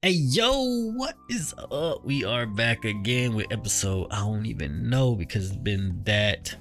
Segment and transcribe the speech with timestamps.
[0.00, 2.04] Hey yo, what is up?
[2.04, 6.54] We are back again with episode I don't even know because it's been that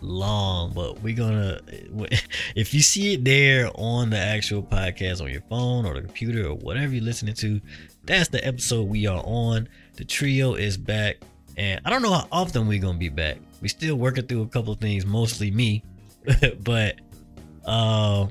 [0.00, 1.60] long, but we're gonna
[2.56, 6.48] if you see it there on the actual podcast on your phone or the computer
[6.48, 7.60] or whatever you're listening to,
[8.04, 9.68] that's the episode we are on.
[9.96, 11.18] The trio is back,
[11.58, 13.36] and I don't know how often we're gonna be back.
[13.60, 15.84] We still working through a couple things, mostly me,
[16.60, 16.94] but
[17.66, 18.28] uh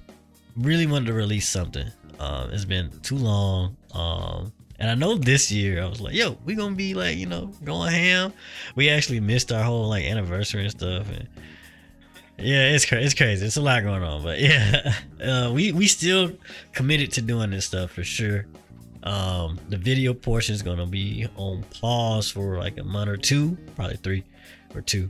[0.56, 1.86] really wanted to release something.
[2.20, 3.77] Um, it's been too long.
[3.94, 7.26] Um, and I know this year I was like, yo, we gonna be like, you
[7.26, 8.34] know, going ham.
[8.76, 11.08] We actually missed our whole like anniversary and stuff.
[11.10, 11.28] And
[12.38, 13.06] yeah, it's crazy.
[13.06, 13.46] It's crazy.
[13.46, 16.32] It's a lot going on, but yeah, uh, we we still
[16.74, 18.46] committed to doing this stuff for sure.
[19.04, 23.58] Um, the video portion is gonna be on pause for like a month or two,
[23.76, 24.24] probably three
[24.76, 25.10] or two.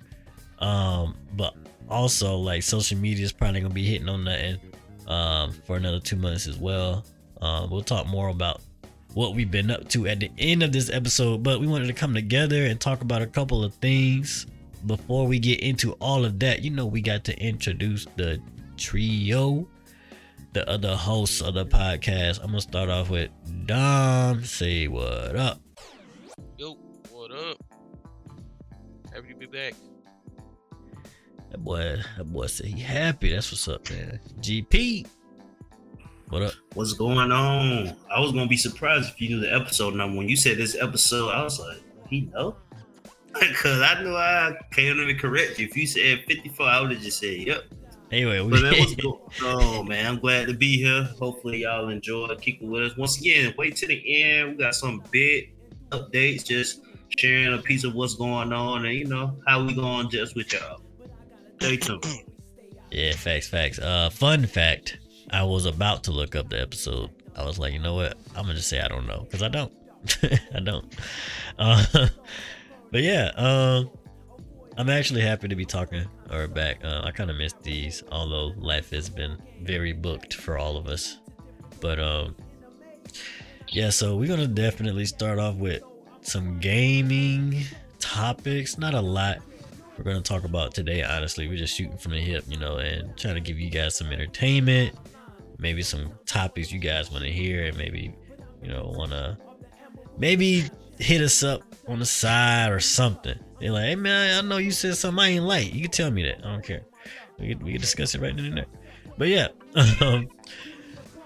[0.60, 1.56] Um, but
[1.90, 4.60] also like social media is probably gonna be hitting on that
[5.08, 7.04] um, for another two months as well.
[7.42, 8.62] Uh, we'll talk more about
[9.14, 11.94] what we've been up to at the end of this episode, but we wanted to
[11.94, 14.46] come together and talk about a couple of things
[14.86, 16.64] before we get into all of that.
[16.64, 18.42] You know, we got to introduce the
[18.78, 19.68] trio,
[20.54, 22.40] the other hosts of the podcast.
[22.40, 23.32] I'm gonna start off with
[23.66, 24.44] Dom.
[24.44, 25.62] Say what up.
[26.58, 26.74] Yo,
[27.12, 27.58] what up?
[29.14, 29.74] Happy to be back.
[31.52, 33.34] That boy, that boy said he happy.
[33.34, 34.20] That's what's up, man.
[34.42, 35.08] GP.
[36.30, 36.54] What up?
[36.74, 37.96] What's going on?
[38.14, 40.18] I was gonna be surprised if you knew the episode number.
[40.18, 41.78] When you said this episode, I was like,
[42.10, 42.56] he know?
[43.40, 45.68] Because I knew I can't even correct you.
[45.68, 47.66] If you said 54, I would have just said, yep.
[48.12, 51.04] Anyway, we But man, what's going Oh man, I'm glad to be here.
[51.20, 52.98] Hopefully y'all enjoy kicking with us.
[52.98, 54.52] Once again, wait to the end.
[54.52, 55.54] We got some big
[55.92, 56.82] updates, just
[57.18, 60.52] sharing a piece of what's going on and you know how we going just with
[60.52, 60.82] y'all.
[61.62, 62.04] Stay tuned.
[62.92, 63.80] Yeah, facts, facts.
[63.80, 64.98] Uh, fun fact:
[65.32, 67.10] I was about to look up the episode.
[67.36, 68.18] I was like, you know what?
[68.36, 69.72] I'm gonna just say I don't know because I don't.
[70.56, 70.86] I don't.
[71.60, 71.86] Uh,
[72.92, 73.90] but yeah, um,
[74.78, 76.84] I'm actually happy to be talking or back.
[76.84, 80.88] Uh, I kind of missed these, although life has been very booked for all of
[80.88, 81.18] us.
[81.82, 82.36] But um,
[83.70, 85.84] yeah, so we're gonna definitely start off with
[86.22, 87.64] some gaming
[88.00, 88.78] topics.
[88.78, 89.40] Not a lot
[89.98, 91.04] we're to talk about today.
[91.04, 93.96] Honestly, we're just shooting from the hip, you know, and trying to give you guys
[93.96, 94.96] some entertainment,
[95.60, 98.14] maybe some topics you guys want to hear, and maybe,
[98.62, 99.38] you know, want to
[100.18, 100.66] maybe
[101.00, 103.38] hit us up on the side or something.
[103.60, 105.74] They're like, hey man, I know you said something I ain't like.
[105.74, 106.46] You can tell me that.
[106.46, 106.84] I don't care.
[107.40, 108.66] We can, we can discuss it right then and there.
[109.18, 109.48] But yeah,
[110.02, 110.28] um,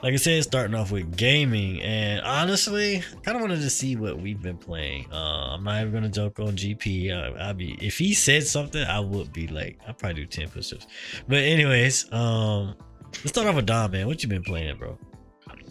[0.02, 4.20] like I said, starting off with gaming, and honestly, kind of wanted to see what
[4.20, 5.12] we've been playing.
[5.12, 7.12] Uh, I'm not even gonna joke on GP.
[7.12, 10.50] Uh, I'll be if he said something, I would be like, I'll probably do ten
[10.50, 10.88] push-ups.
[11.28, 12.76] But anyways, um,
[13.20, 14.08] let's start off with Dom, man.
[14.08, 14.98] What you been playing, bro?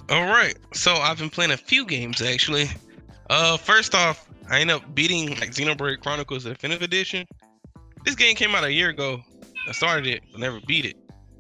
[0.09, 0.56] All right.
[0.73, 2.69] So I've been playing a few games actually.
[3.28, 7.27] Uh, first off, I ended up beating like Xenoblade Chronicles Definitive Edition.
[8.05, 9.21] This game came out a year ago.
[9.69, 10.97] I started it, but never beat it.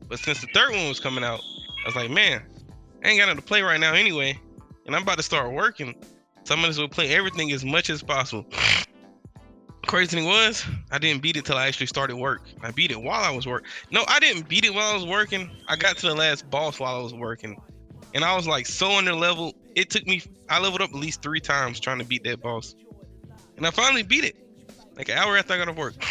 [0.08, 1.40] But since the third one was coming out,
[1.84, 2.42] I was like, man,
[3.02, 4.38] I ain't got nothing to play right now anyway,
[4.86, 5.94] and I'm about to start working.
[6.44, 8.46] So I might as well play everything as much as possible.
[9.90, 12.42] Crazy thing was, I didn't beat it till I actually started work.
[12.62, 13.64] I beat it while I was work.
[13.90, 15.50] No, I didn't beat it while I was working.
[15.66, 17.60] I got to the last boss while I was working,
[18.14, 19.52] and I was like so under level.
[19.74, 20.22] It took me.
[20.48, 22.76] I leveled up at least three times trying to beat that boss,
[23.56, 24.36] and I finally beat it.
[24.94, 25.94] Like an hour after I got off work.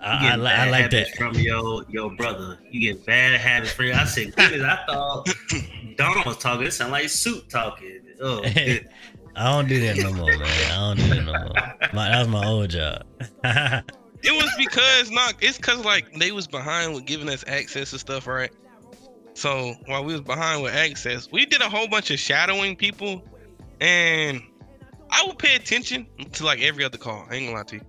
[0.00, 1.14] I, I, li- I like that.
[1.16, 2.58] from your your brother.
[2.70, 3.88] You get bad habits from.
[3.88, 3.92] You.
[3.92, 5.28] I said, goodness, I thought
[5.96, 6.66] Don was talking.
[6.66, 8.00] It sounded like Suit talking.
[8.22, 8.88] Oh, good.
[9.36, 10.42] I don't do that no more, man.
[10.42, 11.90] I don't do that no more.
[11.92, 13.04] My, that was my old job.
[14.22, 15.34] It was because not.
[15.40, 18.50] It's cause like they was behind with giving us access to stuff, right?
[19.34, 23.24] So while we was behind with access, we did a whole bunch of shadowing people,
[23.80, 24.42] and
[25.10, 27.26] I would pay attention to like every other call.
[27.30, 27.82] I ain't gonna lie to you.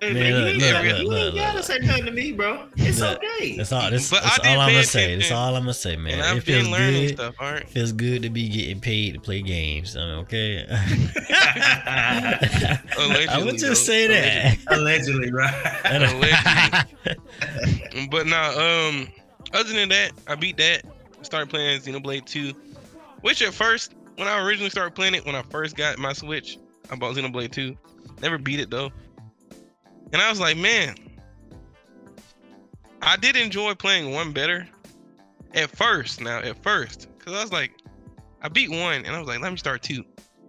[0.00, 2.10] Hey, Man, man, look, you ain't, look, gotta- look, you ain't gotta say nothing to
[2.12, 2.66] me, bro.
[2.76, 3.56] It's Look, okay.
[3.56, 3.90] That's all.
[3.90, 5.16] That's, But I that's did all I'm gonna say.
[5.16, 6.12] That's all I'm gonna say, man.
[6.12, 7.08] and it I've feels good.
[7.14, 7.34] stuff.
[7.40, 7.68] All right.
[7.68, 9.96] Feels good to be getting paid to play games.
[9.96, 10.66] I mean, okay.
[10.70, 14.58] I Allegedly, would just say that.
[14.68, 15.80] Allegedly, right?
[15.84, 18.06] Allegedly.
[18.10, 19.08] But now, um,
[19.52, 20.82] other than that, I beat that.
[21.18, 22.52] I started playing Xenoblade 2,
[23.22, 26.58] which at first, when I originally started playing it, when I first got my Switch,
[26.90, 27.76] I bought Xenoblade 2.
[28.22, 28.90] Never beat it though.
[30.12, 30.96] And I was like, man,
[33.02, 34.66] I did enjoy playing one better
[35.54, 36.20] at first.
[36.20, 37.72] Now, at first, because I was like,
[38.42, 40.04] I beat one, and I was like, let me start two.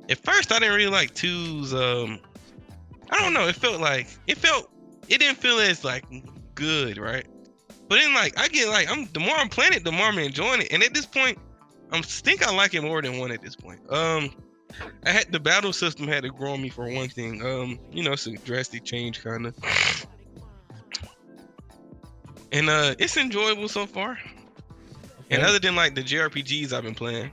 [0.09, 1.73] At first, I didn't really like two's.
[1.73, 2.19] Um,
[3.11, 3.47] I don't know.
[3.47, 4.71] It felt like it felt.
[5.07, 6.05] It didn't feel as like
[6.55, 7.25] good, right?
[7.87, 10.19] But then, like, I get like, I'm the more I'm playing it, the more I'm
[10.19, 10.71] enjoying it.
[10.71, 11.39] And at this point,
[11.91, 13.79] I think I like it more than one at this point.
[13.91, 14.31] Um,
[15.05, 17.45] I had the battle system had to grow on me for one thing.
[17.45, 19.55] Um, you know, it's a drastic change, kind of,
[22.51, 24.17] and uh, it's enjoyable so far.
[25.31, 27.31] And other than like the JRPGs I've been playing,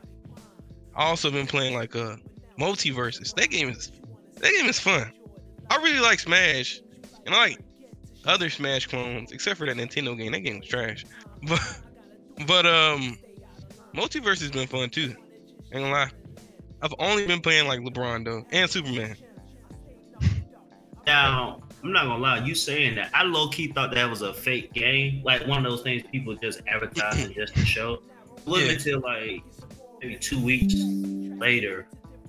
[0.94, 2.16] I also been playing like uh
[2.58, 3.34] MultiVersus.
[3.34, 3.90] That game is
[4.36, 5.12] that game is fun.
[5.70, 6.80] I really like Smash,
[7.24, 7.58] and I like
[8.24, 10.32] other Smash clones, except for that Nintendo game.
[10.32, 11.04] That game was trash.
[11.42, 11.60] But
[12.46, 13.18] but um,
[13.94, 15.14] multiverse has been fun too.
[15.72, 16.10] Ain't gonna lie.
[16.82, 19.16] I've only been playing like LeBron though, and Superman.
[21.06, 24.34] Now, I'm not gonna lie, you saying that I low key thought that was a
[24.34, 27.94] fake game, like one of those things people just advertising just to show.
[28.38, 28.72] It wasn't Yeah.
[28.76, 29.42] until like
[30.00, 31.86] maybe two weeks later,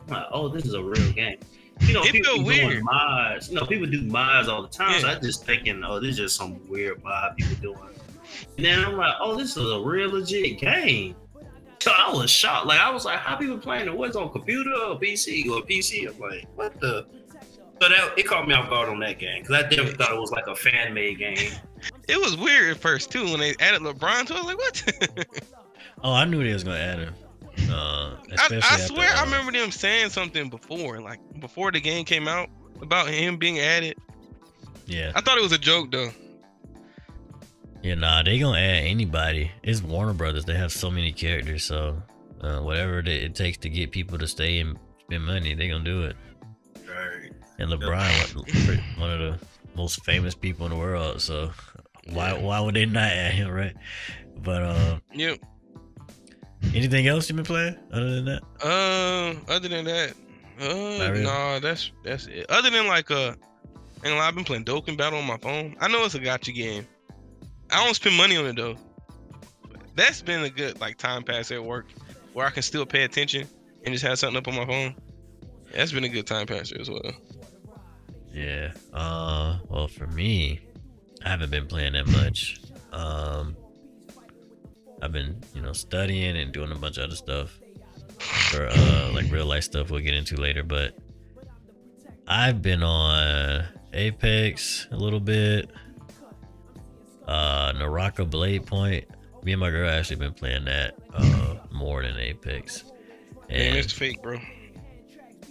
[0.07, 1.37] I'm like, oh, this is a real game.
[1.81, 2.83] You know, It people felt be doing weird.
[2.83, 3.49] mods.
[3.49, 4.99] You know, people do mods all the time.
[5.01, 5.15] So Yeah.
[5.15, 7.89] I just thinking, oh, this is just some weird mod people doing.
[8.57, 11.15] And then I'm like, oh, this is a real legit game.
[11.79, 12.65] So I was shocked.
[12.65, 13.95] Like I was like, how people playing it?
[13.95, 16.09] What's on computer or PC or PC?
[16.09, 17.05] I'm like, what the?
[17.79, 20.19] So that it caught me off guard on that game because I definitely thought it
[20.19, 21.37] was like a fan made game.
[22.07, 24.37] It was weird at first too when they added LeBron to it.
[24.37, 25.27] I was like, what?
[26.03, 27.13] Oh, I knew they was gonna add him.
[27.69, 31.71] Uh, I, especially I after, swear I uh, remember them saying something before, like before
[31.71, 32.49] the game came out
[32.81, 33.97] about him being added.
[34.85, 36.11] Yeah, I thought it was a joke though.
[37.87, 39.49] Yeah, nah, they gonna add anybody.
[39.63, 40.43] It's Warner Brothers.
[40.43, 42.01] They have so many characters, so
[42.41, 45.85] uh, whatever it, it takes to get people to stay and spend money, they gonna
[45.85, 46.17] do it.
[46.85, 47.31] Right.
[47.59, 49.39] And LeBron, one- one of the
[49.73, 51.51] most famous people in the world, so
[52.09, 53.73] why why would they not add him, right?
[54.43, 55.37] But uh, Yep.
[56.75, 58.43] anything else you been playing other than that?
[58.61, 60.09] Uh, other than that,
[60.59, 61.23] uh, really?
[61.23, 62.47] nah, that's that's it.
[62.49, 63.33] Other than like uh,
[64.03, 65.77] and I've been playing Dokkan Battle on my phone.
[65.79, 66.85] I know it's a gacha game.
[67.71, 68.77] I don't spend money on it though.
[69.95, 71.87] That's been a good like time pass at work,
[72.33, 73.47] where I can still pay attention
[73.83, 74.95] and just have something up on my phone.
[75.73, 77.11] That's been a good time passer as well.
[78.31, 78.71] Yeah.
[78.93, 80.61] Uh, well, for me,
[81.25, 82.59] I haven't been playing that much.
[82.93, 83.57] Um,
[85.01, 87.59] I've been, you know, studying and doing a bunch of other stuff
[88.19, 89.89] for uh, like real life stuff.
[89.89, 90.95] We'll get into later, but
[92.27, 95.69] I've been on Apex a little bit.
[97.27, 99.05] Uh, Naraka Blade Point.
[99.43, 102.83] Me and my girl actually been playing that uh more than Apex.
[103.49, 104.37] Man, And it's fake, bro.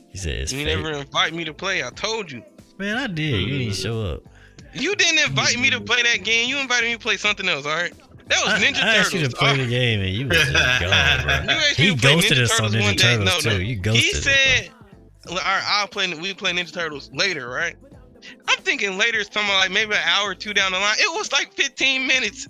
[0.08, 0.76] he said it's You fake.
[0.76, 1.82] never invite me to play.
[1.84, 2.42] I told you.
[2.78, 3.40] Man, I did.
[3.42, 4.22] You didn't show up.
[4.74, 6.48] You didn't invite me to play that game.
[6.48, 7.64] You invited me to play something else.
[7.64, 7.92] All right.
[8.28, 9.34] That was I, Ninja I asked you Turtles.
[9.34, 10.86] to play the game and you was just gone, You
[11.46, 11.54] bro.
[11.54, 12.98] asked He me to play ghosted Ninja us on Turtles Ninja.
[13.00, 13.58] Turtles No, no.
[13.58, 13.64] too.
[13.64, 14.70] You ghosted He us, said,
[15.28, 16.12] "All right, I'll play.
[16.12, 17.76] We play Ninja Turtles later, right?"
[18.48, 20.96] I'm thinking later something like maybe an hour or two down the line.
[20.98, 22.48] It was like 15 minutes.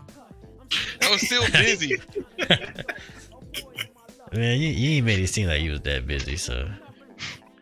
[1.02, 1.96] I was still busy.
[4.32, 6.36] Man, you, you ain't made it seem like you was that busy.
[6.36, 6.68] So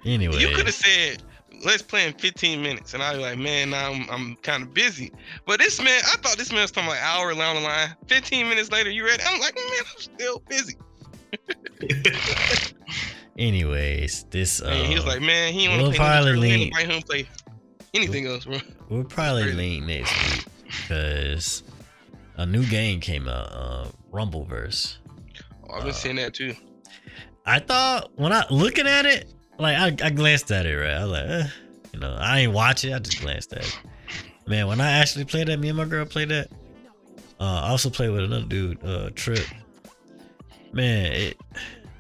[0.05, 1.23] anyway, You could have said,
[1.65, 4.73] "Let's play in 15 minutes," and I'd be like, "Man, now I'm, I'm kind of
[4.73, 5.13] busy."
[5.47, 7.91] But this man, I thought this man was talking like hour down the line.
[8.07, 9.23] 15 minutes later, you ready?
[9.27, 10.77] I'm like, man, I'm still busy.
[13.39, 17.27] anyways, this uh, And he was like, man, he don't want to play
[17.95, 18.11] Ninja Turtles.
[18.11, 18.59] He lean- invite him to play anything else, bro.
[18.89, 21.63] we'll probably link next week because
[22.37, 24.97] a new game came out, uh, Rumbleverse.
[25.69, 26.55] Oh, I've been Uh, seeing that too.
[27.47, 30.93] I thought when I looking at it, like I, I glanced at it, right?
[30.95, 31.47] I was like, eh,
[31.93, 32.93] you know, I ain't watch it.
[32.93, 33.79] I just glanced at it.
[34.47, 36.51] Man, when I actually played that, me and my girl played that.
[37.41, 39.45] Uh, I also played with another dude, uh, Trip.
[40.73, 41.37] Man, it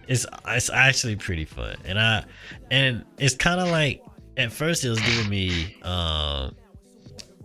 [0.08, 2.24] it's it's actually pretty fun, and I
[2.70, 4.02] and it's kind of like
[4.36, 6.54] at first it was giving me um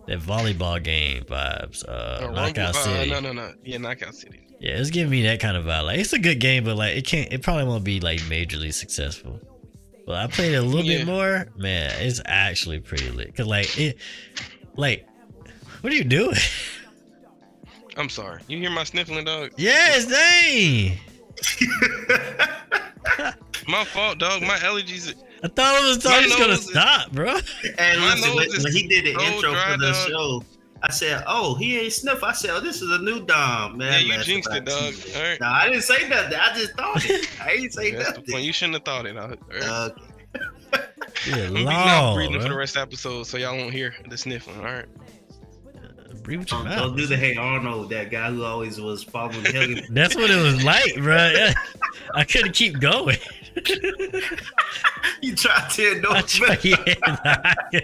[0.06, 3.10] that volleyball game vibes, uh, Uh, Rumble- Knockout uh, City.
[3.10, 3.52] no, no, no.
[3.64, 4.46] Yeah, Knockout City.
[4.58, 5.84] Yeah, it's giving me that kind of vibe.
[5.84, 7.32] Like it's a good game, but like it can't.
[7.32, 9.40] It probably won't be like majorly successful.
[10.06, 10.98] But I played it a little Yeah.
[10.98, 11.46] bit more.
[11.56, 13.34] Man, it's actually pretty lit.
[13.36, 13.98] Cause like it,
[14.76, 15.06] like,
[15.82, 16.36] what are you doing?
[17.96, 18.40] I'm sorry.
[18.48, 19.50] You hear my sniffling, dog?
[19.56, 20.98] yes, dang.
[23.68, 24.42] My fault, dog.
[24.42, 25.14] My allergies.
[25.42, 27.34] I thought it was, I My was just gonna is- stop, bro.
[27.78, 30.08] And listen, nose when, is when he did the so intro for the dog.
[30.08, 30.44] show,
[30.82, 33.92] I said, "Oh, he ain't sniff." I said, "Oh, this is a new Dom, man."
[34.06, 34.94] Yeah, you jinxed it, dog.
[35.16, 35.40] All right.
[35.40, 36.38] No, I didn't say nothing.
[36.38, 37.28] I just thought it.
[37.42, 38.32] I ain't say That's the nothing.
[38.32, 38.44] point.
[38.44, 39.12] You shouldn't have thought it.
[39.14, 39.38] dog.
[39.52, 39.62] All right.
[39.62, 39.90] Uh,
[41.26, 43.72] Yeah, I'm beating out long, breathing for the rest of the episode, so y'all won't
[43.74, 44.56] hear the sniffing.
[44.56, 44.86] All right.
[46.30, 49.44] Breathe with your don't, don't do the Hey Arnold, that guy who always was following
[49.46, 49.82] Helen.
[49.90, 51.16] That's what it was like, bro.
[52.14, 53.16] I couldn't keep going.
[55.20, 56.10] you tried to know.
[56.12, 57.82] I tried, yeah,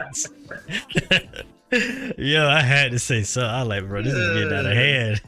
[2.17, 3.51] Yo, I had to say something.
[3.51, 5.21] I like, bro, this is getting out of hand.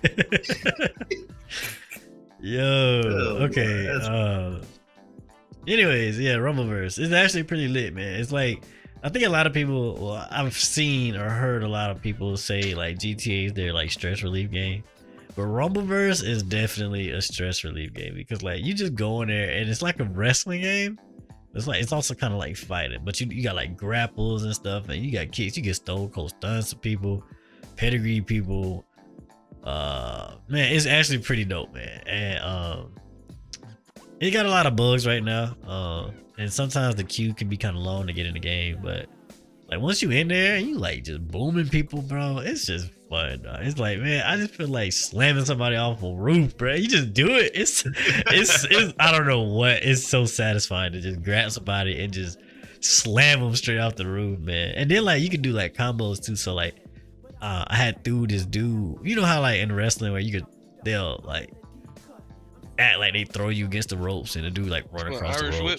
[2.40, 3.88] Yo, Oh, okay.
[4.00, 4.62] Uh,
[5.66, 7.00] anyways, yeah, Rumbleverse.
[7.00, 8.20] It's actually pretty lit, man.
[8.20, 8.62] It's like
[9.02, 9.94] I think a lot of people.
[9.94, 13.90] Well, I've seen or heard a lot of people say like GTA is their like
[13.90, 14.82] stress relief game,
[15.36, 19.50] but Rumbleverse is definitely a stress relief game because like you just go in there
[19.50, 20.98] and it's like a wrestling game.
[21.54, 24.54] It's like it's also kind of like fighting, but you you got like grapples and
[24.54, 25.56] stuff, and you got kicks.
[25.56, 27.22] You get stone cold stunts to people,
[27.76, 28.84] pedigree people.
[29.62, 32.02] Uh, man, it's actually pretty dope, man.
[32.06, 32.92] And um,
[34.20, 35.56] it got a lot of bugs right now.
[35.66, 38.78] Uh, and sometimes the queue can be kind of long to get in the game,
[38.82, 39.06] but
[39.68, 43.42] like once you in there you like just booming people, bro, it's just fun.
[43.42, 43.60] dog.
[43.62, 46.74] It's like, man, I just feel like slamming somebody off a roof, bro.
[46.74, 47.52] You just do it.
[47.54, 48.94] It's, it's, it's.
[48.98, 49.82] I don't know what.
[49.82, 52.38] It's so satisfying to just grab somebody and just
[52.80, 54.74] slam them straight off the roof, man.
[54.76, 56.36] And then like you can do like combos too.
[56.36, 56.76] So like,
[57.40, 58.98] uh, I had through this dude.
[59.02, 60.46] You know how like in wrestling where you could
[60.84, 61.50] they'll like
[62.78, 65.56] act like they throw you against the ropes and the dude like run across Irish
[65.58, 65.78] the whip?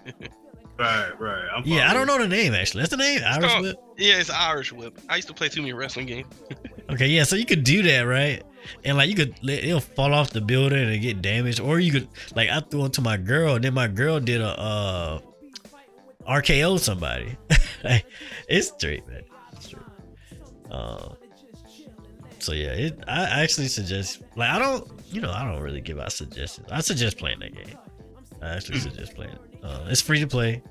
[0.00, 0.28] ropes.
[0.78, 1.48] Right, right.
[1.56, 2.82] I'm Yeah, I don't know the name actually.
[2.82, 3.22] That's the name.
[3.24, 3.76] Irish called- whip.
[3.96, 5.00] Yeah, it's Irish whip.
[5.08, 6.26] I used to play too many wrestling games.
[6.88, 8.44] Okay, yeah, so you could do that, right?
[8.84, 12.06] And like you could it'll fall off the building and get damaged, or you could
[12.36, 15.18] like I threw it to my girl, and then my girl did a uh
[16.28, 17.36] RKO somebody.
[17.84, 18.06] like,
[18.48, 19.22] it's straight, man.
[19.54, 19.82] It's straight.
[20.70, 21.08] Uh,
[22.38, 25.98] so yeah, it I actually suggest like I don't you know I don't really give
[25.98, 26.68] out suggestions.
[26.70, 27.78] I suggest playing that game.
[28.42, 29.64] I actually suggest playing it.
[29.64, 30.62] Uh, it's free to play.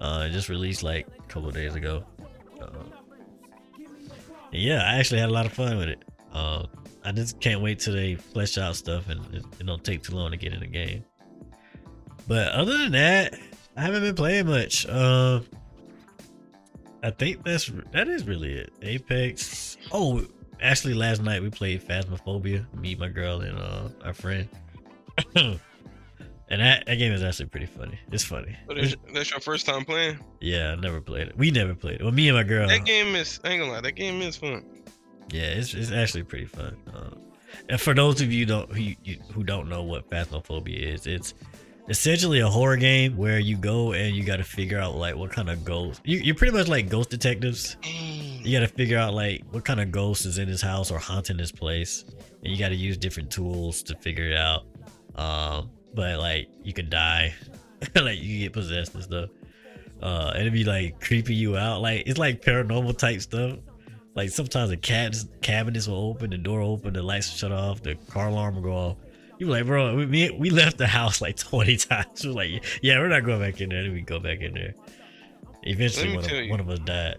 [0.00, 2.04] Uh, it just released like a couple days ago.
[2.60, 2.68] Uh,
[4.52, 6.02] yeah, I actually had a lot of fun with it.
[6.32, 6.66] Uh,
[7.04, 10.14] I just can't wait till they flesh out stuff and it, it don't take too
[10.14, 11.04] long to get in the game.
[12.26, 13.34] But other than that,
[13.76, 14.86] I haven't been playing much.
[14.86, 15.40] Uh,
[17.02, 18.72] I think that's that is really it.
[18.82, 19.78] Apex.
[19.90, 20.22] Oh,
[20.62, 22.64] actually, last night we played Phasmophobia.
[22.74, 24.48] Me, my girl, and uh, our friend.
[25.36, 25.60] and
[26.48, 27.98] that, that game is actually pretty funny.
[28.10, 28.56] It's funny.
[28.66, 30.18] But that's, that's your first time playing.
[30.40, 31.36] Yeah, I never played it.
[31.36, 32.02] We never played it.
[32.02, 32.68] Well, me and my girl.
[32.68, 34.64] That game is, I ain't gonna lie, that game is fun.
[35.30, 36.76] Yeah, it's, it's actually pretty fun.
[36.92, 37.10] Uh,
[37.68, 41.34] and for those of you don't who you, who don't know what Phasmophobia is, it's
[41.90, 45.32] essentially a horror game where you go and you got to figure out like what
[45.32, 46.00] kind of ghost.
[46.04, 47.76] You, you're pretty much like ghost detectives.
[47.82, 50.98] You got to figure out like what kind of ghost is in this house or
[50.98, 52.04] haunting this place,
[52.44, 54.64] and you got to use different tools to figure it out.
[55.16, 57.34] Um, but like you could die,
[57.96, 59.30] like you get possessed and stuff.
[60.00, 61.82] Uh, and it'd be like creeping you out.
[61.82, 63.58] Like it's like paranormal type stuff.
[64.14, 67.52] Like sometimes the cabs, cabinets will open, the door will open, the lights will shut
[67.52, 68.96] off, the car alarm will go off.
[69.40, 72.26] You be like, bro, we, we left the house like 20 times.
[72.26, 73.82] We're like, yeah, we're not going back in there.
[73.82, 74.74] Then we go back in there.
[75.62, 77.16] Eventually, one of, one of us died.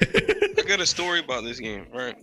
[0.58, 2.16] I got a story about this game, right?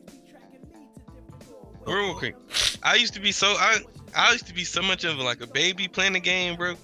[1.85, 2.37] Real quick.
[2.83, 3.79] I used to be so I
[4.15, 6.75] I used to be so much of like a baby playing the game, bro.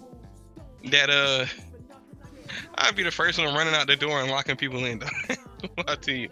[0.91, 1.45] That uh
[2.75, 5.01] I'd be the first one running out the door and locking people in.
[5.87, 6.29] I tell you.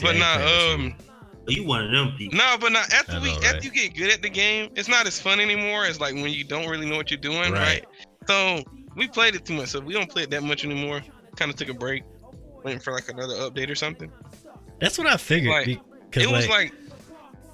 [0.00, 1.11] But I nah, um with
[1.48, 2.38] You one of them people.
[2.38, 4.88] no, but not after I we know, after you get good at the game, it's
[4.88, 7.84] not as fun anymore as like when you don't really know what you're doing, Right.
[7.84, 7.84] right?
[8.28, 8.62] So
[8.96, 11.02] we played it too much, so we don't play it that much anymore.
[11.36, 12.04] Kind of took a break,
[12.62, 14.10] waiting for like another update or something.
[14.80, 15.50] That's what I figured.
[15.52, 15.80] Like,
[16.10, 16.72] because It was like,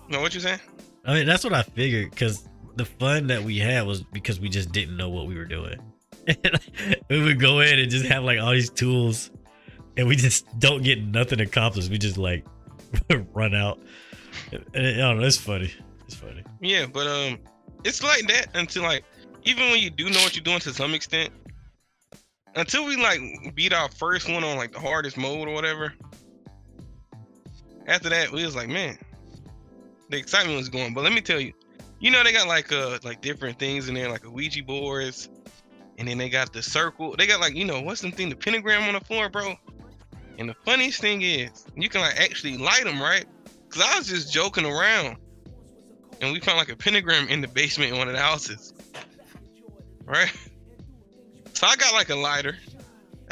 [0.08, 0.60] no, what you saying?
[1.04, 4.48] I mean, that's what I figured because the fun that we had was because we
[4.48, 5.78] just didn't know what we were doing.
[7.08, 9.30] we would go in and just have like all these tools,
[9.96, 11.90] and we just don't get nothing accomplished.
[11.90, 12.44] We just like
[13.32, 13.78] run out.
[14.52, 15.26] And, I don't know.
[15.26, 15.72] It's funny.
[16.06, 16.42] It's funny.
[16.60, 17.38] Yeah, but um,
[17.84, 19.04] it's like that until like
[19.44, 21.32] even when you do know what you're doing to some extent.
[22.54, 25.92] Until we like beat our first one on like the hardest mode or whatever.
[27.86, 28.98] After that, we was like, man,
[30.10, 30.92] the excitement was going.
[30.92, 31.52] But let me tell you,
[32.00, 35.28] you know they got like uh like different things in there, like a Ouija boards,
[35.98, 37.14] and then they got the circle.
[37.16, 39.54] They got like you know what's the thing, the pentagram on the floor, bro.
[40.38, 43.26] And the funniest thing is, you can like actually light them, right?
[43.68, 45.16] Cause I was just joking around
[46.20, 48.72] and we found like a pentagram in the basement in one of the houses.
[50.04, 50.32] Right?
[51.54, 52.56] So I got like a lighter.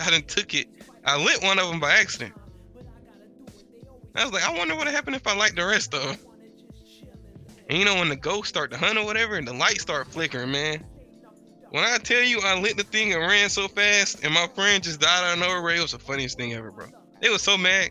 [0.00, 0.66] I done took it.
[1.04, 2.34] I lit one of them by accident.
[4.16, 6.16] I was like, I wonder what happened if I light the rest of them.
[7.68, 10.08] And you know when the ghosts start to hunt or whatever, and the lights start
[10.08, 10.84] flickering, man.
[11.70, 14.82] When I tell you I lit the thing and ran so fast, and my friend
[14.82, 16.86] just died out of nowhere, it was the funniest thing ever, bro.
[17.20, 17.90] They was so mad.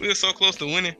[0.00, 0.96] We were so close to winning.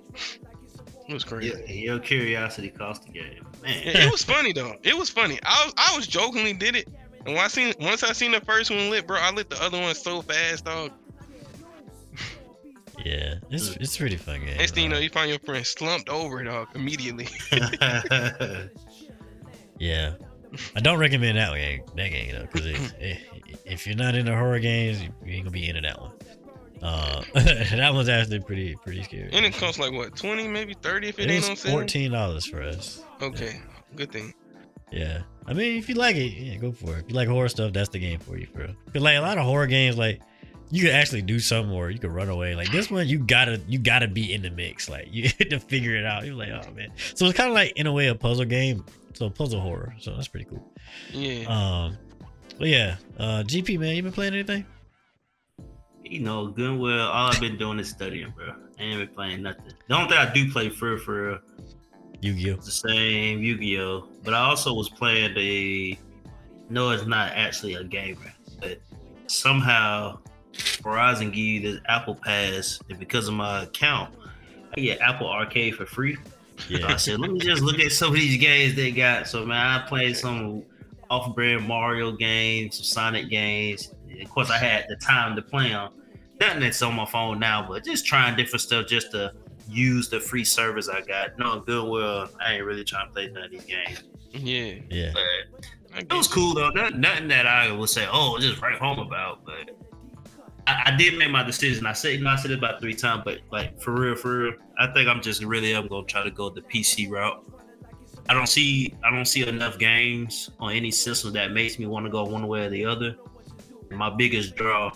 [1.09, 1.49] It was crazy.
[1.49, 3.83] Your, your curiosity cost the game, man.
[3.85, 4.77] It was funny though.
[4.83, 5.39] It was funny.
[5.45, 6.89] I was I was jokingly did it,
[7.27, 9.63] and when I seen once I seen the first one lit, bro, I lit the
[9.63, 10.93] other one so fast, dog.
[13.05, 13.81] Yeah, it's mm.
[13.81, 14.59] it's pretty fun game.
[14.59, 17.27] Next thing you know, you find your friend slumped over, dog, immediately.
[19.83, 20.13] Yeah,
[20.77, 21.83] I don't recommend that game.
[21.97, 22.93] That game though, because
[23.65, 26.13] if you're not into horror games, you ain't gonna be into that one.
[26.83, 29.31] Uh, that one's actually pretty pretty scary.
[29.33, 31.73] And it costs like what, twenty, maybe thirty if it, It ain't on sale.
[31.73, 33.03] fourteen dollars for us.
[33.21, 33.61] Okay,
[33.95, 34.35] good thing.
[34.91, 37.05] Yeah, I mean, if you like it, yeah, go for it.
[37.05, 38.67] If you like horror stuff, that's the game for you, bro.
[38.93, 40.21] Cause like a lot of horror games, like
[40.71, 42.55] you can actually do something or you can run away.
[42.55, 44.89] Like this one, you gotta you gotta be in the mix.
[44.89, 46.27] Like you had to figure it out.
[46.27, 46.91] You're like, oh man.
[47.15, 48.85] So it's kind of like in a way a puzzle game.
[49.15, 49.95] So puzzle horror.
[50.01, 50.67] So that's pretty cool.
[51.13, 51.45] Yeah.
[51.47, 51.99] Um,
[52.59, 54.67] but yeah, uh, GP man, you been playing anything?
[56.13, 58.53] You know, good well, all I've been doing is studying, bro.
[58.79, 59.73] I ain't been playing nothing.
[59.89, 61.39] The only thing I do play for for real
[62.21, 62.57] Yu-Gi-Oh.
[62.57, 64.09] the same Yu-Gi-Oh.
[64.23, 65.97] But I also was playing the.
[66.69, 68.19] No, it's not actually a game,
[68.61, 68.79] but
[69.27, 70.19] somehow
[70.53, 74.15] Verizon give you this Apple Pass, and because of my account,
[74.77, 76.19] I get Apple Arcade for free.
[76.69, 79.29] So I said, let me just look at some of these games they got.
[79.29, 80.63] So man, I played some
[81.09, 83.95] off-brand Mario games, some Sonic games.
[84.21, 85.91] Of course, I had the time to play them.
[86.43, 89.33] Nothing that's on my phone now, but just trying different stuff just to
[89.69, 91.39] use the free service I got.
[91.39, 94.03] No, good well, I ain't really trying to play none of these games.
[94.33, 94.81] Yeah.
[94.91, 95.13] yeah,
[95.93, 96.71] But it was cool though.
[96.71, 99.45] Not, nothing that I would say, oh, just write home about.
[99.45, 99.71] But
[100.67, 101.87] I, I did make my decision.
[101.87, 104.39] I said, you know, I said it about three times, but like for real, for
[104.39, 107.49] real, I think I'm just really I'm gonna try to go the PC route.
[108.29, 112.05] I don't see I don't see enough games on any system that makes me want
[112.07, 113.15] to go one way or the other.
[113.93, 114.91] My biggest draw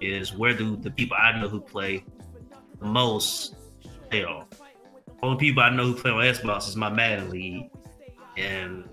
[0.00, 2.04] is where do the people I know who play
[2.80, 3.54] the most
[4.10, 4.46] play on.
[5.22, 7.70] Only people I know who play on Xbox is my Madden League,
[8.36, 8.88] and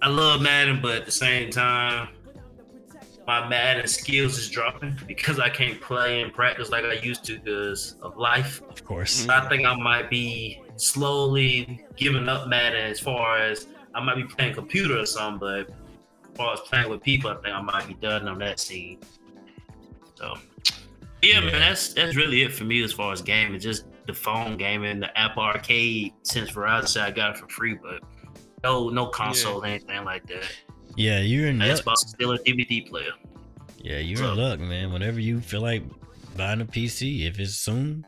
[0.00, 2.08] I love Madden, but at the same time,
[3.26, 7.38] my Madden skills is dropping because I can't play and practice like I used to
[7.38, 8.62] because of life.
[8.70, 9.12] of course.
[9.12, 14.16] So I think I might be slowly giving up Madden as far as I might
[14.16, 17.60] be playing computer or something, but as far as playing with people, I think I
[17.60, 18.98] might be done on that scene.
[20.18, 20.34] So
[21.22, 21.40] yeah, Yeah.
[21.40, 23.58] man, that's that's really it for me as far as gaming.
[23.60, 27.74] Just the phone gaming, the Apple Arcade since Verizon said I got it for free,
[27.80, 28.02] but
[28.64, 30.44] no no console, anything like that.
[30.96, 31.68] Yeah, you're in luck.
[31.68, 33.12] Xbox is still a DVD player.
[33.78, 34.92] Yeah, you're So- in luck, man.
[34.92, 35.82] Whenever you feel like
[36.36, 38.04] buying a PC, if it's soon,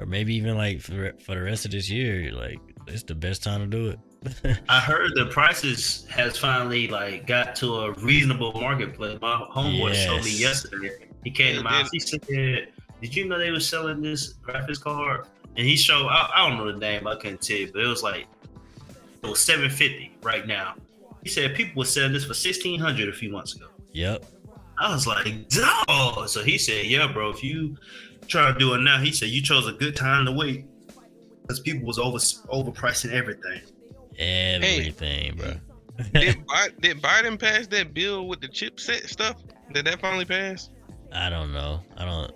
[0.00, 3.44] or maybe even like for, for the rest of this year, like it's the best
[3.44, 3.98] time to do it.
[4.68, 9.18] I heard the prices has finally like got to a reasonable marketplace.
[9.22, 11.07] My homeboy showed me yesterday.
[11.28, 11.90] He came to my house.
[11.92, 12.20] He said,
[13.02, 15.26] "Did you know they were selling this graphics card?"
[15.58, 16.06] And he showed.
[16.06, 17.06] I, I don't know the name.
[17.06, 18.26] I couldn't tell you, but it was like
[19.22, 20.76] it was seven fifty right now.
[21.22, 23.66] He said people were selling this for sixteen hundred a few months ago.
[23.92, 24.24] yep.
[24.78, 27.28] I was like, "Dog!" So he said, "Yeah, bro.
[27.28, 27.76] If you
[28.26, 30.64] try to do it now, he said you chose a good time to wait
[31.42, 33.60] because people was over overpricing everything."
[34.18, 35.52] Everything, bro.
[36.14, 39.42] did, Bi- did Biden pass that bill with the CHIPS Act stuff?
[39.74, 40.70] Did that finally pass?
[41.12, 41.80] I don't know.
[41.96, 42.32] I don't.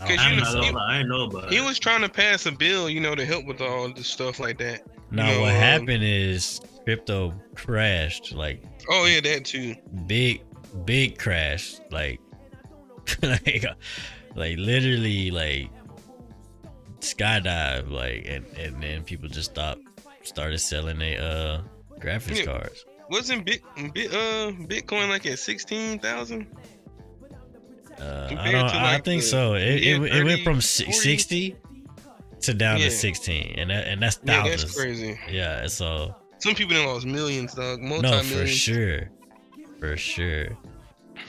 [0.00, 0.60] I Cause don't you I think know- so.
[0.60, 1.64] didn't I didn't know about He it.
[1.64, 4.58] was trying to pass a bill, you know, to help with all this stuff like
[4.58, 4.82] that.
[5.10, 9.74] Now No, what um, happened is crypto crashed, like Oh yeah, that too.
[10.06, 10.42] big,
[10.84, 12.20] big crash, like,
[13.22, 13.64] like,
[14.34, 15.70] like literally like
[17.00, 19.80] skydive, like, and and then people just stopped,
[20.22, 21.60] started selling their uh
[22.00, 22.44] graphics Yeah.
[22.46, 22.84] cards.
[23.08, 23.62] Wasn't bit,
[23.94, 26.46] bit uh Bitcoin like at sixteen thousand?
[28.00, 28.68] Uh, I don't.
[28.68, 29.54] to, I think the- so.
[29.54, 30.92] It, yeah, it, it went from 40.
[30.92, 31.56] sixty
[32.42, 32.86] to down Yeah.
[32.86, 34.62] to sixteen, and that, and that's Yeah, thousands.
[34.64, 35.18] that's crazy.
[35.30, 37.80] Yeah, so Some people done lost millions, dog.
[37.80, 39.10] No, for sure,
[39.80, 40.48] for sure.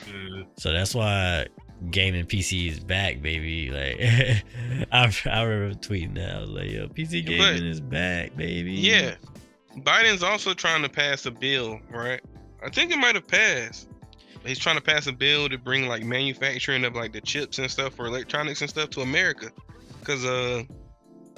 [0.10, 0.46] Mm.
[0.58, 1.48] So that's why
[1.92, 3.70] gaming PC is back, baby.
[3.72, 4.44] Like
[4.92, 6.36] I, I remember tweeting that.
[6.36, 9.16] I was like, "Yo, PC But- gaming is back, baby." Yeah.
[9.78, 12.20] Biden's also trying to pass a bill, right?
[12.66, 13.88] I think it might have passed.
[14.46, 17.70] He's trying to pass a bill to bring like manufacturing of like the chips and
[17.70, 19.50] stuff for electronics and stuff to America.
[20.04, 20.64] Cause uh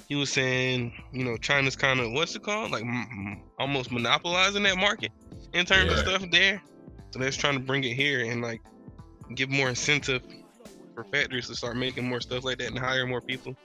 [0.07, 2.71] he was saying, you know, China's kind of what's it called?
[2.71, 5.11] Like m- m- almost monopolizing that market
[5.53, 6.61] in terms of stuff there.
[7.11, 8.61] So they're trying to bring it here and like
[9.35, 10.23] give more incentive
[10.95, 13.55] for factories to start making more stuff like that and hire more people.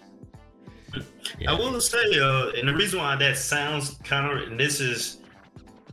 [1.39, 1.53] Yeah.
[1.53, 5.19] I will say, uh, and the reason why that sounds kind of, and this is,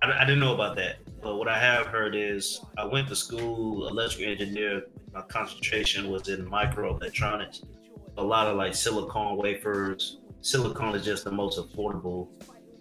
[0.02, 3.16] I, I didn't know about that, but what I have heard is I went to
[3.16, 4.84] school, electrical engineer.
[5.14, 7.64] My concentration was in microelectronics.
[8.18, 10.18] A lot of like silicon wafers.
[10.42, 12.28] Silicon is just the most affordable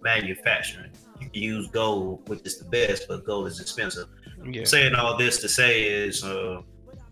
[0.03, 0.91] manufacturing.
[1.21, 4.09] You can use gold, which is the best, but gold is expensive.
[4.43, 4.65] Yeah.
[4.65, 6.63] saying all this to say is uh,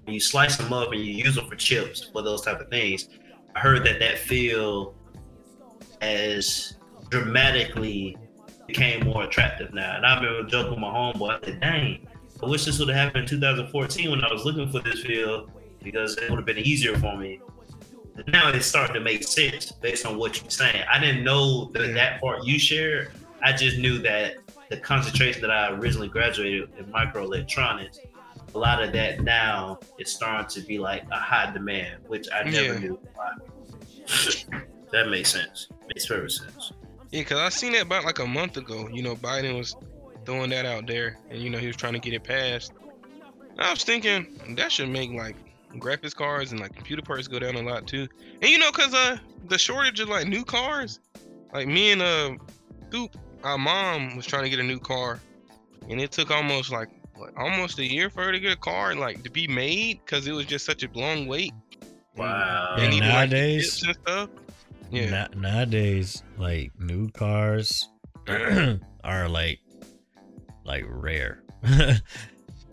[0.05, 2.69] when you slice them up and you use them for chips for those type of
[2.71, 3.11] things
[3.55, 4.95] i heard that that field
[6.01, 6.77] has
[7.11, 8.17] dramatically
[8.69, 9.97] became more attractive now.
[9.97, 12.07] And I remember joking with my homeboy, I said, dang,
[12.43, 15.51] I wish this would have happened in 2014 when I was looking for this field
[15.83, 17.41] because it would have been easier for me.
[18.29, 20.85] Now it's starting to make sense based on what you're saying.
[20.93, 23.11] I didn't know that that part you shared.
[23.43, 24.35] I just knew that
[24.71, 27.99] the concentration that I originally graduated in microelectronics,
[28.55, 32.43] a lot of that now is starting to be like a high demand, which I
[32.43, 32.79] never Yeah.
[32.79, 32.99] knew.
[34.93, 35.69] that makes sense.
[35.87, 36.73] Makes perfect sense.
[37.11, 38.89] Yeah, cause I seen that about like a month ago.
[38.93, 39.75] You know, Biden was
[40.27, 42.73] throwing that out there, and you know he was trying to get it passed.
[43.59, 45.37] I was thinking that should make like
[45.77, 48.07] graphics cards and like computer parts go down a lot too.
[48.43, 49.17] And you know, cause uh
[49.49, 51.01] the shortage of like new cars,
[51.53, 52.35] like me and uh
[52.89, 55.19] Scoop, our mom was trying to get a new car,
[55.89, 58.95] and it took almost like what, almost a year for her to get a car
[58.95, 61.53] like to be made, cause it was just such a long wait.
[62.17, 62.75] Wow.
[62.77, 64.31] They Yeah, needed, like, nowadays- chips and stuff.
[64.91, 65.11] Yeah.
[65.11, 67.89] Na- nowadays, like new cars
[69.05, 69.61] are like
[70.65, 71.43] like rare.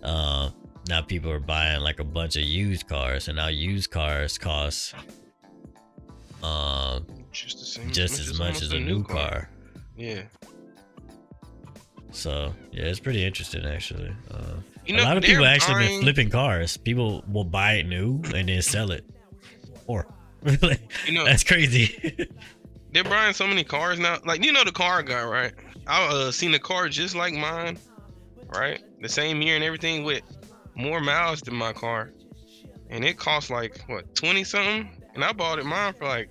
[0.03, 0.49] uh,
[0.89, 4.93] now people are buying like a bunch of used cars, and now used cars cost
[6.43, 7.91] um just the same.
[7.91, 9.49] just as much almost as a new car.
[9.97, 10.23] Yeah.
[12.11, 14.13] So yeah, it's pretty interesting actually.
[14.31, 16.77] Uh, You a lot of people actually been flipping cars.
[16.77, 19.03] People will buy it new and then sell it,
[19.87, 20.07] or
[21.05, 22.27] You know, that's crazy.
[22.91, 24.17] they're buying so many cars now.
[24.25, 25.53] Like you know the car guy, right?
[25.87, 27.77] I uh seen a car just like mine,
[28.49, 28.81] right?
[29.01, 30.21] The same year and everything with
[30.75, 32.11] more miles than my car,
[32.89, 36.29] and it cost like what twenty something, and I bought it mine for like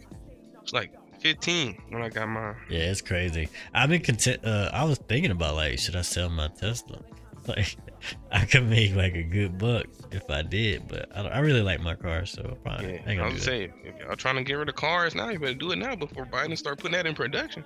[0.62, 2.56] it's like fifteen when I got mine.
[2.68, 3.48] Yeah, it's crazy.
[3.74, 4.44] I've been content.
[4.44, 7.00] Uh, I was thinking about like, should I sell my Tesla?
[7.46, 7.76] Like,
[8.30, 11.80] I could make like a good buck if I did, but I, I really like
[11.80, 13.40] my car, so probably Yeah, I ain't I gonna that.
[13.42, 15.94] saying, if y'all trying to get rid of cars now, you better do it now
[15.96, 17.64] before Biden start putting that in production.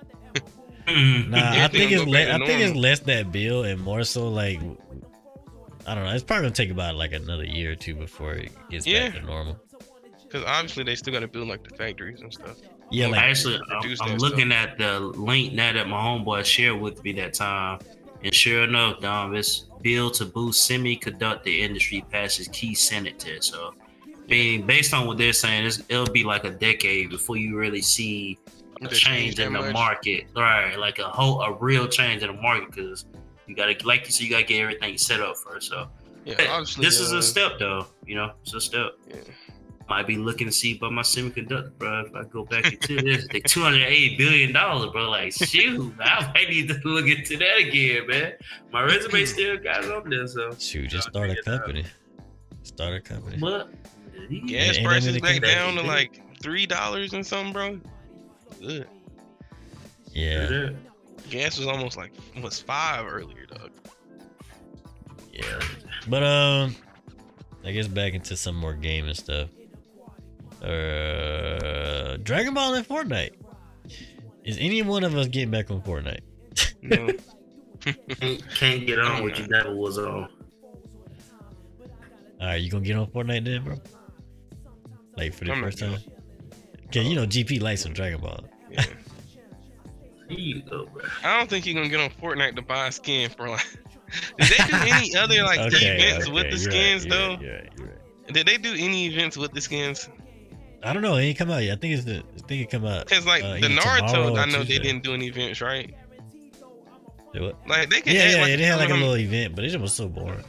[0.87, 1.29] Mhm.
[1.29, 4.27] Nah, I think it's le- I to think it's less that bill and more so
[4.29, 4.59] like,
[5.85, 6.11] I don't know.
[6.13, 9.09] It's probably gonna take about like another year or two before it gets Yeah.
[9.09, 9.59] back to normal.
[10.23, 12.57] Because obviously they still got to build like the factories and stuff.
[12.91, 16.79] Yeah, like Actually, I'm, I'm that looking at the link now that my homeboy shared
[16.79, 17.79] with me that time,
[18.23, 23.51] and sure enough, Dom, it's bill to boost semiconductor industry passes key Senate test.
[23.51, 23.73] So,
[24.27, 27.81] being based on what they're saying, it's, it'll be like a decade before you really
[27.81, 28.37] see
[28.81, 29.73] a change in the much.
[29.73, 30.77] market, right?
[30.77, 33.05] Like a whole, a real change in the market because
[33.47, 35.69] you gotta, like you said, you gotta get everything set up first.
[35.69, 35.87] So,
[36.25, 37.87] Yeah, Hey, this is uh, a step, though.
[38.05, 38.91] You know, it's a step.
[39.07, 39.15] Yeah.
[39.89, 42.01] Might be looking to see about my semiconductor, bro.
[42.05, 45.09] If I go back into this, they two hundred eighty billion dollars, bro.
[45.09, 48.33] Like, shoot, I might need to look into that again, man.
[48.71, 50.51] My resume still got it on there, so.
[50.59, 51.61] shoot, just I'll start a figure it out.
[51.65, 51.85] company.
[52.61, 53.37] Start a company.
[53.39, 53.71] But
[54.45, 57.79] Gas And- and prices back they down to like three dollars and something, bro.
[58.61, 58.87] Good.
[60.13, 60.69] Yeah,
[61.31, 62.11] Gas was almost like
[62.43, 63.71] was five earlier, dog.
[65.33, 65.59] yeah.
[66.07, 66.75] But um,
[67.65, 69.49] I guess back into some more gaming stuff.
[70.61, 73.31] Uh, Dragon Ball and Fortnite.
[74.43, 76.21] Is any one of us getting back on Fortnite?
[76.81, 77.07] No.
[78.19, 80.27] can't, can't get on what you never was on.
[82.41, 83.75] All right, you gonna get on Fortnite then, bro?
[85.17, 85.99] Like for the I'm first time?
[86.87, 88.43] Okay, you know GP likes some Dragon Ball.
[88.71, 88.83] yeah.
[90.69, 90.87] Go.
[91.23, 93.65] I don't think you're gonna get on Fortnite to buy a skin for like.
[94.39, 97.29] Did they do any other like Okay, events with the skins right, though?
[97.35, 98.33] right, right, right.
[98.33, 100.07] Did they do any events with the skins?
[100.83, 101.15] I don't know.
[101.17, 101.77] It ain't come out yet.
[101.77, 102.17] I think it's the.
[102.17, 103.07] I think it come out.
[103.09, 104.77] Cause like uh, the Naruto, I know Tuesday.
[104.77, 105.93] they didn't do any events, right?
[107.33, 107.55] Do it.
[107.67, 108.55] Like they can Yeah, yeah, like yeah.
[108.55, 110.43] They had like a little event, but it was so boring.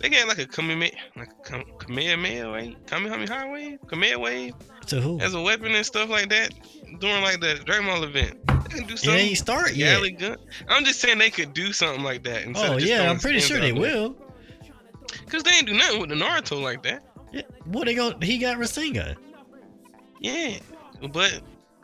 [0.00, 4.54] They got like a Kamehameha, like a Kam- Kamehameha wave, Kamehameha wave, Kamehameha wave
[4.88, 5.18] To who?
[5.20, 6.52] as a weapon and stuff like that
[6.98, 8.38] during like the Dragon Ball event.
[8.46, 9.20] They can do It something.
[9.20, 10.18] ain't start like yet.
[10.18, 10.36] gun.
[10.68, 12.44] I'm just saying they could do something like that.
[12.54, 13.80] Oh of just yeah, I'm pretty sure they there.
[13.80, 14.16] will.
[15.28, 17.02] Cause they ain't do nothing with the Naruto like that.
[17.32, 17.42] Yeah.
[17.64, 19.16] What they going He got Rasengan.
[20.24, 20.58] Yeah,
[21.12, 21.42] but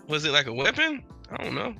[0.08, 1.02] was it like a weapon?
[1.30, 1.74] I don't know.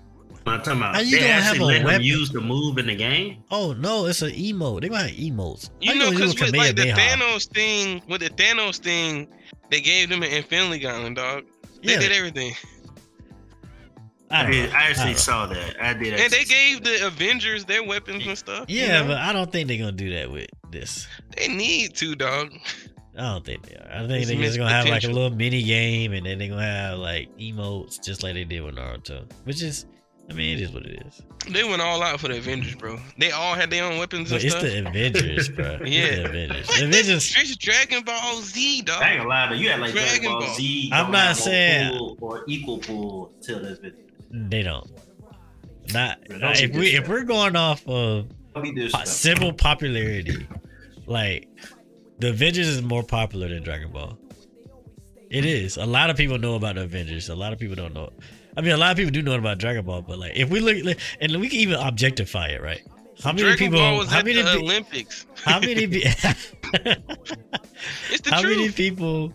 [0.46, 2.02] I'm talking about How you they gonna have a let weapon?
[2.02, 3.42] use the move in the game.
[3.50, 4.82] Oh no, it's an emote.
[4.82, 5.70] They gonna have emotes.
[5.80, 7.16] You How know, because a with like the Kamehameha?
[7.16, 9.26] Thanos thing, with the Thanos thing,
[9.70, 11.44] they gave them an Infinity Gauntlet, dog.
[11.82, 12.52] They Yeah, did everything,
[14.30, 14.70] I I, don't did.
[14.70, 15.82] I I actually don't saw that.
[15.82, 16.14] I did.
[16.14, 18.66] and they actually- gave the Avengers their weapons and stuff.
[18.68, 19.08] you Yeah, know?
[19.08, 21.06] but I don't think they're gonna do that with this.
[21.36, 22.52] they need to, dog.
[23.18, 23.88] I don't think they are.
[23.92, 26.62] I think they're just gonna have like a little mini game, and then they're gonna
[26.62, 29.30] have like emotes, just like they did with Naruto.
[29.44, 29.86] Which is,
[30.30, 31.20] I mean, it is what it is.
[31.48, 32.98] They went all out for the Avengers, bro.
[33.18, 34.62] They all had their own weapons But and it's stuff.
[34.62, 35.78] the Avengers, bro.
[35.80, 36.16] It's Yeah.
[36.16, 36.66] the Avengers.
[36.68, 37.36] But The this Avengers.
[37.50, 39.02] is Dragon Ball Z, dog.
[39.02, 39.64] I ain't gonna lie to you.
[39.64, 40.54] You had like Dragon Dragon Ball Ball.
[40.54, 40.90] Z.
[40.92, 44.04] I'm don't not saying- pull or equal pull till this video.
[44.30, 44.88] They don't.
[45.92, 49.06] Not don't if be we if we're going off of Don't be po- disrespectful.
[49.12, 50.46] civil popularity,
[51.06, 51.48] like
[52.20, 54.18] the Avengers is more popular than Dragon Ball.
[55.30, 55.76] It is.
[55.76, 57.28] A lot of people know about the Avengers.
[57.28, 58.10] A lot of people don't know.
[58.56, 60.60] I mean, a lot of people do know about Dragon Ball, but like, if we
[60.60, 62.82] look, and we can even objectify it, right?
[63.22, 64.06] How many Dragon people?
[64.06, 64.42] How many?
[64.42, 65.26] the Olympics.
[65.44, 65.86] how many?
[65.86, 66.00] pe-
[68.10, 68.56] It's the how truth.
[68.56, 69.32] many people?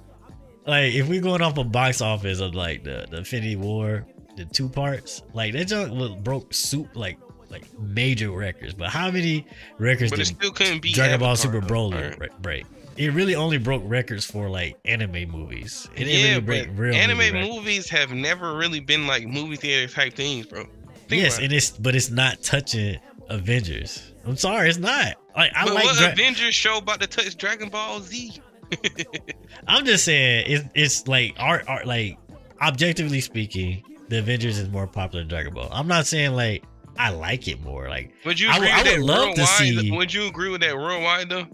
[0.68, 4.46] Like, if we're going off a box office of like the the Infinity War, the
[4.46, 7.18] two parts, like that junk was- broke soup like
[7.50, 8.74] like major records.
[8.74, 9.46] But how many
[9.78, 11.62] records but it did still couldn't be Dragon Ball Super.
[11.62, 12.20] Broly Alright.
[12.20, 12.66] re- break?
[12.98, 15.90] It really only broke records for like anime movies.
[15.96, 19.28] It didn't Yeah, really break but real anime movie movies have never really been like
[19.28, 20.66] movie theater type things, bro.
[21.08, 22.98] Think yes, and it's but it's not touching
[23.30, 24.14] Avengers.
[24.26, 25.16] I'm sorry, it's not.
[25.36, 25.84] Like I but like.
[25.84, 28.40] what Dra- Avengers show about to touch Dragon Ball Z?
[29.68, 32.18] I'm just saying it's it's like art art like
[32.62, 35.68] objectively speaking, the Avengers is more popular than Dragon Ball.
[35.72, 36.64] I'm not saying like
[36.98, 37.90] I like it more.
[37.90, 39.48] Like Would you I agree would- I with that love to worldwide?
[39.58, 41.48] see- Would you agree with that worldwide though?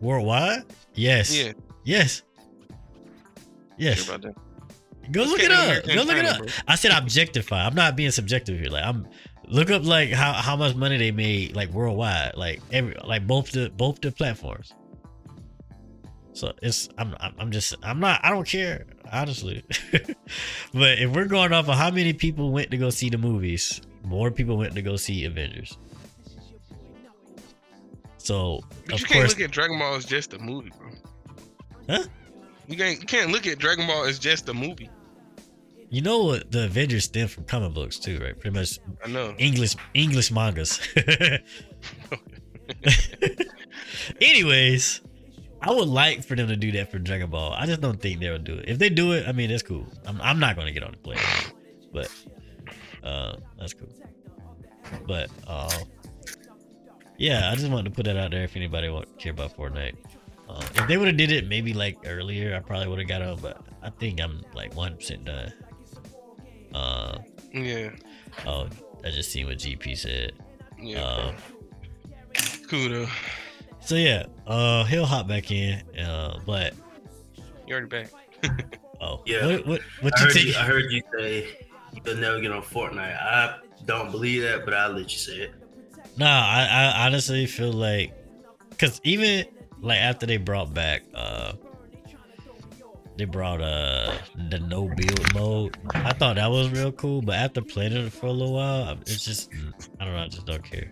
[0.00, 0.62] worldwide,
[0.94, 1.52] yes, Yeah.
[1.84, 2.22] yes,
[3.76, 3.98] yes.
[4.04, 5.12] Sure about that.
[5.12, 5.84] Go look it up.
[5.86, 6.42] Go look it up.
[6.68, 7.64] I said objectify.
[7.66, 8.70] I'm not being subjective here.
[8.70, 9.06] Like I'm
[9.48, 13.50] look up like how, how much money they made like worldwide, like every like both
[13.52, 14.72] the both the platforms.
[16.34, 19.62] So it's I'm I'm I'm just I'm not I don't care honestly,
[20.72, 23.80] but if we're going off of how many people went to go see the movies,
[24.04, 25.76] more people went to go see Avengers.
[28.18, 30.88] So But you can't course, look at Dragon Ball as just a movie, bro.
[31.88, 32.04] Huh?
[32.68, 34.88] You can't you can't look at Dragon Ball as just a movie.
[35.90, 38.38] you know what the Avengers stem from comic books too, right?
[38.38, 39.34] Pretty much I know.
[39.38, 40.80] English English mangas.
[44.20, 45.00] Anyways,
[45.60, 47.52] I would like for them to do that for Dragon Ball.
[47.52, 48.68] I just don't think they'll do it.
[48.68, 49.86] If they do it, I mean that's cool.
[50.06, 51.18] I'm, I'm not gonna get on the plane,
[51.92, 52.08] but
[53.02, 53.88] uh, that's cool.
[55.06, 55.70] But uh,
[57.18, 59.96] yeah, I just wanted to put that out there if anybody want care about Fortnite.
[60.48, 63.22] Uh, if they would have did it maybe like earlier, I probably would have got
[63.22, 63.38] on.
[63.40, 65.52] But I think I'm like one percent done.
[66.74, 67.18] Uh,
[67.52, 67.90] Yeah.
[68.46, 68.68] oh,
[69.04, 70.32] I just seen what GP said.
[70.80, 71.00] Yeah.
[71.02, 71.32] Uh,
[72.68, 73.06] cool though.
[73.80, 75.80] So yeah, uh, he'll hop back in.
[75.98, 76.74] Uh, but
[77.66, 78.10] You already back.
[79.00, 79.46] oh, Yeah.
[79.46, 80.46] what what, what I you heard think?
[80.48, 81.66] you, I heard you say
[82.04, 83.20] you'll never get on Fortnite.
[83.20, 85.54] I don't believe that, but I'll let you say it.
[86.16, 88.12] Nah, I, I honestly feel like,
[88.78, 89.46] cause even
[89.80, 91.54] like after they brought back, uh,
[93.16, 94.14] they brought uh
[94.50, 95.76] the no build mode.
[95.94, 99.24] I thought that was real cool, but after playing it for a little while, it's
[99.24, 99.50] just
[100.00, 100.90] I don't know, I just don't care.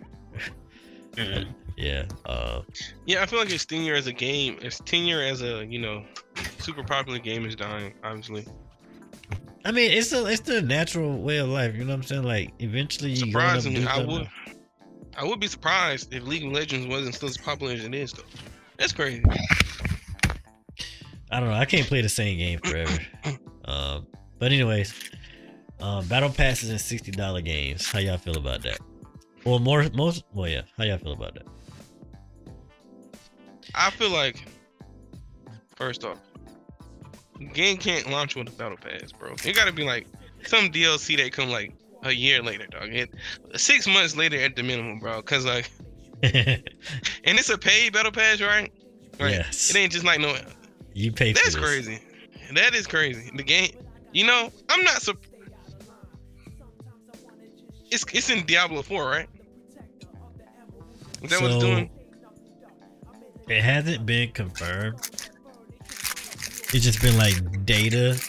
[1.17, 1.47] Mhm.
[1.77, 2.05] Yeah.
[2.27, 2.61] Uh,
[3.07, 6.05] Yeah, I feel like its tenure as a game, its tenure as a you know
[6.59, 7.95] super popular game is dying.
[8.05, 8.47] Obviously,
[9.65, 11.75] I mean, it's a it's the natural way of life.
[11.75, 12.23] You know what I'm saying?
[12.23, 14.29] Like eventually, you surprisingly, I would,
[15.17, 18.13] I would be surprised if League of Legends wasn't still as popular as it is
[18.13, 18.23] though.
[18.79, 19.23] That's crazy.
[21.31, 21.55] I don't know.
[21.55, 22.99] I can't play the same game forever.
[23.67, 24.07] um,
[24.39, 24.95] but anyways,
[25.81, 27.91] um, battle passes and sixty dollar games.
[27.91, 28.79] How y'all feel about that?
[29.45, 30.25] Well, more most.
[30.33, 30.63] Well, yeah.
[30.79, 31.47] How y'all feel about that?
[33.75, 34.45] I feel like
[35.77, 36.19] first off,
[37.47, 39.35] game can't launch with a battle pass, bro.
[39.45, 40.07] It gotta be like
[40.45, 42.95] some DLC that come like a year later, dog.
[42.95, 43.11] It,
[43.57, 45.23] six months later at the minimum, bro.
[45.23, 45.71] Cause like,
[46.23, 46.63] and
[47.25, 48.73] it's a paid battle pass, right?
[49.19, 49.33] Right.
[49.33, 49.71] Yes.
[49.71, 50.35] It ain't just like no.
[50.95, 51.99] you pay for That's crazy.
[52.55, 53.31] That is crazy.
[53.35, 53.71] The game,
[54.13, 55.03] you know, I'm not.
[55.03, 55.25] Sup-
[57.91, 59.29] it's it's in Diablo 4, right?
[61.23, 61.91] Is that what it's doing?
[63.49, 64.99] It hasn't been confirmed.
[66.73, 68.21] It's just been like data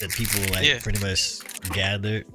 [0.00, 0.78] that people like Yeah.
[0.80, 1.40] pretty much
[1.72, 2.26] gathered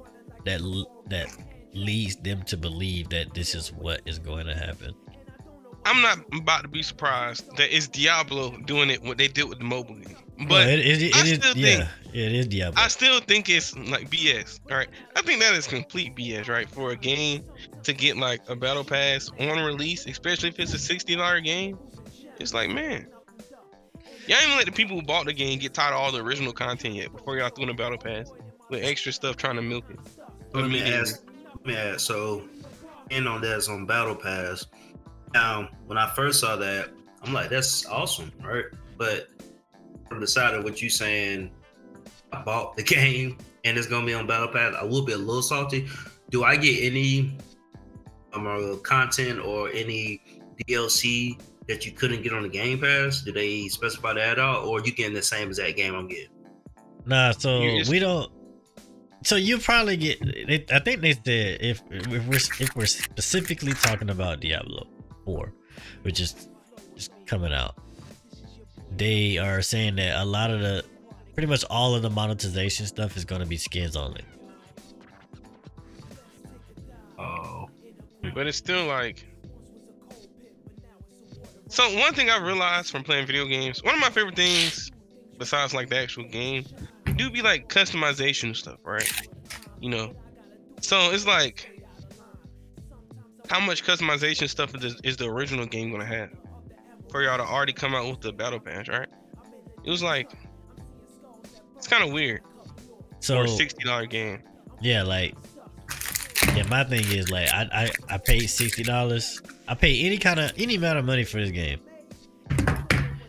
[0.44, 0.60] that
[1.08, 1.28] that
[1.74, 4.94] leads them to believe that this is what is going to happen.
[5.84, 9.58] I'm not about to be surprised that it's Diablo doing it what they did with
[9.58, 10.16] the mobile game.
[10.38, 12.80] But But it, it, it I is still yeah, it is Diablo.
[12.82, 14.60] I still think it's like BS.
[14.70, 16.48] All right, I think that is complete BS.
[16.48, 17.44] Right, for a game
[17.82, 21.78] to get like a battle pass on release, especially if it's a sixty dollar game,
[22.38, 23.06] it's like man,
[24.26, 26.52] y'all even let the people who bought the game get tired of all the original
[26.52, 28.30] content yet before y'all threw in a battle pass
[28.70, 29.98] with extra stuff trying to milk it.
[30.54, 31.22] Let me ask.
[31.56, 32.00] Let me ask.
[32.00, 32.44] So,
[33.10, 34.66] in on that is on Battle Pass.
[35.34, 36.90] Now, when I first saw that,
[37.22, 38.64] I'm like, that's awesome, right?
[38.98, 39.28] But
[40.08, 41.50] from the side of what you saying,
[42.32, 44.74] I bought the game and it's gonna be on Battle Pass.
[44.78, 45.88] I will be a little salty.
[46.30, 47.36] Do I get any
[48.32, 50.22] um, uh, content or any
[50.66, 53.22] DLC that you couldn't get on the Game Pass?
[53.22, 56.28] Do they specify that at all, or you getting the same exact game I'm getting?
[57.06, 58.30] Nah, so just- we don't.
[59.24, 60.20] so you probably get.
[60.20, 64.86] They, I think they said if if we're if we're specifically talking about Diablo
[65.24, 65.52] Four,
[66.02, 66.48] which is
[66.94, 67.76] just coming out,
[68.96, 70.84] they are saying that a lot of the,
[71.34, 74.22] pretty much all of the monetization stuff is going to be skins only.
[77.18, 77.68] Oh,
[78.34, 79.26] But it's still like.
[81.72, 84.90] So one thing I realized from playing video games, one of my favorite things,
[85.38, 86.66] besides like the actual game,
[87.16, 89.10] do be like customization stuff, right?
[89.80, 90.14] You know,
[90.82, 91.82] so it's like,
[93.48, 96.28] how much customization stuff is the, is the original game gonna have
[97.10, 99.08] for y'all to already come out with the battle pass, right?
[99.82, 100.30] It was like,
[101.78, 102.42] it's kind of weird
[103.20, 104.42] So for a sixty dollar game.
[104.82, 105.34] Yeah, like
[106.54, 109.40] yeah, my thing is like I I, I paid sixty dollars.
[109.72, 111.80] I pay any kind of any amount of money for this game.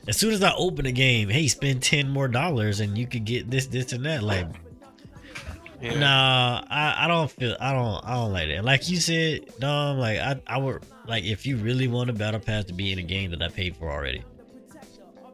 [0.10, 3.24] As soon as I open the game, hey, spend ten more dollars and you could
[3.24, 4.22] get this, this, and that.
[4.22, 4.48] Like,
[5.82, 5.98] Yeah.
[6.00, 8.66] nah, I, I don't feel I don't I don't like that.
[8.66, 12.42] Like you said, Dom, like I I would like if you really want a battle
[12.42, 14.22] pass to be in a game that I paid for already.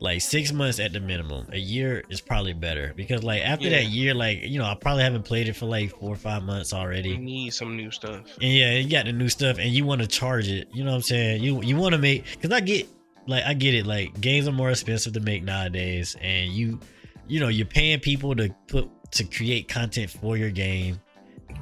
[0.02, 1.48] Like six months at the minimum.
[1.52, 3.78] A year is probably better because like after Yeah.
[3.82, 6.44] that year, like you know, I probably haven't played it for like four or five
[6.44, 7.18] months already.
[7.18, 8.22] need some new stuff.
[8.42, 10.70] And yeah, you got the new stuff, and you want to charge it.
[10.74, 11.44] You know what I'm saying?
[11.44, 12.88] You you want to make because I get
[13.28, 13.86] like I get it.
[13.86, 16.80] Like games are more expensive to make nowadays, and you
[17.28, 21.00] you know you're paying people to put to create content for your game,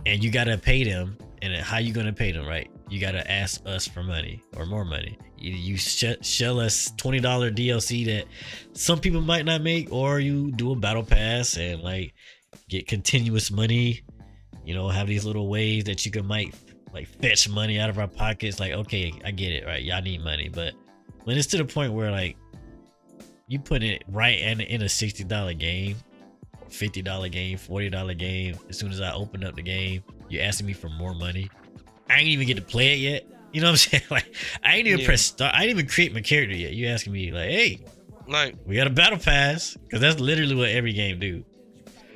[0.06, 1.18] and you gotta pay them.
[1.42, 2.46] And how you gonna pay them?
[2.46, 2.70] Right?
[2.90, 5.18] You gotta ask us for money or more money.
[5.38, 8.26] Either you sh- shell us twenty dollar DLC that
[8.74, 12.14] some people might not make, or you do a battle pass and like
[12.70, 14.04] get continuous money
[14.68, 16.54] you know, have these little ways that you can might
[16.94, 18.60] like fetch money out of our pockets.
[18.60, 19.82] Like, okay, I get it, right?
[19.82, 20.74] Y'all need money, but
[21.24, 22.36] when it's to the point where like
[23.48, 25.96] you put it right in in a sixty dollar game,
[26.68, 28.58] fifty dollar game, forty dollar game.
[28.68, 31.50] As soon as I open up the game, you're asking me for more money.
[32.10, 33.24] I ain't even get to play it yet.
[33.54, 34.04] You know what I'm saying?
[34.12, 34.26] Like,
[34.64, 35.06] I ain't even Yeah.
[35.06, 35.54] press start.
[35.54, 36.74] I didn't even create my character yet.
[36.74, 37.80] You asking me like, hey,
[38.28, 41.44] Like we got a battle pass because that's literally what every game do.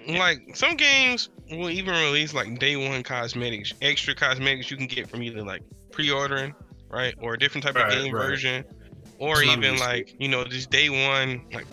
[0.08, 5.10] like some games will even release like day one cosmetics, extra cosmetics you can get
[5.10, 6.54] from either like pre-ordering,
[6.90, 8.30] right, or a different type Right, of game right.
[8.30, 8.64] version,
[9.20, 11.68] or That's even like you know just day one like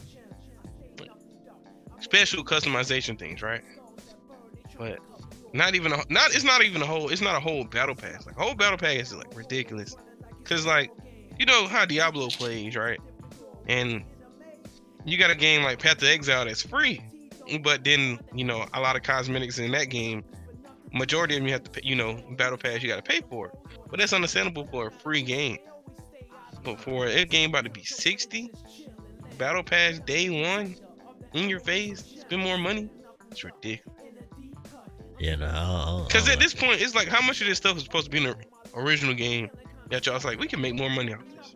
[2.00, 3.62] special customization things, right?
[4.78, 5.00] But
[5.52, 8.26] not even a, not it's not even a whole it's not a whole battle pass.
[8.26, 9.96] Like a whole battle pass is like ridiculous,
[10.44, 10.90] cause like
[11.38, 13.00] you know how Diablo plays, right?
[13.68, 14.02] And
[15.04, 17.00] you got a game like Path to Exile that's free,
[17.62, 20.24] but then you know a lot of cosmetics in that game.
[20.92, 23.20] Majority of them you have to pay, you know, battle pass you got to pay
[23.28, 23.54] for, it.
[23.90, 25.58] but that's understandable for a free game.
[26.64, 28.50] But for a game about to be sixty,
[29.36, 30.76] battle pass day one,
[31.34, 32.88] in your face, spend more money.
[33.30, 33.97] It's ridiculous.
[35.18, 37.46] Yeah, no, I don't- I don't- Because at this point, it's like how much of
[37.46, 38.36] this stuff is supposed to be in the
[38.74, 39.50] original game
[39.90, 41.54] that y'all's like, we can make more money off this.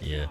[0.00, 0.26] Yeah.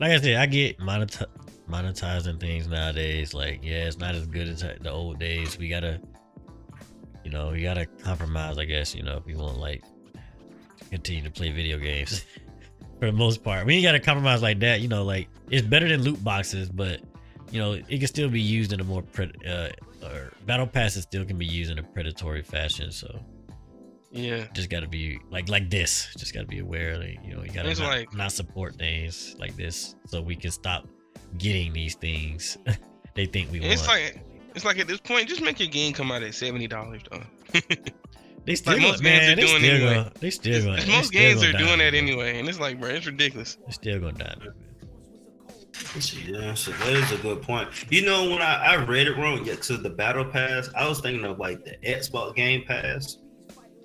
[0.00, 1.26] Like I said, I get moneti-
[1.70, 3.32] monetizing things nowadays.
[3.34, 5.56] Like, yeah, it's not as good as the old days.
[5.58, 6.00] We gotta,
[7.24, 9.82] you know, we gotta compromise, I guess, you know, if you want like
[10.90, 12.24] continue to play video games
[13.00, 13.66] for the most part.
[13.66, 17.00] We ain't gotta compromise like that, you know, like it's better than loot boxes, but
[17.50, 19.70] you know, it can still be used in a more pred- uh
[20.06, 23.20] or battle passes still can be used in a predatory fashion, so
[24.10, 24.46] Yeah.
[24.52, 26.08] just got to be like like this.
[26.18, 28.32] Just got to be aware that you know you got to It's not, like- not
[28.32, 30.86] support things like this, so we can stop
[31.38, 32.58] getting these things
[33.14, 34.00] they think we it's want.
[34.00, 34.20] like
[34.54, 37.22] it's like at this point, just make your game come out at seventy dollars though.
[38.44, 39.94] they still like most games man, are they doing still anyway.
[39.94, 42.90] gonna, they still gonna, most still games are doing that anyway, and it's like, bro,
[42.90, 43.56] it's ridiculous.
[43.66, 44.34] They still gonna die.
[46.26, 47.68] Yeah, so that is a good point.
[47.90, 51.00] You know, when I, I read it wrong, yeah, to the battle pass, I was
[51.00, 53.18] thinking of like the Xbox Game Pass.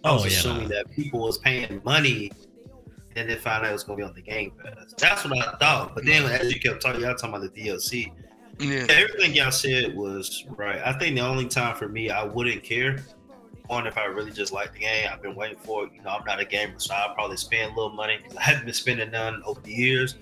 [0.04, 0.76] I oh, was Oh, yeah, assuming nah.
[0.76, 2.32] that people was paying money
[3.16, 4.94] and then found out it was gonna be on the Game Pass.
[4.98, 5.96] That's what I thought.
[5.96, 8.06] But then as you kept talking, y'all talking about the DLC.
[8.06, 8.14] Yeah.
[8.60, 10.82] Yeah, everything y'all said was right.
[10.84, 13.04] I think the only time for me I wouldn't care
[13.70, 15.08] on if I really just like the game.
[15.12, 15.92] I've been waiting for it.
[15.94, 18.42] You know, I'm not a gamer, so I'll probably spend a little money because I
[18.42, 20.16] haven't been spending none over the years.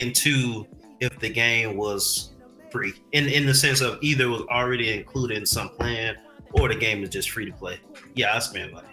[0.00, 0.66] And two,
[1.00, 2.30] if the game was
[2.70, 6.16] free, in in the sense of either it was already included in some plan
[6.52, 7.78] or the game is just free to play.
[8.14, 8.88] Yeah, I spend money.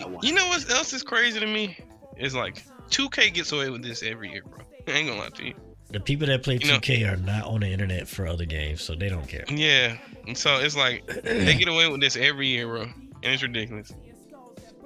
[0.00, 1.76] I You know what else is crazy to me?
[2.16, 4.60] It's like 2K gets away with this every year, bro.
[4.88, 5.54] I ain't gonna lie to you.
[5.90, 8.82] The people that play You know- 2K are not on the internet for other games,
[8.82, 9.44] so they don't care.
[9.48, 9.96] Yeah.
[10.26, 12.82] And so it's like they get away with this every year, bro.
[12.82, 12.94] And
[13.32, 13.92] it's ridiculous.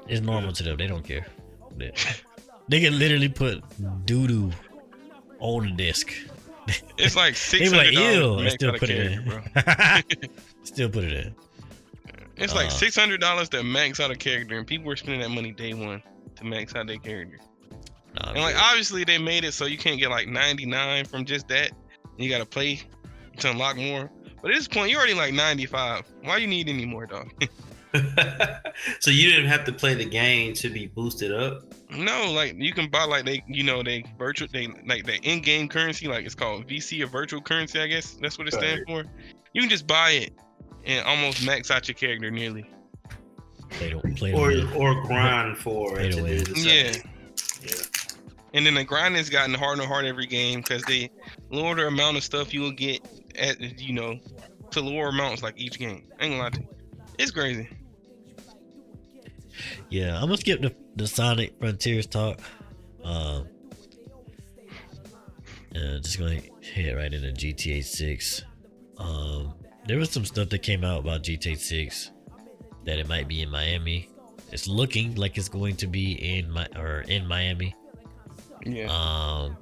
[0.09, 0.77] It's normal to them.
[0.77, 1.27] They don't care.
[1.77, 1.93] They,
[2.69, 3.63] they can literally put
[4.07, 4.53] doo doo
[5.41, 6.13] on the disc.
[6.99, 9.25] It's like six like, dollars still put it in.
[9.25, 9.41] bro.
[10.63, 11.35] still put it in.
[12.37, 15.21] It's like Uh, six hundred dollars to max out a character, and people were spending
[15.21, 16.03] that money day one
[16.37, 17.39] to max out their character.
[18.15, 21.25] Nah, And like obviously they made it so you can't get like ninety nine from
[21.25, 21.73] just that.
[22.19, 22.81] You gotta play
[23.39, 24.11] to unlock more.
[24.41, 26.05] But at this point, you're already like ninety five.
[26.23, 27.31] Why you need any more, dog?
[29.01, 31.63] so you didn't have to play the game to be boosted up.
[31.91, 35.41] no, like you can buy like they, you know, they virtual, they like the in
[35.43, 38.83] game currency, like it's called VC or virtual currency, I guess that's what it stands
[38.87, 39.05] for.
[39.55, 40.33] You can just buy it
[40.85, 42.69] and almost max out your character nearly.
[43.71, 44.73] play to, play to Or win.
[44.75, 46.93] or grind for Pay it to to do Yeah.
[47.63, 47.75] Yeah.
[48.55, 51.11] And then the grind has gotten harder and harder every game because they
[51.51, 53.01] lower the amount of stuff you will get
[53.39, 54.19] at you know
[54.73, 56.05] to lower amounts like each game.
[56.19, 56.69] I ain't gonna lie to you.
[57.19, 57.69] It's crazy.
[59.91, 62.39] Yeah, I'm gonna skip the, the Sonic Frontiers talk.
[63.05, 63.49] Um,
[66.03, 66.41] just gonna
[66.75, 68.43] head right into GTA 6.
[68.99, 69.55] Um,
[69.87, 72.11] there was some stuff that came out about GTA 6
[72.85, 74.09] that it might be in Miami.
[74.51, 77.75] It's looking like it's going to be in my or in Miami.
[78.65, 78.89] Yeah.
[78.91, 79.57] Um,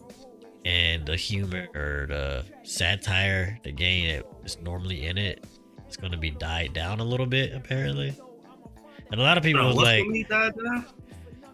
[0.64, 5.44] and the humor or the satire, the game that is normally in it,
[5.86, 8.14] it's gonna be died down a little bit apparently.
[9.10, 10.54] And a lot of people Bro, was like, died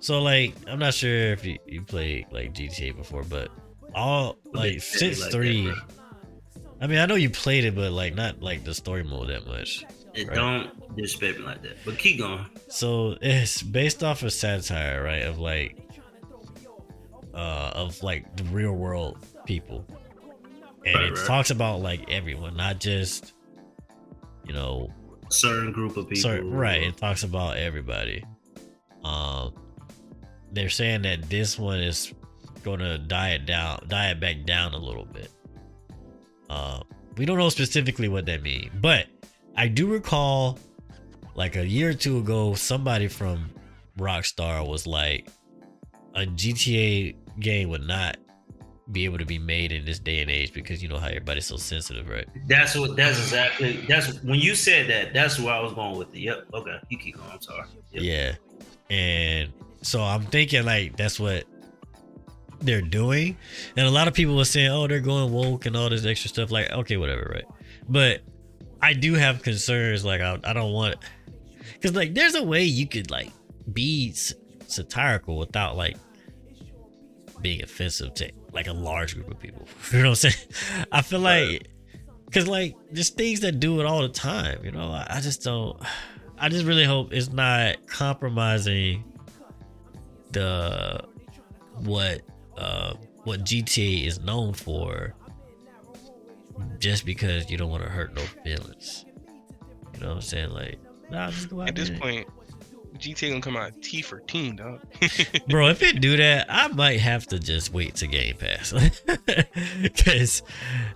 [0.00, 3.50] so like I'm not sure if you, you played like GTA before, but
[3.94, 5.66] all like since like three.
[5.66, 5.74] bro.
[6.80, 9.46] I mean, I know you played it, but like not like the story mode that
[9.46, 9.84] much.
[10.14, 10.34] It Right.
[10.34, 11.76] don't disrespect me like that.
[11.84, 12.46] But keep going.
[12.68, 15.22] So it's based off of satire, right?
[15.22, 15.78] Of like,
[17.34, 19.84] uh, of like the real world people,
[20.84, 21.26] and Right, it right.
[21.26, 23.34] talks about like everyone, not just,
[24.44, 24.90] you know,
[25.30, 26.22] Certain group of people.
[26.22, 28.24] So right, it talks about everybody.
[29.04, 29.54] Um,
[30.52, 32.12] they're saying that this one is
[32.62, 35.30] gonna diet down, diet back down a little bit.
[36.48, 36.82] Um,
[37.16, 39.06] we don't know specifically what that means, but
[39.56, 40.58] I do recall,
[41.34, 43.50] like a year or two ago, somebody from
[43.98, 45.28] Rockstar was like,
[46.14, 48.16] a GTA game would not
[48.92, 51.46] be able to be made in this day and age because you know how everybody's
[51.46, 52.28] so sensitive, right?
[52.46, 52.96] That's what.
[52.96, 53.84] That's exactly.
[53.88, 55.12] That's when you said that.
[55.12, 56.20] That's where I was going with it.
[56.20, 56.46] Yep.
[56.54, 56.76] Okay.
[56.88, 57.30] You keep going.
[57.30, 57.66] I'm sorry.
[57.92, 58.02] Yep.
[58.02, 58.34] Yeah.
[58.94, 61.44] And so I'm thinking like that's what
[62.60, 63.36] they're doing.
[63.76, 66.28] And a lot of people were saying, oh, they're going woke and all this extra
[66.28, 66.50] stuff.
[66.50, 67.44] Like, okay, whatever, right?
[67.88, 68.22] But
[68.82, 70.04] I do have concerns.
[70.04, 70.96] Like, I, I don't want,
[71.72, 73.30] because like, there's a way you could like
[73.72, 75.96] be satirical without like
[77.40, 79.68] being offensive to like a large group of people.
[79.92, 80.86] You know what I'm saying?
[80.90, 81.68] I feel like,
[82.24, 84.64] because like, there's things that do it all the time.
[84.64, 85.80] You know, I, I just don't.
[86.38, 89.04] I just really hope it's not compromising
[90.32, 91.00] the
[91.84, 92.22] what
[92.58, 92.94] uh
[93.24, 95.14] what GTA is known for
[96.78, 99.04] just because you don't want to hurt no feelings.
[99.94, 100.50] You know what I'm saying?
[100.50, 100.78] Like,
[101.10, 101.98] nah, just go out At this there.
[101.98, 102.28] point,
[102.96, 104.80] GTA gonna come out T for teen, dog.
[105.48, 108.72] Bro, if it do that, I might have to just wait to Game Pass.
[110.04, 110.42] Cause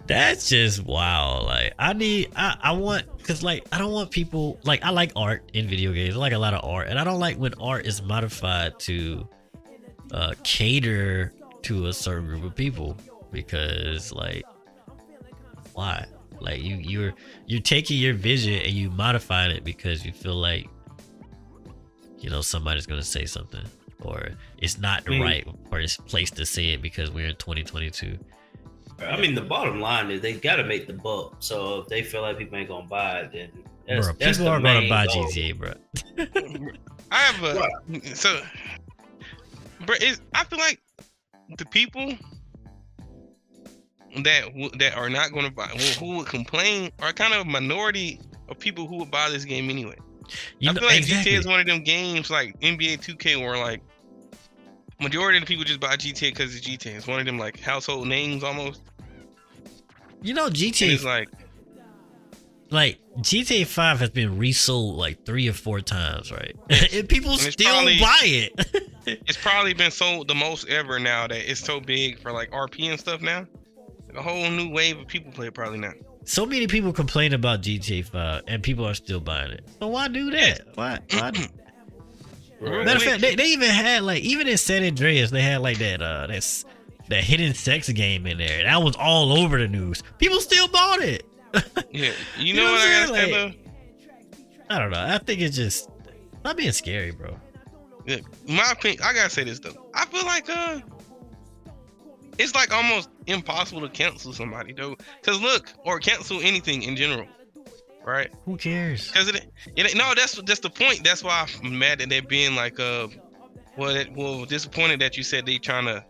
[0.07, 1.43] that's just wow.
[1.45, 5.13] Like I need I, I want cause like I don't want people like I like
[5.17, 6.17] art in video games.
[6.17, 6.89] I like a lot of art.
[6.89, 9.29] And I don't like when art is modified to
[10.13, 11.33] uh cater
[11.63, 12.97] to a certain group of people.
[13.31, 14.45] Because like
[15.75, 16.07] why?
[16.41, 17.15] Like you you're
[17.47, 20.69] you're taking your vision and you modifying it because you feel like
[22.21, 23.65] you know somebody's gonna say something
[24.03, 25.23] or it's not the Mm.
[25.23, 28.19] right or it's place to say it because we're in 2022
[29.03, 31.37] I mean, the bottom line is they got to make the buck.
[31.39, 33.51] So if they feel like people ain't gonna buy it, then
[33.89, 35.25] that's, bro that's people the are gonna buy goal.
[35.25, 35.73] gta bro
[37.11, 38.43] I have a so,
[39.87, 39.97] bro.
[40.01, 40.81] It's, I feel like
[41.57, 42.13] the people
[44.23, 47.41] that w- that are not going to buy, who, who would complain, are kind of
[47.47, 49.97] a minority of people who would buy this game anyway.
[50.59, 51.33] You I know feel like exactly.
[51.33, 53.81] GTA is one of them games like NBA 2K where like
[55.01, 56.97] majority of the people just buy GTA because it's GTA.
[56.97, 58.83] It's one of them like household names almost.
[60.23, 61.29] you know gta it's like
[62.71, 66.55] like gta 5 has been resold like three or four times right
[66.93, 71.27] and people And still probably- buy it it's probably been sold the most ever now
[71.27, 73.47] that it's so big for like RP and stuff now.
[74.07, 75.93] Like a whole new wave of people play it probably now.
[76.25, 80.09] So many people complain about gta 5 and people are still buying it so why
[80.09, 81.33] do that why, why
[82.61, 82.85] Right.
[82.85, 85.79] Matter of fact, they, they even had like even in San Andreas, they had like
[85.79, 86.67] that uh that's
[87.09, 88.65] that hidden sex game in there.
[88.65, 90.03] That was all over the news.
[90.19, 91.25] People still bought it.
[91.91, 93.55] Yeah, you You know, know what what I I'm gotta say saying?
[94.69, 95.01] I don't know.
[95.01, 95.89] I think it's just
[96.45, 97.35] not being scary, bro.
[98.07, 99.87] Yeah, my opinion, I gotta say this though.
[99.95, 100.81] I feel like uh,
[102.39, 104.97] it's like almost impossible to cancel somebody though.
[105.23, 107.27] Cause look, or cancel anything in general.
[108.05, 108.31] right?
[108.45, 109.09] Who cares?
[109.09, 111.05] Because it, it, no, that's that's the point.
[111.05, 113.09] That's why I'm mad that they're being like, uh,
[113.77, 116.05] well, it, well, disappointed that you said they trying to,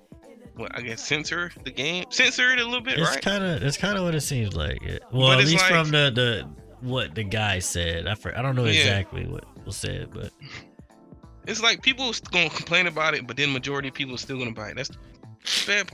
[0.57, 3.23] well, I guess censor the game, censor it a little bit, It's right?
[3.23, 4.79] kind of it's kind of what it seems like.
[5.13, 6.49] Well, But at least like- from the the
[6.81, 8.07] what the guy said.
[8.07, 8.81] I for, I don't know Yeah.
[8.81, 10.31] exactly what was said, but
[11.47, 14.71] It's like people gonna complain about it, but then majority of people still gonna buy
[14.71, 14.77] it.
[14.77, 14.91] That's
[15.67, 15.91] bad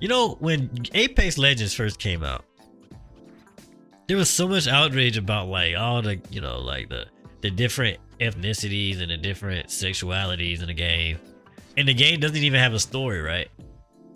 [0.00, 2.44] you know when Apex Legends first came out,
[4.06, 7.06] there was so much outrage about like all the you know like the
[7.40, 11.18] the different ethnicities and the different sexualities in the game,
[11.76, 13.48] and the game doesn't even have a story, right?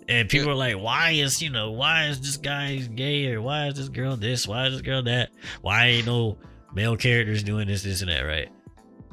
[0.09, 3.67] And people are like, why is you know why is this guy gay or why
[3.67, 4.47] is this girl this?
[4.47, 5.31] Why is this girl that?
[5.61, 6.37] Why ain't no
[6.73, 8.49] male characters doing this, this, and that, right?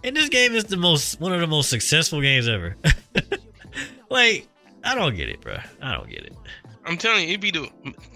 [0.03, 2.76] And this game is the most one of the most successful games ever.
[4.11, 4.49] like,
[4.85, 5.57] I don't get it, bro.
[5.83, 6.35] I don't get it.
[6.87, 7.68] I'm telling you, it'd be the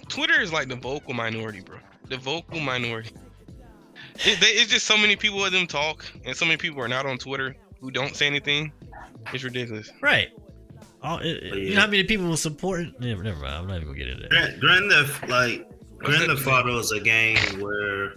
[0.09, 1.79] Twitter is like the vocal minority, bro.
[2.09, 3.11] The vocal minority.
[4.25, 6.89] It, they, it's just so many people of them talk, and so many people are
[6.89, 8.73] not on Twitter who don't say anything.
[9.33, 9.91] It's ridiculous.
[10.01, 10.29] Right.
[11.03, 12.87] All, it, it- You know how many people will support?
[13.01, 13.55] Never, never mind.
[13.55, 14.31] I'm not even gonna get into that.
[14.31, 16.37] Grand, Grand Theft, like What's Grand that?
[16.37, 18.15] Theft Auto is a game where,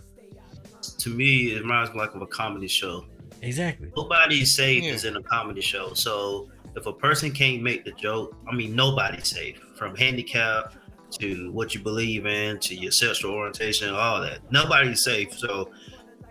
[0.99, 3.05] to me, it reminds me like of a comedy show.
[3.41, 3.91] Exactly.
[3.95, 4.91] Nobody's safe Yeah.
[4.93, 5.93] is in a comedy show.
[5.93, 9.59] So if a person can't make the joke, I mean, nobody's safe.
[9.75, 10.73] From handicap
[11.19, 14.39] to what you believe in to your sexual orientation, all that.
[14.51, 15.37] Nobody's safe.
[15.37, 15.71] So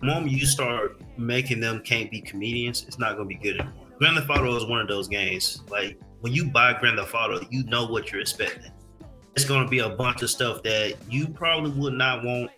[0.00, 3.86] the moment you start making them can't be comedians, it's not gonna be good anymore.
[3.98, 5.62] Grand Theft Auto is one of those games.
[5.70, 8.72] Like when you buy Grand Theft Auto, you know what you're expecting.
[9.34, 12.50] It's gonna be a bunch of stuff that you probably would not want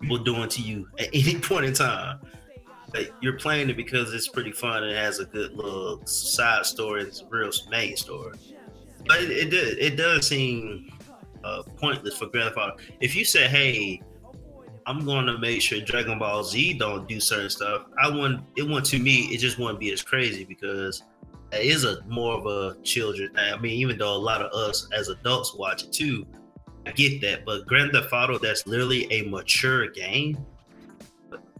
[0.00, 2.20] people doing to you at any point in time.
[3.20, 7.02] You're playing it because it's pretty fun and it has a good little side story.
[7.02, 8.36] It's a real main story.
[9.06, 10.90] But it, it does it does seem
[11.44, 12.76] uh, pointless for Grand Theft Auto.
[13.00, 14.00] If you said, "Hey,
[14.86, 18.42] I'm going to make sure Dragon Ball Z don't do certain stuff," I wouldn't.
[18.56, 19.28] It wouldn't to me.
[19.32, 21.02] It just wouldn't be as crazy because
[21.52, 23.30] it is a more of a children.
[23.36, 26.26] I mean, even though a lot of us as adults watch it too,
[26.86, 27.44] I get that.
[27.44, 30.38] But Grand Theft Auto, that's literally a mature game.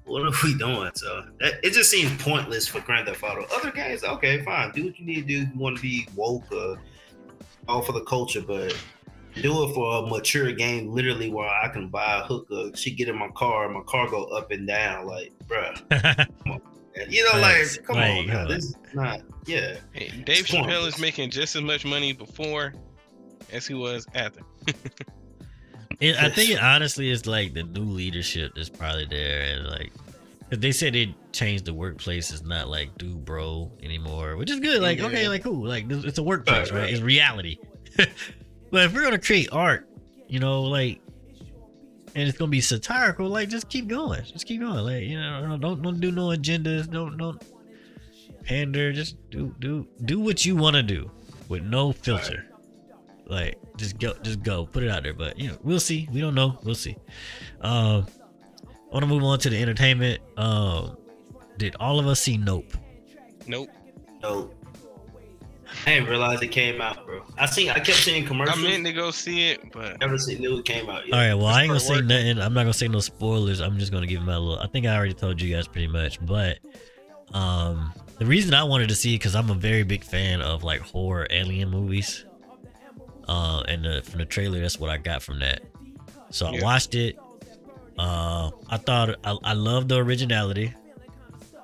[0.04, 0.90] What are we doing?
[0.94, 3.46] So that, it just seems pointless for Grand Theft Auto.
[3.54, 4.72] Other games, okay, fine.
[4.72, 5.34] Do what you need to do.
[5.40, 6.80] You want to be woke or
[7.68, 8.76] all for the culture, but
[9.40, 12.70] do it for a mature game, literally where I can buy a hooker.
[12.76, 15.06] She get in my car, my car go up and down.
[15.06, 16.28] Like, bruh,
[17.08, 17.76] you know, Facts.
[17.78, 18.46] like, come Like, on, now.
[18.48, 19.76] this is not, yeah.
[19.92, 20.94] Hey, Dave It's Chappelle pointless.
[20.96, 22.74] is making just as much money before
[23.52, 24.40] as he was after.
[26.00, 29.92] It, I think it honestly is like the new leadership that's probably there, and like,
[30.50, 32.30] cause they said they changed the workplace.
[32.30, 34.82] It's not like do bro anymore, which is good.
[34.82, 35.06] Like, Yeah.
[35.06, 35.30] okay, mm-hmm.
[35.30, 35.66] like cool.
[35.66, 36.82] Like it's a workplace, Right, right?
[36.84, 36.92] right.
[36.92, 37.58] It's reality.
[37.96, 39.88] but if we're gonna create art,
[40.28, 41.00] you know, like,
[42.14, 44.84] and it's gonna be satirical, like just keep going, just keep going.
[44.84, 47.42] Like, you know, don't don't do no agendas, don't don't
[48.44, 48.92] pander.
[48.92, 51.10] Just do do do what you want to do
[51.48, 52.46] with no filter.
[53.32, 55.14] Like just go, just go, put it out there.
[55.14, 56.06] But you know, we'll see.
[56.12, 56.58] We don't know.
[56.62, 56.96] We'll see.
[57.62, 58.06] Um,
[58.66, 60.20] I want to move on to the entertainment.
[60.36, 60.98] Um,
[61.56, 62.74] did all of us see Nope?
[63.46, 63.70] Nope.
[64.22, 64.54] Nope.
[65.86, 67.24] I didn't realize it came out, bro.
[67.38, 68.58] I seen, I kept seeing commercials.
[68.58, 68.82] I commercials.
[68.82, 71.14] meant to go see it, but Never seen knew it came out yet.
[71.14, 71.34] All right.
[71.34, 72.38] Well, I ain't gonna This say part nothing.
[72.38, 73.60] I'm not gonna say no spoilers.
[73.60, 74.62] I'm just gonna give him a little.
[74.62, 76.24] I think I already told you guys pretty much.
[76.24, 76.58] But
[77.32, 80.62] um, the reason I wanted to see it because I'm a very big fan of
[80.62, 82.26] like horror alien movies.
[83.28, 85.62] Uh, and the, from the trailer, that's what I got from that.
[86.30, 86.62] So I Yeah.
[86.62, 87.16] watched it.
[87.98, 90.72] Uh, I thought I, I love the originality.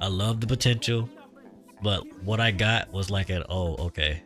[0.00, 1.09] I love the potential,
[1.82, 4.22] but what I got was like an oh okay,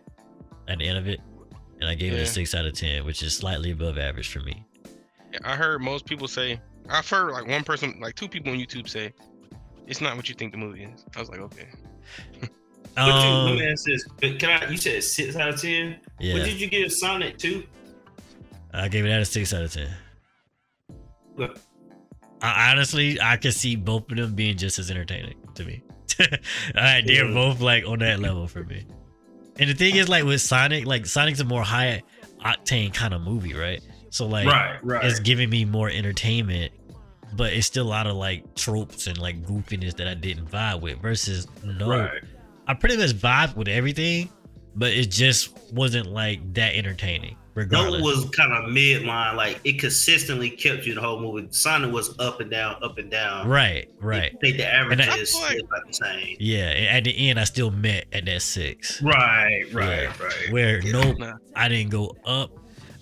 [0.69, 1.21] at the end of it,
[1.81, 4.41] and I gave it a six out of ten, which is slightly above average for
[4.41, 4.67] me.
[5.45, 6.61] I heard most people say,
[6.91, 9.13] I've heard like one person, like two people on YouTube say,
[9.87, 11.07] it's not what you think the movie is.
[11.17, 11.69] I was like, okay.
[12.97, 14.05] You, Um, let me ask this.
[14.21, 14.71] But Can I?
[14.71, 15.97] You said six out of ten.
[16.21, 16.35] Yeah.
[16.35, 17.65] What did you give Sonic two?
[18.75, 19.89] I gave it out a six out of ten.
[22.41, 25.83] I, honestly, I could see both of them being just as entertaining to me.
[26.75, 27.35] Right, they're Yeah.
[27.35, 28.85] both like on that level for me.
[29.59, 32.03] And the thing is, like with Sonic, like Sonic's a more high
[32.45, 33.81] octane kind of movie, right?
[34.11, 35.05] So like, right, right.
[35.05, 36.73] it's giving me more entertainment,
[37.35, 40.81] but it's still a lot of like tropes and like goofiness that I didn't vibe
[40.81, 40.99] with.
[41.01, 42.23] Versus no, right.
[42.67, 44.29] I pretty much vibed with everything,
[44.75, 47.37] but it just wasn't like that entertaining.
[47.55, 49.37] Nope Regardless, was kind of midline.
[49.37, 51.49] Like it consistently kept you the whole movie.
[51.51, 53.47] Sonic was up and down, up and down.
[53.47, 54.33] right, right.
[54.35, 56.37] I think the averages I- I feel like- is about the same.
[56.41, 59.03] Yeah, and at the end, I still met at that six.
[59.03, 60.13] Right, right, Yeah.
[60.25, 60.51] right.
[60.53, 61.35] Where nope, Nah.
[61.55, 62.53] I didn't go up.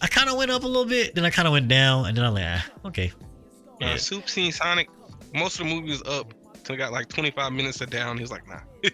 [0.03, 2.17] I kind of went up a little bit, then I kind of went down, and
[2.17, 3.13] then I'm like, ah, okay.
[3.81, 3.93] Yeah.
[3.93, 4.89] Uh, Soup seen Sonic.
[5.33, 6.35] Most of the movie was up
[6.71, 8.17] till it got like 25 minutes of down.
[8.17, 8.61] He was like, nah.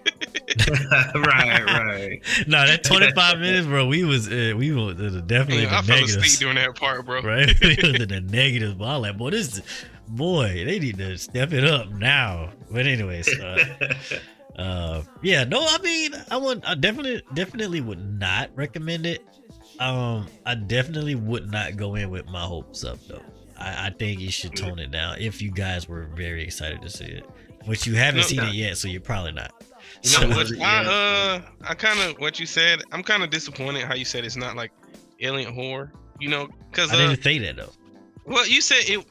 [1.14, 2.20] right, right.
[2.46, 3.86] no, that 25 minutes, bro.
[3.86, 7.06] We was uh, we was uh, definitely Man, I the fell asleep negatives, that part,
[7.06, 7.22] bro.
[7.22, 7.54] right?
[7.60, 9.62] we was in the negatives, but I was like, boy, this,
[10.08, 12.50] boy, they need to step it up now.
[12.70, 13.94] But anyways, uh,
[14.56, 19.24] uh, yeah, no, I mean, I would, I definitely, definitely would not recommend it.
[19.78, 23.22] Um, I definitely would not go in with my hopes up though.
[23.58, 26.90] I, I think you should tone it down if you guys were very excited to
[26.90, 27.26] see it,
[27.66, 28.46] which you haven't No, seen no.
[28.46, 29.52] it yet, so you're probably not.
[30.02, 30.50] You So- know what?
[30.60, 32.82] I uh, I kind of what you said.
[32.92, 34.72] I'm kind of disappointed how you said it's not like
[35.20, 35.92] alien horror.
[36.18, 37.72] You know, because I uh, didn't say that though.
[38.24, 39.04] well, you said it.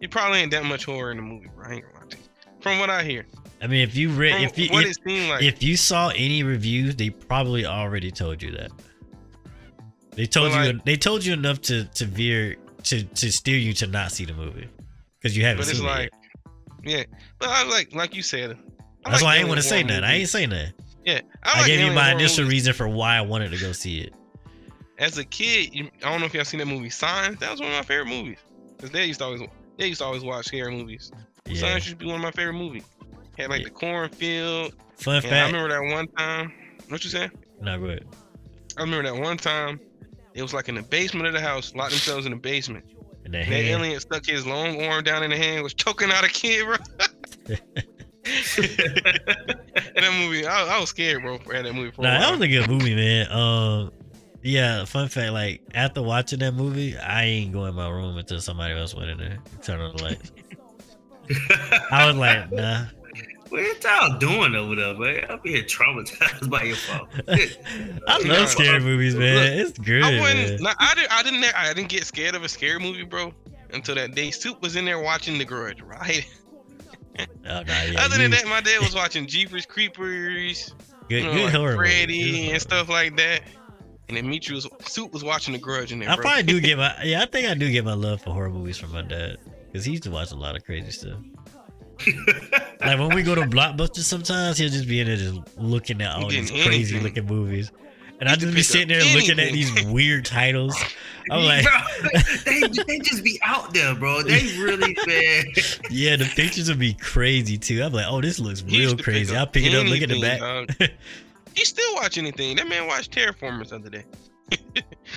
[0.00, 1.66] You probably ain't that much horror in the movie, bro.
[1.66, 2.22] I ain't gonna lie to you.
[2.60, 3.26] From what I hear,
[3.62, 6.08] I mean, if you read, if you, what if, it seemed like, if you saw
[6.10, 8.70] any reviews, they probably already told you that.
[10.12, 10.72] They told But, you.
[10.74, 14.24] like- they told you enough to to veer to to steer you to not see
[14.24, 14.68] the movie
[15.18, 15.90] because you haven't but it's seen it.
[15.90, 16.23] like, yet.
[16.84, 17.04] Yeah.
[17.38, 18.52] But I like, like you said.
[19.06, 20.04] I That's like why I ain't want to say nothing.
[20.04, 20.72] I ain't saying that.
[21.04, 22.54] Yeah, I, like gave you my initial movies.
[22.54, 24.14] reason for why I wanted to go see it.
[24.98, 27.38] As a kid, you, I don't know if y'all seen that movie Signs.
[27.40, 28.38] That was one of my favorite movies.
[28.80, 29.42] Cause they used to always,
[29.76, 31.12] they used to always watch scary movies.
[31.46, 31.60] Yeah.
[31.60, 32.84] Signs used to be one of my favorite movies.
[33.36, 33.64] Had like Yeah.
[33.64, 34.74] the cornfield.
[34.96, 36.52] Fun And I remember that one time.
[36.88, 37.32] What you saying?
[37.60, 38.06] No, go ahead.
[38.78, 39.80] I remember that one time.
[40.34, 42.84] It was like in the basement of the house, locked themselves in the basement.
[43.24, 43.66] And the That hand.
[43.66, 46.76] alien stuck his long arm down in the hand, was choking out a kid, bro.
[48.24, 51.90] that movie, I, I was scared, bro, for that movie.
[51.90, 53.30] For a Nah, that was a good movie, man.
[53.30, 53.90] Um,
[54.42, 54.84] yeah.
[54.84, 58.74] Fun fact, like after watching that movie, I ain't go in my room until somebody
[58.74, 60.32] else went in there, turn on the lights.
[61.90, 62.86] I was like, nah.
[63.62, 65.24] What y'all doing over there, man?
[65.30, 67.08] I'm here traumatized by your fault.
[68.08, 69.58] I love scary movies, man.
[69.58, 70.02] It's good.
[70.02, 70.60] I wasn't.
[70.62, 71.12] Nah, I didn't.
[71.12, 71.44] I didn't.
[71.58, 73.32] I didn't get scared of a scary movie, bro,
[73.72, 74.30] until that day.
[74.30, 76.26] Soup was in there watching The Grudge, right?
[77.18, 80.74] Oh, nah, yeah, Other you- than that, my dad was watching Jeepers Creepers,
[81.08, 83.42] good, you know, good like horror good Freddy horror and stuff like that.
[84.08, 86.22] And then Mitri was Soup was watching The Grudge in there, I bro.
[86.22, 87.22] probably do get my yeah.
[87.22, 89.92] I think I do get my love for horror movies from my dad because he
[89.92, 91.18] used to watch a lot of crazy stuff.
[92.80, 96.14] Like when we go to Blockbuster, sometimes he'll just be in there just looking at
[96.16, 97.02] all these crazy anything.
[97.02, 97.72] looking movies,
[98.20, 100.76] and I can just be sitting up there looking at these weird titles.
[101.30, 102.10] I'm like, Bro,
[102.44, 104.22] they, they just be out there, bro.
[104.22, 105.44] They really bad.
[105.90, 107.82] yeah, the pictures would be crazy too.
[107.82, 109.34] I'm like, oh, this looks real used to pick crazy.
[109.34, 110.40] I'll pick it up, look at the back.
[110.40, 110.68] dog.
[111.54, 112.56] He still watch anything.
[112.56, 114.04] That man watched Terra Formars the other day.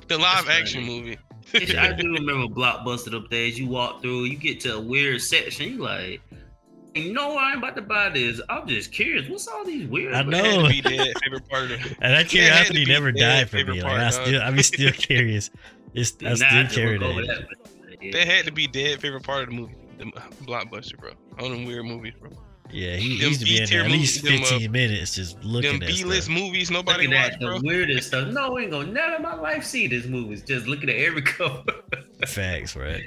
[0.06, 1.00] the live That's action funny.
[1.00, 1.18] movie.
[1.76, 3.58] I do remember Blockbuster up days.
[3.58, 5.72] You walk through, you get to a weird section.
[5.72, 6.22] You like,
[6.98, 8.40] you know, I ain't about to buy this.
[8.48, 9.28] I'm just curious.
[9.28, 10.14] What's all these weird?
[10.14, 10.64] I know.
[10.66, 13.56] had to favorite part of the And that That had to curiosity never died for
[13.58, 13.80] me.
[13.80, 14.12] part, Like I dog.
[14.26, 15.50] still, I be still curious.
[15.94, 17.46] It's, I still just carry that.
[18.00, 18.12] that.
[18.12, 19.74] That had to be dead favorite part of the movie.
[19.98, 20.04] The
[20.44, 21.10] blockbuster, bro.
[21.40, 22.30] All them weird movies, bro.
[22.70, 25.14] Yeah, he Them used to be in there at least movies, them, uh, 15 minutes
[25.14, 26.36] just looking Them at B-list stuff.
[26.36, 27.58] movies nobody Looking watch, at bro.
[27.58, 28.28] the weirdest stuff.
[28.28, 30.42] No, ain't gonna never in my life see this movies.
[30.42, 31.64] Just looking at every cover.
[32.26, 33.02] Facts, right?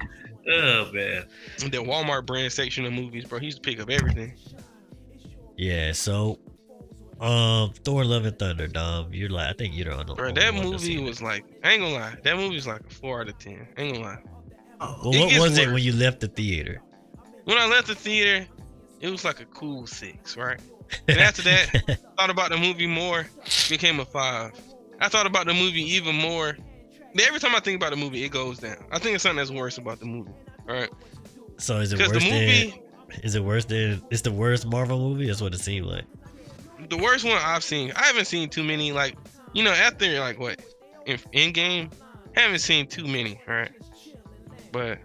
[0.49, 1.25] Oh man.
[1.59, 3.39] The Walmart brand section of movies, bro.
[3.39, 4.33] He used to pick up everything.
[5.57, 6.39] Yeah, so
[7.19, 9.13] um Thor Love and Thunder, Dom.
[9.13, 11.03] You're like I think you're on the Bro, that movie see it.
[11.03, 12.15] was like, I ain't gonna lie.
[12.23, 13.67] That movie was like a four out of ten.
[13.77, 14.17] Ain't gonna lie.
[14.79, 16.81] Oh, Well, it what gets was it when you left the theater?
[17.43, 18.47] When I left the theater,
[18.99, 20.59] it was like a cool six, right?
[21.07, 23.27] And after that, thought about the movie more,
[23.69, 24.51] became a five.
[24.99, 26.57] I thought about the movie even more.
[27.20, 28.78] Every time I think about the movie, it goes down.
[28.91, 30.32] I think it's something that's worse about the movie.
[30.70, 30.89] All right,
[31.57, 32.70] so is it worse the movie,
[33.09, 35.28] than is it worse than it's the worst Marvel movie?
[35.28, 36.05] That's what it seemed like.
[36.89, 37.91] the worst one I've seen.
[37.95, 38.91] I haven't seen too many.
[38.91, 39.16] Like,
[39.53, 40.62] you know, after like what,
[41.05, 41.89] in, in game,
[42.34, 43.41] haven't seen too many.
[43.47, 43.72] All right,
[44.72, 44.99] but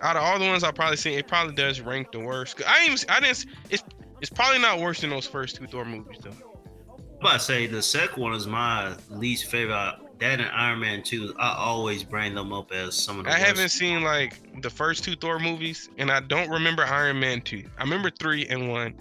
[0.00, 2.60] out of all the ones I probably seen, it probably does rank the worst.
[2.66, 3.46] I ain't even, I didn't.
[3.70, 3.84] It's
[4.20, 6.30] it's probably not worse than those first two Thor movies though.
[6.30, 9.96] I'm about to say the second one is my least favorite.
[10.20, 13.34] That and Iron Man 2, I always bring them up as some of the I
[13.34, 13.46] worst.
[13.46, 17.64] haven't seen like the first two Thor movies, and I don't remember Iron Man two.
[17.78, 18.94] I remember three and one,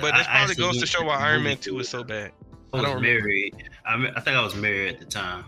[0.00, 2.32] but I that probably goes to show why Iron Man two is so bad.
[2.72, 3.22] I I was don't remember.
[3.22, 3.54] married.
[3.86, 5.46] I, I think I was married at the time.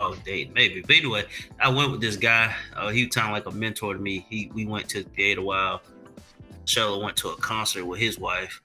[0.00, 0.82] Oh, date maybe.
[0.82, 1.24] But anyway,
[1.60, 2.54] I went with this guy.
[2.74, 4.26] Uh, he was kind of like a mentor to me.
[4.28, 5.80] He we went to the theater a while.
[6.66, 8.60] Shella went to a concert with his wife.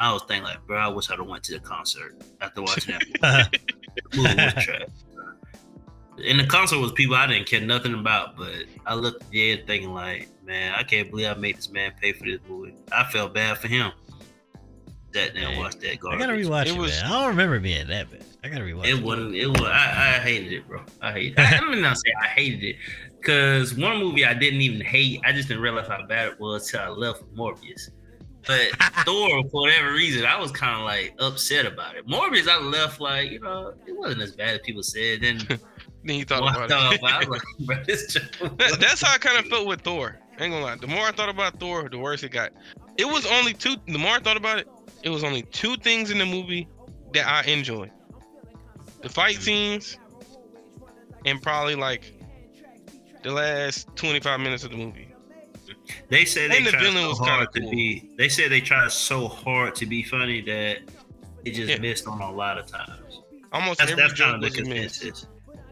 [0.00, 2.94] I was thinking like, bro, I wish I'd have went to the concert after watching
[3.20, 3.52] that
[4.14, 4.28] movie.
[4.28, 4.80] movie was trash.
[6.24, 8.52] And the concert was people I didn't care nothing about, but
[8.86, 11.92] I looked at the end thinking like, man, I can't believe I made this man
[12.00, 12.74] pay for this movie.
[12.92, 13.92] I felt bad for him.
[15.12, 17.06] That there watch Man, watched that I gotta rewatch It it, was- man.
[17.12, 18.24] I don't remember being that bad.
[18.44, 19.02] I gotta rewatch It it.
[19.02, 19.34] wasn't.
[19.34, 19.62] It was.
[19.62, 20.82] I, I hated it, bro.
[21.00, 21.32] I hate.
[21.32, 21.38] It.
[21.40, 22.76] I, I mean, not say I hated it,
[23.18, 25.20] because one movie I didn't even hate.
[25.24, 27.90] I just didn't realize how bad it was till I left with Morbius.
[28.46, 28.68] But
[29.04, 32.06] Thor, for whatever reason, I was kind of like upset about it.
[32.06, 35.22] Morbius, I left like you know, it wasn't as bad as people said.
[35.22, 35.40] Then
[36.06, 37.00] Then you thought I about it.
[37.00, 38.22] about it, like, bro, this joke-
[38.58, 40.18] That- that's how I kind of felt with Thor.
[40.38, 40.76] Ain't gonna lie.
[40.76, 42.52] The more I thought about Thor, the worse it got.
[42.98, 43.76] It was only two.
[43.86, 44.68] The more I thought about it,
[45.02, 46.68] it was only two things in the movie
[47.14, 47.90] that I enjoyed:
[49.02, 49.40] the fight mm.
[49.42, 49.98] scenes,
[51.24, 52.12] and probably like
[53.22, 55.08] the last 25 minutes of the movie.
[56.10, 58.10] They said they the tried so hard to be.
[58.18, 60.78] They said they tried so hard to be funny that
[61.44, 61.78] it just Yeah.
[61.78, 63.20] missed on a lot of times.
[63.52, 64.98] Almost That's every that's joke was a miss.
[64.98, 65.26] consensus.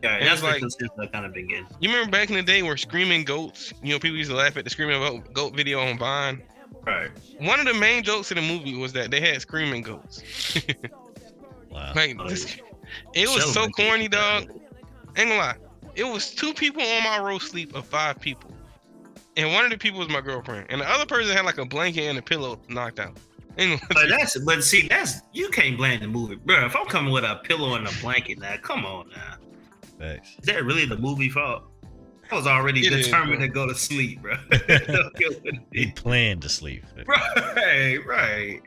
[0.05, 0.63] Yeah, that's like-
[0.99, 1.37] I kind of.
[1.37, 3.73] You remember back in the day where screaming goats?
[3.83, 6.43] You know, people used to laugh at the screaming goat, goat video on Vine.
[6.87, 7.11] Right.
[7.39, 10.23] One of the main jokes in the movie was that they had screaming goats.
[11.71, 11.93] Wow.
[11.97, 12.57] Like Oh, this,
[13.15, 14.43] it was so corny, dog.
[15.17, 15.57] Ain't gonna lie.
[15.97, 18.51] It was two people on my row sleep of five people.
[19.37, 20.67] And one of the people was my girlfriend.
[20.71, 23.17] And the other person had like a blanket and a pillow knocked out.
[23.57, 26.67] Gonna But that's but see that's you can't blame the movie, bro.
[26.67, 29.37] If I'm coming with a pillow and a blanket now, come on now.
[29.99, 30.31] Facts.
[30.39, 31.65] Is that really the movie fault?
[32.31, 33.47] I was already It is, determined bro.
[33.47, 34.35] to go to sleep, bro.
[35.73, 36.85] He planned to sleep.
[37.07, 38.61] right, right.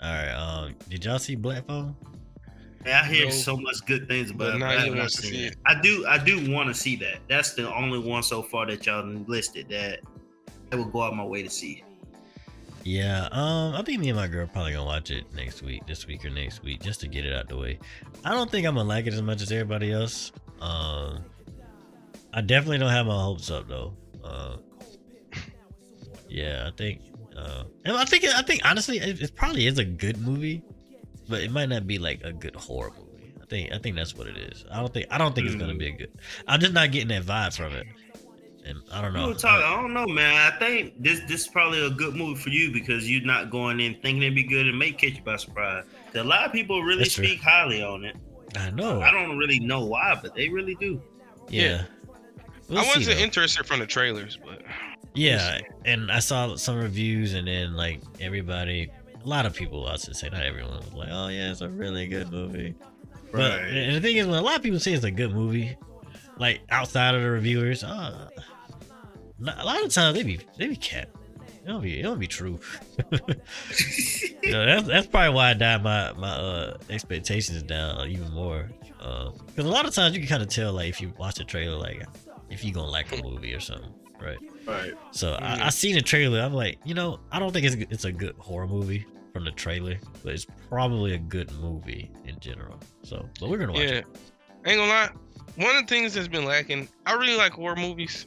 [0.00, 0.32] All right.
[0.32, 1.94] Um, did y'all see Black Phone?
[2.84, 4.58] Man, I hear No, so much good things about it.
[4.58, 5.52] now I haven't seen it.
[5.52, 5.56] it.
[5.66, 7.18] I do I do want to see that.
[7.28, 10.00] That's the only one so far that y'all listed that
[10.72, 11.82] I would go out my way to see.
[12.84, 13.28] Yeah.
[13.32, 16.24] Um, I think me and my girl probably gonna watch it next week, this week
[16.24, 17.78] or next week, just to get it out the way.
[18.24, 20.32] I don't think I'm gonna like it as much as everybody else.
[20.60, 21.24] Um,
[22.32, 23.94] I definitely don't have my hopes up though.
[24.22, 24.56] Uh,
[26.28, 27.00] yeah, I think.
[27.34, 30.62] Uh, and I think I think honestly, it, it probably is a good movie,
[31.28, 33.32] but it might not be like a good horror movie.
[33.42, 34.64] I think I think that's what it is.
[34.70, 36.12] I don't think I don't think it's gonna be a good.
[36.46, 37.86] I'm just not getting that vibe from it,
[38.64, 39.28] and I don't know.
[39.28, 40.52] were talking, I don't know, man.
[40.52, 43.80] I think this this is probably a good movie for you because you're not going
[43.80, 45.84] in thinking it'd be good and may catch you by surprise.
[46.14, 47.26] A lot of people really That's true.
[47.26, 48.16] speak highly on it.
[48.56, 49.00] I know.
[49.02, 51.02] I don't really know why, but they really do.
[51.48, 51.84] Yeah.
[52.68, 54.62] We'll I wasn't interested from the trailers, but
[55.14, 58.90] Yeah, and I saw some reviews, and then like everybody,
[59.22, 61.68] a lot of people, I should say, not everyone, was like, "Oh yeah, it's a
[61.68, 62.74] really good movie."
[63.30, 65.76] But and the thing is, when a lot of people say it's a good movie,
[66.38, 68.32] like outside of the reviewers, uh, not-
[69.40, 71.08] a lot of times they be they be cap.
[71.64, 72.60] It don't be it don't be true.
[73.10, 78.70] you know, that's that's probably why I died my my uh, expectations down even more.
[78.98, 81.44] Because a lot of times you can kind of tell like if you watch the
[81.44, 82.02] trailer, like
[82.50, 84.38] if you gonna like a movie or something, right?
[84.66, 84.94] right.
[85.10, 85.32] So.
[85.34, 86.40] I, I seen the trailer.
[86.40, 89.50] I'm like, you know, I don't think it's it's a good horror movie from the
[89.50, 92.78] trailer, but it's probably a good movie in general.
[93.02, 93.88] So, but we're gonna watch yeah.
[93.88, 94.06] it.
[94.64, 95.10] Ain't gonna lie.
[95.56, 98.26] One of the things that's been lacking, I really like horror movies.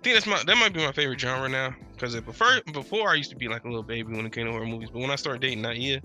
[0.00, 1.74] I think that's my that might be my favorite genre now.
[1.98, 4.46] Cause it before before I used to be like a little baby when it came
[4.46, 4.88] to horror movies.
[4.90, 6.00] But when I started dating that year,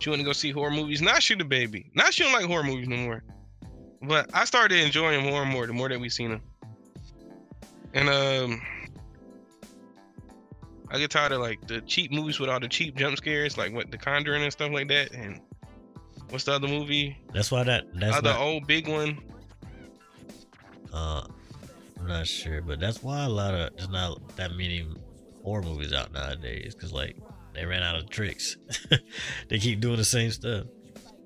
[0.00, 1.00] she wanted to go see horror movies.
[1.00, 1.90] Now she the baby.
[1.94, 3.22] Now she don't like horror movies no more.
[4.02, 6.42] But I started enjoying them more and more the more that we seen them.
[7.94, 8.60] And um
[10.90, 13.72] I get tired of like the cheap movies with all the cheap jump scares, like
[13.72, 15.12] what the Conjuring and stuff like that.
[15.12, 15.40] And
[16.28, 17.18] what's the other movie?
[17.32, 19.18] That's why that that's Uh, the old big one.
[20.92, 21.26] uh,
[22.08, 24.86] not sure, but that's why a lot of there's not that many
[25.42, 27.16] horror movies out nowadays because like
[27.54, 28.56] they ran out of tricks.
[29.48, 30.64] they keep doing the same stuff.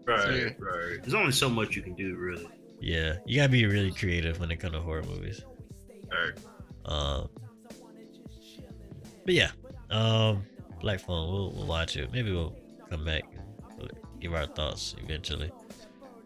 [0.07, 0.43] Right, Yeah.
[0.59, 0.99] right.
[1.01, 2.49] There's only so much you can do, really.
[2.81, 5.45] Yeah, you gotta be really creative when it comes to horror movies.
[6.11, 6.39] Right.
[6.85, 7.29] Um,
[9.25, 9.51] but yeah,
[9.91, 10.43] um,
[10.81, 12.11] Black Phone, we'll, we'll watch it.
[12.13, 12.57] Maybe we'll
[12.91, 13.23] come back,
[13.79, 15.51] and give our thoughts eventually.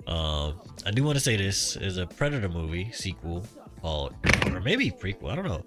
[0.07, 3.45] Um, I do want to say this is a Predator movie sequel
[3.87, 4.15] called,
[4.53, 5.65] or maybe prequel, I don't know,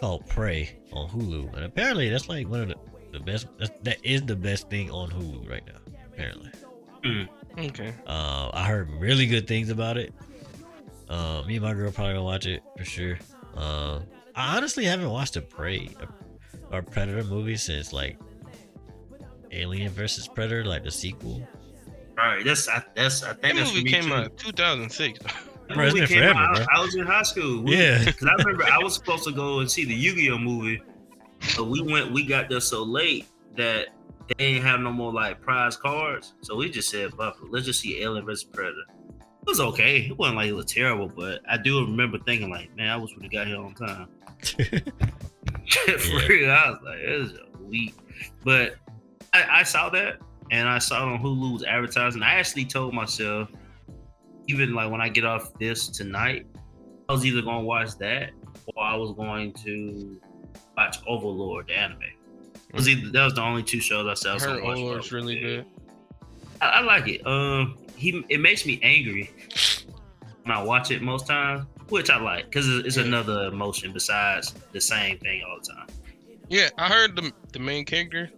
[0.00, 2.74] called Prey on Hulu, and apparently that's like one of the,
[3.12, 3.46] the best.
[3.56, 5.78] That's, that is the best thing on Hulu right now.
[6.12, 6.50] Apparently,
[7.58, 7.94] Okay.
[8.06, 10.12] uh, I heard really good things about it.
[11.08, 13.18] Uh, me and my girl probably gonna watch it for sure.
[13.56, 14.00] Uh,
[14.34, 15.88] I honestly haven't watched a Prey
[16.72, 18.18] or Predator movie since like
[19.52, 21.46] Alien versus Predator, like the sequel.
[22.18, 24.14] All right, That's I, that's I think that's for movie came too.
[24.14, 25.20] out 2006.
[25.68, 26.64] That Bro, it's movie came forever, out- bro.
[26.74, 27.62] I was in high school.
[27.62, 28.04] We- Yeah.
[28.04, 30.82] Cause I remember I was supposed to go and see the Yu-Gi-Oh movie,
[31.56, 32.12] but we went.
[32.12, 33.88] We got there so late that
[34.28, 36.34] they didn't have no more like prize cards.
[36.42, 38.84] So we just said, "Fuck it, let's just see Alien vs Predator."
[39.18, 40.06] It was okay.
[40.06, 43.10] It wasn't like it was terrible, but I do remember thinking like, "Man, I wish
[43.20, 44.08] we got here on time."
[44.46, 44.62] For
[45.98, 46.26] Yeah.
[46.26, 47.94] real, I was like, "This is a week,"
[48.44, 48.76] but
[49.32, 50.18] I, I saw that,
[50.50, 52.22] and I saw it on Hulu's advertising.
[52.22, 53.48] I actually told myself,
[54.48, 56.46] even like when I get off this tonight,
[57.08, 58.30] I was either gonna watch that
[58.74, 60.20] or I was going to
[60.76, 62.00] watch Overlord, the anime.
[62.68, 64.30] It was either, that was the only two shows I saw.
[64.30, 64.78] I was Her gonna watch.
[64.78, 65.66] Overlord's really good.
[66.60, 67.26] I, I like it.
[67.26, 69.30] Um, he it makes me angry
[70.44, 73.04] when I watch it most times, which I like because it's, it's Yeah.
[73.04, 75.86] another emotion besides the same thing all the time.
[76.48, 78.30] Yeah, I heard the the main character,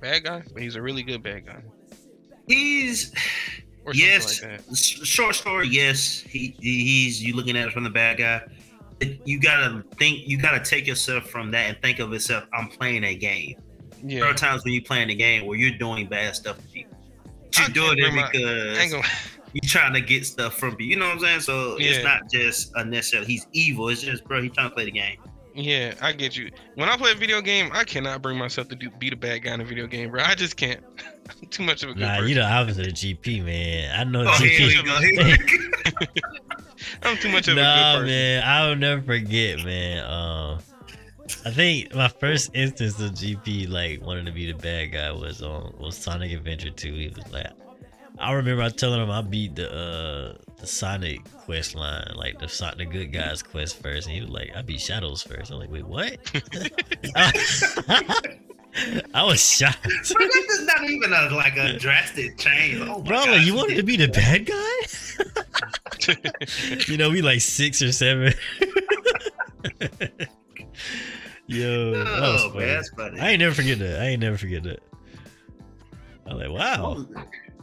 [0.00, 1.62] bad guy, but he's a really good bad guy.
[2.46, 3.12] He's
[3.92, 4.76] yes, something like that.
[4.76, 5.68] short story.
[5.68, 8.42] Yes, he, he he's you looking at it from the bad guy.
[9.24, 10.28] You gotta think.
[10.28, 12.44] You gotta take yourself from that and think of yourself.
[12.54, 13.56] I'm playing a game.
[14.04, 14.20] Yeah.
[14.20, 16.96] There are times when you're playing a game where you're doing bad stuff to people.
[17.58, 19.06] I You're doing it bring my- I because
[19.52, 20.86] you're trying to get stuff from people.
[20.86, 21.40] You know what I'm saying?
[21.40, 21.90] So Yeah.
[21.92, 23.88] it's not just a necessarily he's evil.
[23.88, 25.18] It's just bro, he's trying to play the game.
[25.54, 26.50] Yeah, I get you.
[26.76, 29.42] When I play a video game, I cannot bring myself to do be the bad
[29.42, 30.22] guy in a video game, bro.
[30.22, 30.80] I just can't.
[31.28, 32.28] I'm too much of a good Nah, person.
[32.28, 33.98] you the opposite of GP, man.
[33.98, 34.84] I know Oh, GP.
[34.84, 34.96] go.
[34.98, 36.06] Here we go.
[37.02, 38.06] I'm too much of a Nah, good person.
[38.06, 40.04] man, I will never forget, man.
[40.04, 40.58] Um,
[41.44, 45.42] I think my first instance of GP like wanting to be the bad guy was
[45.42, 46.92] on was Sonic Adventure 2.
[46.94, 47.46] He was like,
[48.22, 52.46] I remember I telling him I beat the uh the Sonic quest line, like the
[52.76, 55.50] the good guys quest first, and he was like, I beat Shadows first.
[55.50, 56.18] I'm like, wait, what?
[59.12, 59.82] I was shocked.
[59.82, 62.80] Bro, this is not even a, like a drastic change.
[62.80, 64.78] Oh Bro, like, you wanted to be the bad guy?
[66.86, 68.32] you know, we like six or seven.
[71.48, 72.64] Yo, that was Oh funny.
[72.66, 73.20] man, that's funny.
[73.20, 74.00] I ain't never forget that.
[74.00, 74.80] I ain't never forget that.
[76.26, 77.04] I'm like, wow,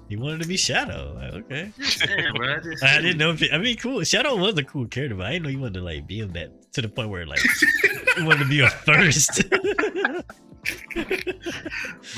[0.10, 1.14] he wanted to be Shadow.
[1.16, 1.72] Like, okay,
[2.06, 3.30] Damn, bro, I, just- I didn't know.
[3.32, 4.04] If it, I mean, cool.
[4.04, 6.34] Shadow was a cool character, but I didn't know you wanted to like be him
[6.34, 7.40] that to the point where like
[8.18, 9.42] you wanted to be a first.
[10.96, 11.04] I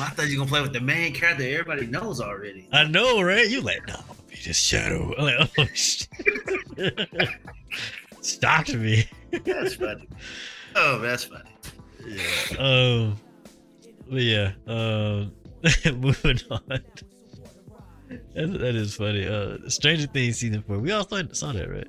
[0.09, 2.67] thought you were gonna play with the main character everybody knows already.
[2.71, 3.47] I know, right?
[3.49, 5.13] You like, no, I'm gonna be the Shadow.
[5.17, 6.07] I'm like, oh shit.
[8.23, 9.05] Shocked me.
[9.45, 10.07] That's funny.
[10.75, 11.49] Oh, that's funny.
[12.05, 12.57] Yeah.
[12.57, 13.17] Um.
[14.09, 14.51] But yeah.
[14.67, 15.31] Um.
[15.97, 16.79] moving on.
[18.35, 19.25] That, that is funny.
[19.27, 20.79] Uh, Stranger Things season four.
[20.79, 21.87] We all saw, saw that, right?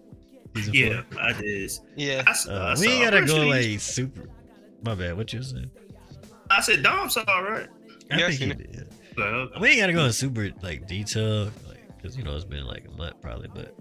[0.56, 1.70] Season Yeah, I did.
[1.96, 2.22] yeah.
[2.26, 2.54] I, s- four.
[2.54, 4.28] I Uh, saw- we ain't gotta go sure he- like super.
[4.84, 5.16] My bad.
[5.16, 5.70] What you was saying?
[6.50, 7.68] I said Dom saw all right.
[8.10, 8.88] I Yeah, think he did.
[9.16, 9.60] Like, okay.
[9.60, 12.86] We ain't gotta go in super like detail, like, cause you know it's been like
[12.86, 13.48] a month probably.
[13.54, 13.74] But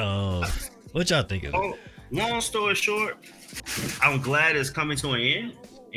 [0.00, 0.44] um,
[0.92, 1.56] what y'all think of it?
[1.56, 1.76] Oh,
[2.10, 3.16] long story short,
[4.02, 5.52] I'm glad it's coming to an end.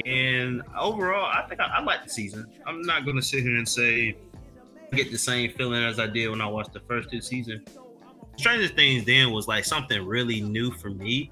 [0.05, 2.45] And overall, I think I, I like the season.
[2.65, 4.15] I'm not gonna sit here and say I
[4.91, 7.61] get the same feeling as I did when I watched the first two seasons.
[8.37, 11.31] Stranger Things then was like something really new for me.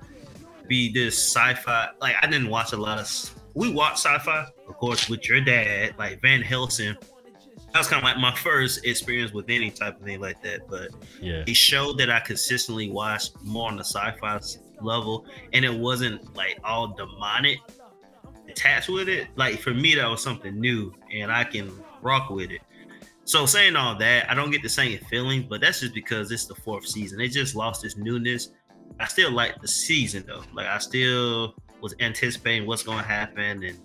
[0.67, 1.89] Be this sci-fi.
[2.01, 3.33] Like I didn't watch a lot of.
[3.53, 6.95] We watched sci-fi, of course, with your dad, like Van Helsing.
[7.73, 10.67] That was kind of like my first experience with any type of thing like that.
[10.69, 10.89] But
[11.21, 11.43] Yeah.
[11.47, 14.39] a show that I consistently watched more on the sci-fi
[14.81, 17.59] level, and it wasn't like all demonic
[18.49, 19.27] attached with it.
[19.35, 22.61] Like for me, that was something new, and I can rock with it.
[23.27, 26.45] So saying all that, I don't get the same feeling, but that's just because it's
[26.45, 27.19] the fourth season.
[27.19, 28.51] It just lost its newness.
[29.01, 30.43] I still like the season though.
[30.53, 33.77] Like I still was anticipating what's going to happen, and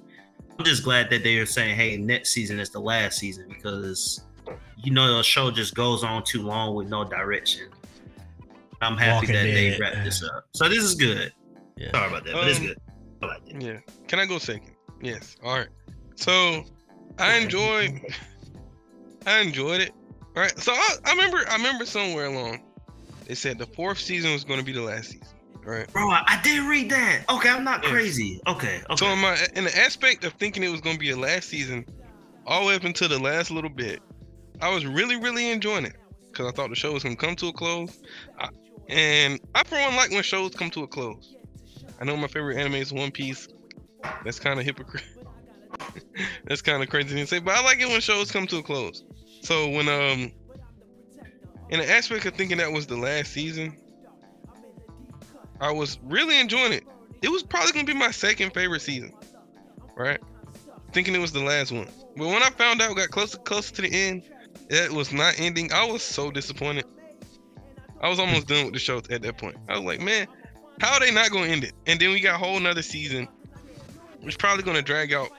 [0.58, 4.24] I'm just glad that they are saying, "Hey, next season is the last season," because
[4.76, 7.68] you know the show just goes on too long with no direction.
[8.80, 9.80] I'm happy Walking that they Dead.
[9.80, 10.44] wrapped this up.
[10.54, 11.32] So this is good.
[11.76, 11.90] Yeah.
[11.90, 12.78] Sorry about that, but it's Um, good.
[13.22, 13.60] I like it.
[13.60, 13.78] Yeah.
[14.06, 14.70] Can I go second?
[15.02, 15.36] Yes.
[15.42, 15.68] All right.
[16.14, 16.64] So
[17.18, 18.00] I enjoyed.
[19.26, 19.92] I enjoyed it.
[20.36, 20.58] All right.
[20.58, 21.38] So I, I remember.
[21.48, 22.60] I remember somewhere along,
[23.26, 25.26] they said the fourth season was going to be the last season.
[25.64, 25.90] Right.
[25.92, 27.24] Bro, I, I did read that.
[27.30, 27.90] Okay, I'm not Yeah.
[27.90, 28.40] crazy.
[28.48, 28.96] Okay, okay.
[28.96, 31.48] So in my in the aspect of thinking it was going to be the last
[31.48, 31.86] season,
[32.46, 34.00] all the way up until the last little bit,
[34.60, 35.94] I was really really enjoying it
[36.32, 38.00] because I thought the show was going to come to a close,
[38.40, 38.48] I,
[38.88, 41.36] and I for one like when shows come to a close.
[42.00, 43.46] I know my favorite anime is One Piece.
[44.24, 45.04] That's kind of hypocrite.
[46.44, 48.62] That's kind of crazy to say, but I like it when shows come to a
[48.62, 49.04] close.
[49.42, 50.32] So when um,
[51.70, 53.76] in the aspect of thinking that was the last season,
[55.60, 56.84] I was really enjoying it.
[57.22, 59.12] It was probably gonna be my second favorite season,
[59.96, 60.20] right?
[60.92, 63.82] Thinking it was the last one, but when I found out, got closer closer to
[63.82, 64.22] the end,
[64.68, 65.72] that was not ending.
[65.72, 66.84] I was so disappointed.
[68.00, 69.56] I was almost done with the show at that point.
[69.68, 70.26] I was like, man,
[70.80, 71.72] how are they not gonna end it?
[71.86, 73.28] And then we got a whole nother season,
[74.20, 75.30] which probably gonna drag out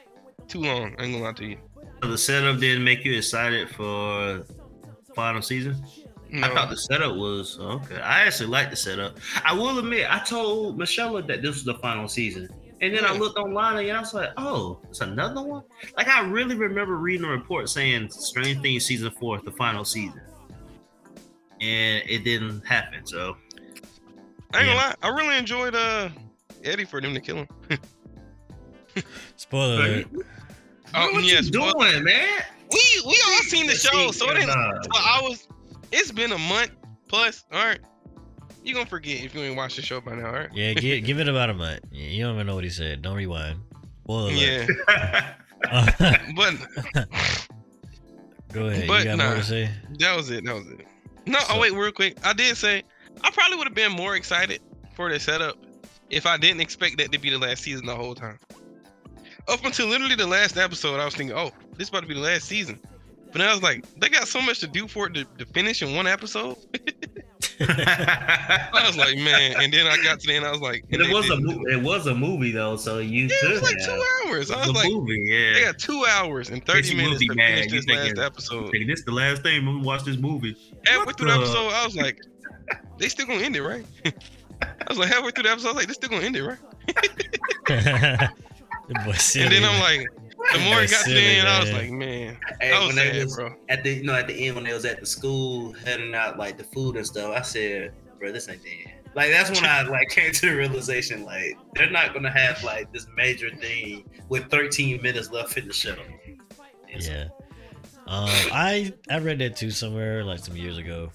[0.48, 0.96] too long.
[1.00, 1.58] I ain't gonna lie to you.
[2.02, 4.44] So the setup didn't make you excited for
[5.16, 5.84] final season?
[6.30, 6.48] No.
[6.48, 7.98] I thought the setup was okay.
[7.98, 9.18] I actually like the setup.
[9.46, 12.50] I will admit, I told Michelle that this was the final season,
[12.82, 15.64] And then I looked online and I was like, oh, it's another one.
[15.96, 19.86] Like I really remember reading a report saying Strange Things season four is the final
[19.86, 20.22] season,
[21.62, 23.06] and it didn't happen.
[23.06, 23.38] So
[24.54, 24.74] I ain't Yeah.
[24.74, 24.96] gonna lie.
[25.04, 26.10] I really enjoyed uh
[26.64, 27.48] Eddie for them to kill him.
[29.38, 30.08] Spoiler alert.
[30.96, 32.28] Oh what yeah, you spoil- doing, man?
[32.72, 34.48] we we all seen the show, so it ain't.
[34.48, 34.72] Nah.
[34.84, 35.48] But I was.
[35.92, 36.72] It's been a month
[37.08, 37.46] plus.
[37.52, 37.80] All right,
[38.64, 40.28] you gonna forget if you ain't watched the show by now.
[40.28, 40.50] All right.
[40.54, 41.82] Yeah, give, give it about a month.
[41.92, 43.02] Yeah, You don't even know what he said.
[43.02, 43.60] Don't rewind.
[44.04, 44.70] Spoiler alert.
[44.90, 45.34] Yeah,
[46.36, 46.54] but
[48.54, 48.88] Go ahead.
[48.88, 49.36] But you got more nah.
[49.36, 49.70] to say?
[50.00, 50.44] that was it.
[50.46, 50.86] That was it.
[51.26, 52.18] No, oh, So- oh wait, real quick.
[52.26, 52.84] I did say
[53.24, 54.62] I probably would have been more excited
[54.96, 55.58] for the setup
[56.10, 58.40] if I didn't expect that to be the last season the whole time.
[59.48, 62.20] Up until literally the last episode, I was thinking, oh, this about to be the
[62.22, 62.80] last season.
[63.32, 65.46] But then I was like, they got so much to do for it to, to
[65.48, 66.56] finish in one episode.
[67.60, 69.56] I was like, man.
[69.62, 71.74] And then I got to the end, I was like, it was a mo- it.
[71.78, 73.86] it was a movie though, so you Yeah, could it was like have.
[73.88, 74.52] two hours.
[74.52, 75.54] I It was was a like, movie, yeah.
[75.54, 77.56] they got two hours and 30 minutes to mad.
[77.56, 78.70] finish this thinking- last episode.
[78.74, 79.58] Hey, this is the last thing.
[79.60, 80.56] I'm gonna watch this movie.
[80.86, 82.20] halfway What through the the- episode, I was like,
[83.00, 83.86] they still gonna end it, right?
[84.62, 86.44] I was like, halfway through the episode, I was like, they still gonna end it,
[86.44, 86.60] right?
[88.88, 90.08] The boy And then I'm like,
[90.54, 92.96] the more it got to the Silly, end, I was like, man, Hey, that was
[92.96, 93.56] when sad, was bro.
[93.70, 96.38] at the you know at the end when they was at the school heading out
[96.38, 98.92] like the food and stuff, I said, bro, this ain't the end.
[99.16, 102.92] Like that's when I like came to the realization like they're not gonna have like
[102.92, 105.96] this major thing with 13 minutes left in the show.
[106.92, 107.28] And so- Yeah.
[108.06, 111.10] Um, I I read that too somewhere like some years ago.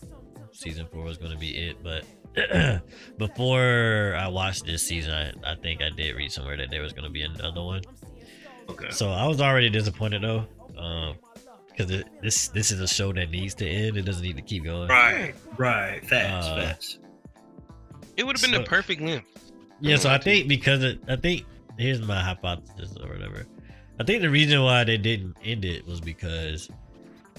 [0.53, 2.05] Season four was going to be it, but
[3.19, 6.93] before I watched this season, I, I think I did read somewhere that there was
[6.93, 7.83] going to be another one.
[8.69, 8.91] Okay.
[8.91, 11.17] So I was already disappointed though, um,
[11.69, 13.97] because this this is a show that needs to end.
[13.97, 14.89] It doesn't need to keep going.
[14.89, 15.35] Right.
[15.57, 16.05] Right.
[16.05, 16.47] Facts.
[16.47, 16.99] Uh, facts.
[18.17, 19.27] It would have been So- the perfect length.
[19.81, 21.45] Yeah, so I think because it, I think
[21.79, 23.47] here's my hypothesis or whatever.
[24.01, 26.69] I think the reason why they didn't end it was because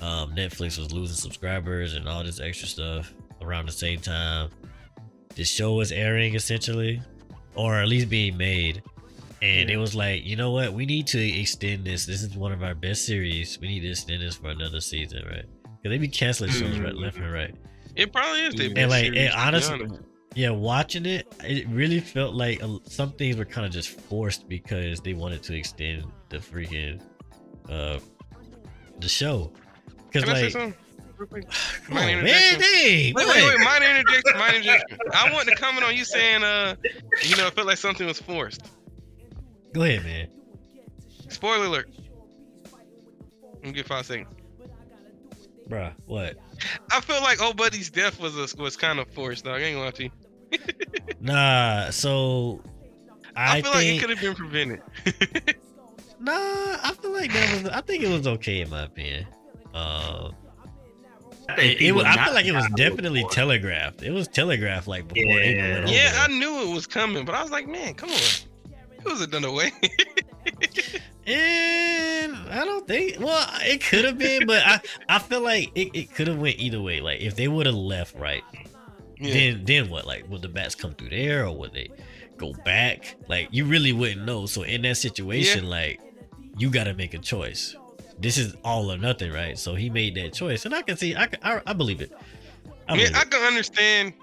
[0.02, 4.50] um, Netflix was losing subscribers and all this extra stuff around the same time.
[5.40, 7.02] The show was airing essentially,
[7.56, 8.84] or at least being made,
[9.42, 12.06] and it was like, you know what, we need to extend this.
[12.06, 13.58] This is one of our best series.
[13.62, 15.46] We need to extend this for another season, right?
[15.64, 17.56] Because they be canceling shows right, left and right.
[17.96, 18.56] It probably is.
[18.56, 20.02] their And, like, series, and honestly- honest.
[20.36, 25.00] yeah, watching it, it really felt like some things were kind of just forced because
[25.00, 27.00] they wanted to extend the freaking
[27.70, 27.98] uh
[29.00, 29.54] the show.
[30.12, 30.70] Because Can I say like, something?
[30.70, 30.89] Real quick?
[31.28, 31.42] Come
[31.98, 32.60] on, man, interjection.
[32.60, 33.60] dang, Wait, wait, wait.
[33.60, 34.38] Minor interjection.
[34.38, 34.98] Minor interjection.
[35.14, 36.76] I want to comment on you saying, uh,
[37.24, 38.70] you know, it felt like something was forced.
[39.74, 40.28] Go ahead, man.
[41.28, 41.90] Spoiler alert.
[43.56, 44.30] Let me get five seconds.
[45.70, 46.38] Bruh, what?
[46.92, 49.62] I feel like old buddy's death was a, was kind of forced, dog.
[49.62, 50.12] I ain't gonna lie to you.
[51.22, 52.62] Nah, so
[53.36, 54.82] I, I, feel like it could have been prevented.
[56.20, 57.72] nah, I feel like that was.
[57.72, 59.28] I think it was okay in my opinion.
[59.74, 60.49] Uh, I
[61.58, 63.34] it, it was, I feel like it was definitely for it.
[63.34, 64.02] telegraphed.
[64.04, 65.40] It was telegraphed like before Yeah.
[65.40, 65.94] April went over.
[65.94, 68.18] yeah, I knew it was coming, but I was like, man, come on.
[68.18, 69.72] It was done away.
[71.28, 73.20] And I don't think.
[73.20, 76.58] Well, it could have been, but I I feel like it, it could have went
[76.58, 77.02] either way.
[77.02, 78.44] Like if they would have left right,
[79.20, 79.34] yeah.
[79.34, 80.08] then then what?
[80.08, 81.90] Like would the bats come through there or would they
[82.38, 83.16] go back?
[83.28, 84.48] Like you really wouldn't know.
[84.48, 86.00] So in that situation, like
[86.58, 87.76] you got to make a choice.
[88.20, 89.58] This is all or nothing, right?
[89.58, 91.16] So he made that choice, and I can see.
[91.16, 92.12] I can, I, I believe it.
[92.88, 94.14] I mean, I can understand,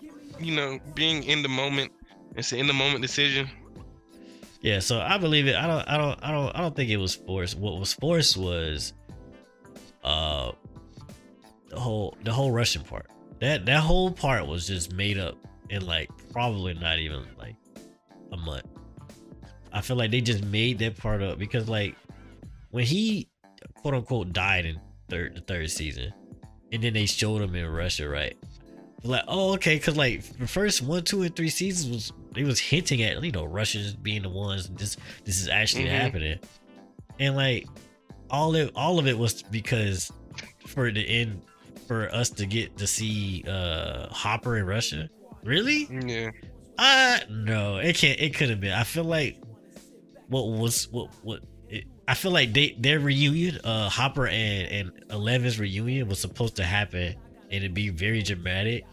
[0.40, 1.92] you know, being in the moment.
[2.34, 3.48] It's an in the moment decision.
[4.60, 5.54] Yeah, so I believe it.
[5.54, 7.56] I don't I don't I don't I don't think it was forced.
[7.56, 8.92] What was forced was
[10.02, 10.52] uh
[11.68, 13.06] the whole the whole Russian part.
[13.40, 15.36] That that whole part was just made up
[15.70, 17.56] in like probably not even like
[18.32, 18.66] a month.
[19.72, 21.94] I feel like they just made that part up because like
[22.70, 23.28] when he
[23.86, 26.12] quote unquote died in third the third season
[26.72, 28.36] and then they showed him in Russia, right?
[29.04, 32.58] Like, oh, okay, because like the first one, two, and three seasons was they was
[32.58, 35.90] hinting at you know Russians being the ones this this is actually Mhm.
[36.00, 36.38] happening,
[37.20, 37.68] and like
[38.28, 40.10] all it all of it was because
[40.66, 41.42] for the end
[41.86, 45.08] for us to get to see uh Hopper in Russia.
[45.44, 45.86] Really?
[45.88, 46.30] Yeah.
[46.76, 48.18] Uh no, it can't.
[48.18, 48.72] It could have been.
[48.72, 49.40] I feel like
[50.26, 51.42] what was what what.
[52.06, 56.56] It, I feel like they their reunion, uh, Hopper and and Eleven's reunion was supposed
[56.56, 57.14] to happen,
[57.50, 58.84] and it'd be very dramatic,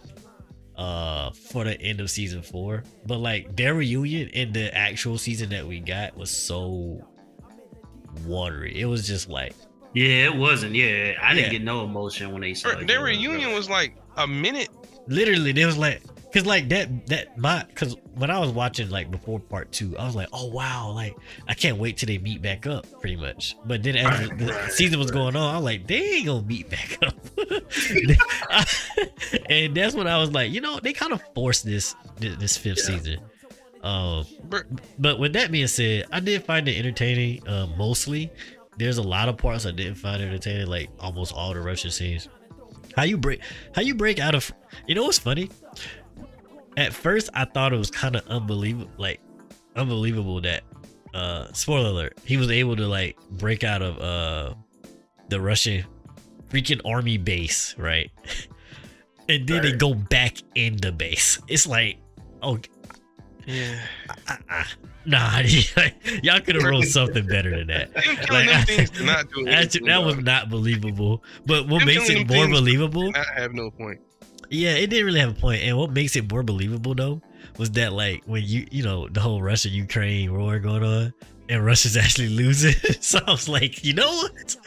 [0.75, 2.83] uh, for the end of season four.
[3.05, 7.05] But like their reunion in the actual season that we got was so
[8.25, 8.79] watery.
[8.79, 9.53] It was just like
[9.93, 10.75] Yeah, it wasn't.
[10.75, 14.27] Yeah, I didn't get no emotion when they saw Their, their reunion was like a
[14.27, 14.69] minute.
[15.07, 16.01] literally there was like
[16.33, 20.05] Cause like that that my cause when I was watching like before part two, I
[20.05, 21.15] was like, oh wow, like
[21.47, 23.55] I can't wait till they meet back up, pretty much.
[23.65, 25.13] But then as Right, the, right, season was right.
[25.13, 27.15] going on, I was like, they ain't gonna meet back up.
[29.49, 32.57] and that's when I was like, you know, they kind of forced this this, this
[32.57, 32.97] fifth Yeah.
[32.97, 33.19] season.
[33.83, 34.61] Um, Bro,
[34.97, 37.45] but with that being said, I did find it entertaining.
[37.47, 38.31] Uh, mostly,
[38.77, 42.29] there's a lot of parts I didn't find entertaining, like almost all the Russian scenes.
[42.95, 43.41] How you break?
[43.75, 44.51] How you break out of?
[44.87, 45.49] You know what's funny?
[46.77, 49.21] At first, I thought it was kind of unbelievable, like
[49.75, 50.63] unbelievable that.
[51.13, 54.55] Uh, spoiler alert: he was able to like break out of uh
[55.29, 55.85] the Russian
[56.49, 58.11] freaking army base, right?
[59.29, 61.39] and then they go back in the base.
[61.47, 61.97] It's like,
[62.41, 62.59] oh,
[63.45, 63.79] yeah.
[64.27, 64.63] uh, uh,
[65.05, 65.39] nah,
[66.23, 67.91] y'all could have wrote something better than that.
[68.29, 71.23] Like, them things did not do That, that was not believable.
[71.45, 73.99] But what makes it more believable, I have no point.
[74.53, 75.63] Yeah, it didn't really have a point.
[75.63, 77.21] And what makes it more believable though
[77.57, 81.13] was that like when you you know the whole Russia Ukraine war going on,
[81.49, 82.73] and Russia's actually losing.
[83.01, 84.57] so I was like, you know what?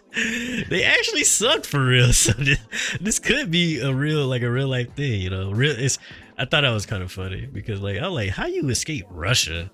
[0.69, 2.13] They actually sucked for real.
[2.13, 2.59] So this,
[3.01, 5.21] this could be a real like a real life thing.
[5.21, 5.75] You know, real.
[5.77, 5.99] It's.
[6.39, 9.07] I thought that was kind of funny because like I was like, how you escape
[9.11, 9.71] Russia?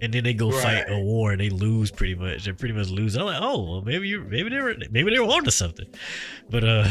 [0.00, 2.44] And then they go fight a war and they lose pretty much.
[2.44, 3.16] They pretty much lose.
[3.16, 5.88] I'm like, oh, well, maybe you, maybe they were, maybe they were onto something.
[6.48, 6.88] But uh,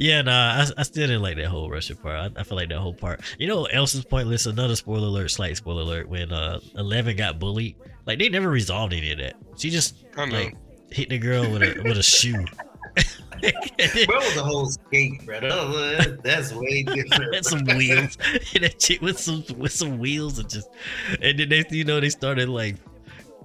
[0.00, 0.32] yeah, nah,
[0.62, 2.32] I, I still didn't like that whole Russia part.
[2.36, 3.20] I, I feel like that whole part.
[3.38, 4.46] You know, what else is pointless.
[4.46, 6.08] Another spoiler alert, slight spoiler alert.
[6.08, 7.76] When uh, Eleven got bullied,
[8.06, 9.34] like they never resolved any of that.
[9.56, 10.34] She just I know.
[10.36, 10.56] like
[10.90, 12.44] hit the girl with a with a shoe.
[14.06, 15.40] Bro was a whole skate, bro.
[15.40, 17.34] That- That's way different.
[17.34, 18.18] Had some wheels,
[18.54, 20.68] and that chick with some with some wheels, and just,
[21.22, 22.76] and then next thing you know, they started like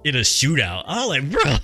[0.04, 0.84] in a shootout.
[0.86, 1.56] I was like, bro,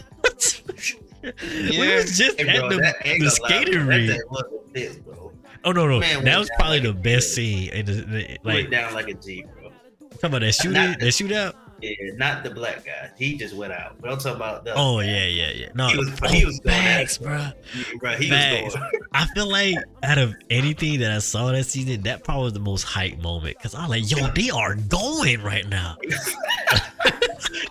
[1.22, 1.34] what?
[1.42, 1.96] we Yeah.
[1.96, 4.08] was just Hey, at the, that the skating rink.
[4.08, 5.32] That thing this, bro.
[5.64, 7.68] Oh no, no, Man that was probably like the best G.
[7.68, 7.70] scene.
[7.74, 9.70] And the, the, Like, like went down like a G, bro.
[10.10, 11.54] talking about that shooting, Not- that shootout.
[11.80, 13.10] Yeah, not the black guy.
[13.18, 13.96] He just went out.
[14.00, 14.72] But I'm talking about the.
[14.76, 15.66] Oh yeah, yeah, yeah.
[15.74, 17.46] No, He was- oh, he was going at facts, it, bro.
[17.98, 18.12] bro.
[18.16, 18.64] He Facts.
[18.66, 18.90] was going.
[19.12, 22.60] I feel like out of anything that I saw that season, that probably was the
[22.60, 25.96] most hype moment because I was like, yo, they are going right now.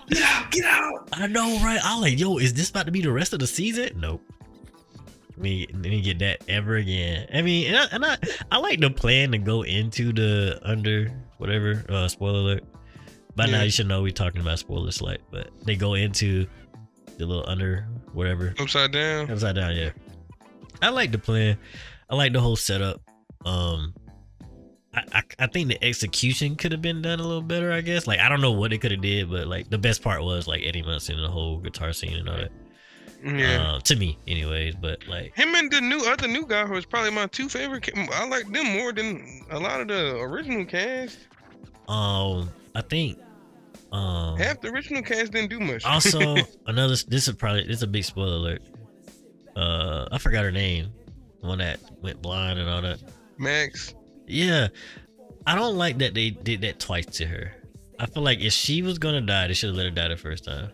[0.10, 0.52] Get out!
[0.52, 1.10] Get out!
[1.14, 1.80] I know, right?
[1.84, 3.90] I like, yo, is this about to be the rest of the season?
[4.00, 4.22] Nope.
[5.38, 7.28] Me, didn't get that ever again.
[7.34, 8.18] I mean, and I, and I,
[8.52, 11.84] I like the plan to go into the under whatever.
[11.90, 12.64] Uh, spoiler alert.
[13.36, 16.46] By now you should know we're talking about spoiler slight, but they go into
[17.18, 19.32] the little under whatever Upside down.
[19.32, 19.76] upside down.
[19.76, 19.92] Yeah,
[20.82, 21.58] I like the plan.
[22.10, 23.02] I like the whole setup.
[23.46, 23.94] Um,
[24.94, 27.72] I, I, I think the execution could have been done a little better.
[27.72, 28.08] I guess.
[28.08, 30.48] Like I don't know what they could have did, but like the best part was
[30.48, 32.52] like Eddie Munson and the whole guitar scene and all that.
[33.24, 33.74] Yeah.
[33.76, 34.76] Uh, to me, anyways.
[34.76, 37.88] But like, Him and the new other new guy was probably my two favorite.
[37.96, 41.20] I like them more than a lot of the original cast.
[41.88, 43.20] um, I think,
[43.92, 45.86] um, Half the original cast didn't do much.
[45.86, 46.36] also
[46.66, 46.96] another.
[47.08, 48.62] This is probably this is a big spoiler alert.
[49.56, 50.92] Uh, I forgot her name.
[51.42, 53.00] The one that went blind and all that.
[53.38, 53.94] Max.
[54.32, 54.68] Yeah,
[55.46, 57.54] I don't like that they did that twice to her.
[58.00, 60.18] I feel like if she was gonna die, they should have let her die the
[60.18, 60.72] first time.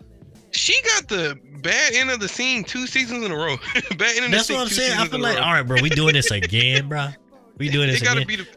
[0.51, 3.57] She got the bad end of the scene two seasons in a row.
[3.97, 4.97] bad end of That's the what I'm saying.
[4.97, 7.09] I feel like, all right, bro, we doing this again, bro.
[7.57, 8.27] We doing They this gotta again.
[8.27, 8.47] be the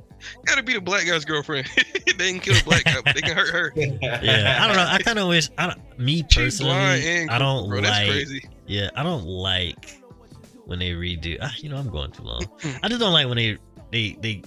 [0.44, 1.68] gotta be the black guy's girlfriend.
[2.18, 3.72] they can kill the black guy, but they can hurt her.
[3.74, 4.86] Yeah, I don't know.
[4.86, 5.48] I kind of wish.
[5.58, 7.80] I don't, me personally, and I don't bro.
[7.80, 8.08] That's like.
[8.08, 8.48] crazy.
[8.66, 9.98] Yeah, I don't like
[10.66, 11.38] when they redo.
[11.42, 12.42] Ah, you know, I'm going too long.
[12.82, 13.58] I just don't like when they
[13.90, 14.42] they they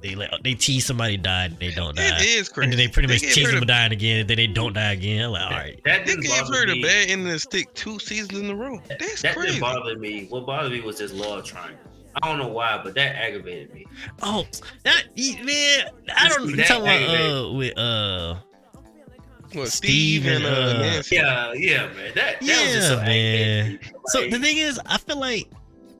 [0.00, 2.64] they like they tease somebody died and they don't die, It is crazy.
[2.64, 4.92] and then they pretty much tease them the- dying again, and then they don't die
[4.92, 5.24] again.
[5.24, 7.72] I'm like, all right, That They didn't gave her the bad end of the stick
[7.74, 8.80] two seasons in a row.
[8.88, 9.52] That's that crazy.
[9.54, 10.26] didn't bother me.
[10.28, 11.78] What bothered me was this love triangle.
[12.22, 13.86] I don't know why, but that aggravated me.
[14.22, 14.46] Oh,
[14.84, 16.48] that man, I don't.
[16.48, 18.34] You That talking about uh with uh
[19.52, 21.16] What, Steve Steve, and, and uh, uh, Nancy.
[21.16, 22.12] Yeah, yeah, man.
[22.14, 23.04] That, that was Yeah, just so man.
[23.06, 23.78] aggravating.
[24.06, 25.48] So the thing is, I feel like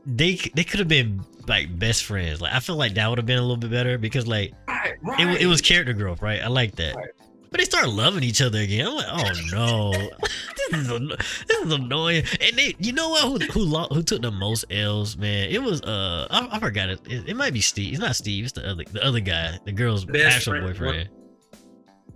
[0.06, 2.40] they they could have been like best friends.
[2.40, 4.92] Like I feel like that would have been a little bit better because like right,
[4.92, 5.40] it, right.
[5.40, 6.40] it was character growth, right?
[6.42, 6.94] I like that.
[6.96, 7.08] Right.
[7.50, 8.86] But they start loving each other again.
[8.86, 9.92] I'm like, oh no,
[10.70, 12.24] this is anno- this is annoying.
[12.42, 13.42] And they, you know what?
[13.42, 15.48] Who who lo- who took the most L's, man?
[15.50, 17.00] It was uh, I, I forgot it.
[17.08, 17.28] it.
[17.30, 17.92] It might be Steve.
[17.94, 18.44] It's not Steve.
[18.44, 20.66] It's the other the other guy, the girl's Best actual friend.
[20.66, 21.08] boyfriend.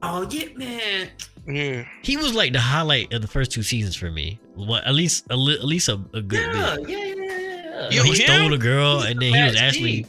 [0.02, 1.09] Oh yeah, man.
[1.46, 1.84] Yeah.
[2.02, 4.38] He was like the highlight of the first two seasons for me.
[4.54, 6.88] What at least a li- at least a, a good Yeah, bit.
[6.88, 7.11] yeah, yeah,
[7.82, 7.90] yeah, yeah.
[7.90, 8.26] You know, he him?
[8.26, 10.09] stole a girl, He's and then he was best actually Steve.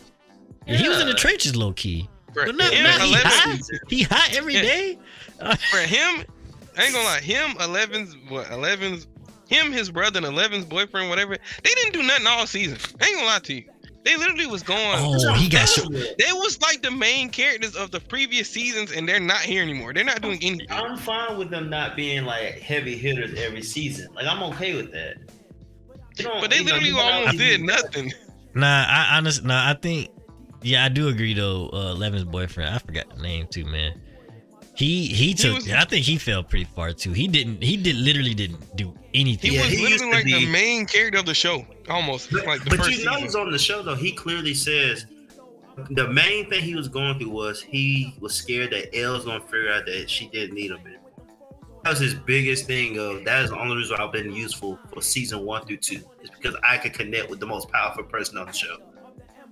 [0.68, 2.10] yeah, he was in the trenches low key.
[2.34, 3.60] Bro, But not- him, not he 11 high.
[3.90, 4.62] He hot every Yeah.
[4.62, 4.98] day.
[5.40, 6.26] Bro, him,
[6.78, 9.08] I ain't gonna lie, him, 11's, what, 11's,
[9.48, 12.78] him, his brother, and 11's boyfriend, whatever, they didn't do nothing all season.
[13.02, 13.64] I ain't gonna lie to you.
[14.04, 14.98] They literally was going.
[15.00, 15.90] Oh, he got shot.
[15.94, 19.94] They was like the main characters of the previous seasons, and they're not here anymore.
[19.94, 20.68] They're not doing anything.
[20.72, 24.10] I'm fine with them not being like heavy hitters every season.
[24.14, 25.16] Like I'm okay with that.
[26.18, 28.14] You don't- But they literally you almost did nothing.
[28.56, 30.10] Nah, I honestly, nah, I think,
[30.62, 31.70] yeah, I do agree though.
[31.74, 34.00] Uh, Levin's boyfriend, I forgot the name too, man.
[34.76, 35.56] He he took.
[35.56, 37.14] was- I think he fell pretty far too.
[37.14, 37.62] He didn't.
[37.64, 39.52] He did literally didn't do anything.
[39.52, 42.46] He Yeah, was he literally to like the main character of the show, almost But,
[42.48, 43.24] like the but first you know, season.
[43.24, 43.96] he's on the show though.
[43.96, 45.06] He clearly says
[45.92, 49.42] the main thing he was going through was he was scared that El was gonna
[49.42, 51.03] figure out that she didn't need him anymore.
[51.84, 52.98] That was his biggest thing.
[52.98, 56.02] Of that is the only reason I've been useful for season one through two.
[56.22, 58.78] Is because I could connect with the most powerful person on the show.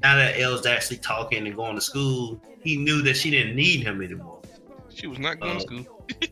[0.01, 3.81] Now that El's actually talking and going to school, he knew that she didn't need
[3.83, 4.39] him anymore.
[4.93, 6.05] She was not going Uh, to school.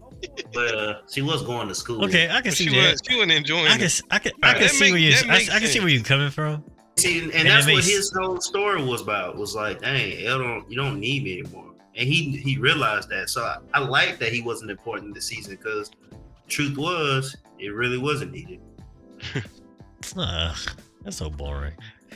[0.53, 2.03] But uh, she was going to school.
[2.03, 2.91] Okay, I can see she that.
[2.91, 4.01] was she wasn't enjoying I can, it.
[4.11, 5.73] I can, I can That see make- where you, that I, makes I can see
[5.73, 5.83] sense.
[5.85, 6.63] where you're coming from.
[6.97, 9.37] See, and, And that's it what his whole story was about.
[9.37, 11.68] Was like, dang, El don't, you don't need me anymore.
[11.99, 13.29] And he he realized that.
[13.29, 15.91] So I, I like that he wasn't important this season because
[16.47, 18.61] truth was it really wasn't needed.
[19.35, 19.43] Ugh,
[20.17, 20.55] uh,
[21.03, 21.73] that's so boring.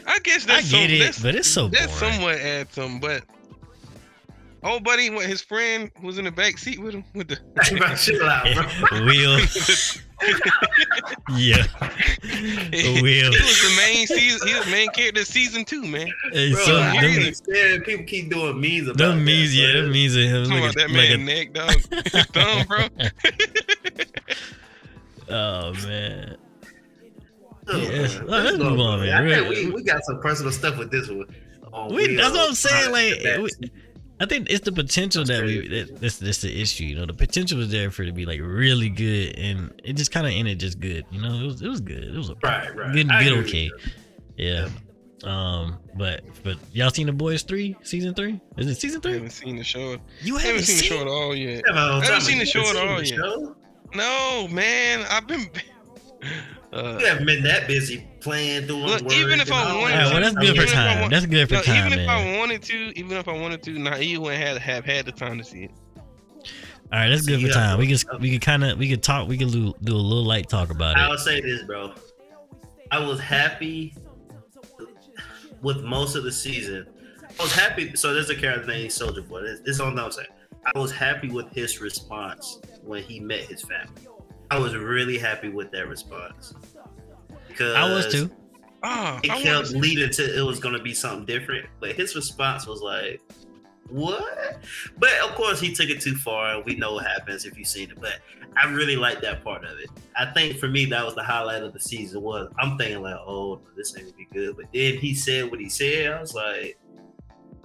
[0.08, 2.14] I guess that's I get some, it, that's, but it's so that boring.
[2.14, 3.02] somewhat adds some.
[3.02, 3.24] But
[4.64, 7.38] oh, buddy, what his friend was in the back seat with him with the.
[7.78, 9.06] Bro, yeah, out, bro.
[9.06, 9.40] Will,
[11.38, 11.64] yeah,
[12.72, 14.48] he was the main season.
[14.48, 16.08] He was the main character season two, man.
[16.32, 19.72] Hey, Bro, so I them, understand people keep doing memes about them that, memes, yeah,
[19.74, 19.82] bro.
[19.82, 21.72] them memes of him Talking about looking that like man a, neck, dog.
[22.12, 22.88] His thumb, bro.
[25.30, 26.38] oh man.
[27.68, 28.02] Oh, Yeah, man.
[28.02, 29.08] let's- let's move on, bro.
[29.08, 29.44] man.
[29.44, 31.26] I we, we got some personal stuff with this one.
[31.74, 33.72] Oh, We- that's what I'm saying, like, we-
[34.20, 36.86] I think it's the potential That's that we that, that's that's the issue.
[36.86, 39.94] You know, the potential was there for it to be like really good, and it
[39.94, 41.06] just kind of ended just good.
[41.12, 42.04] You know, it was it was good.
[42.04, 42.94] It was a right, right.
[42.94, 43.72] good, I good, okay.
[44.38, 44.70] Yeah.
[45.24, 48.40] Um, but but y'all seen the boys three season three?
[48.58, 49.14] Is it season I three?
[49.14, 49.98] haven't seen the show.
[50.22, 51.64] You haven't haven't seen the seen show at all yet.
[51.66, 53.16] Yeah, man, I haven't seen the show at all yet.
[53.16, 53.56] show?
[53.96, 55.06] No, man.
[55.10, 55.50] I've been.
[56.72, 59.76] Uh, You haven't been that busy playing, doing Look, work even if and I wanted
[59.76, 60.14] All right, that.
[60.14, 61.00] well, that's I good mean, for even if I time.
[61.02, 62.36] want- That's good for no, time, even if man.
[62.36, 65.12] I wanted to, even if I wanted to, nah, you wouldn't have have had the
[65.12, 65.72] time to see it.
[66.92, 67.78] All right, that's So good for time.
[67.80, 69.28] We can we can kind of we could talk.
[69.28, 71.00] We can do, do a little light talk about it.
[71.00, 71.94] I'll say this, bro.
[72.92, 73.96] I was happy
[75.62, 76.88] with most of the season.
[77.40, 77.96] I was happy.
[77.96, 79.42] So there's a character named Soldier Boy.
[79.42, 80.28] This, this is all I'm saying.
[80.66, 84.08] I was happy with his response when he met his family.
[84.52, 86.54] I was really happy with that response
[87.54, 88.30] because I was too.
[88.84, 91.94] Ah, It I kept wanna- leading to it was going to be something different, but
[91.94, 93.22] his response was like,
[93.90, 94.58] "What?"
[94.98, 96.62] But of course, he took it too far.
[96.64, 98.00] We know what happens if you've seen it.
[98.02, 98.20] But
[98.58, 99.90] I really like that part of it.
[100.18, 102.22] I think for me, that was the highlight of the season.
[102.22, 105.60] Was I'm thinking like, "Oh, this ain't gonna be good," but then he said what
[105.62, 106.12] he said.
[106.12, 106.78] I was like,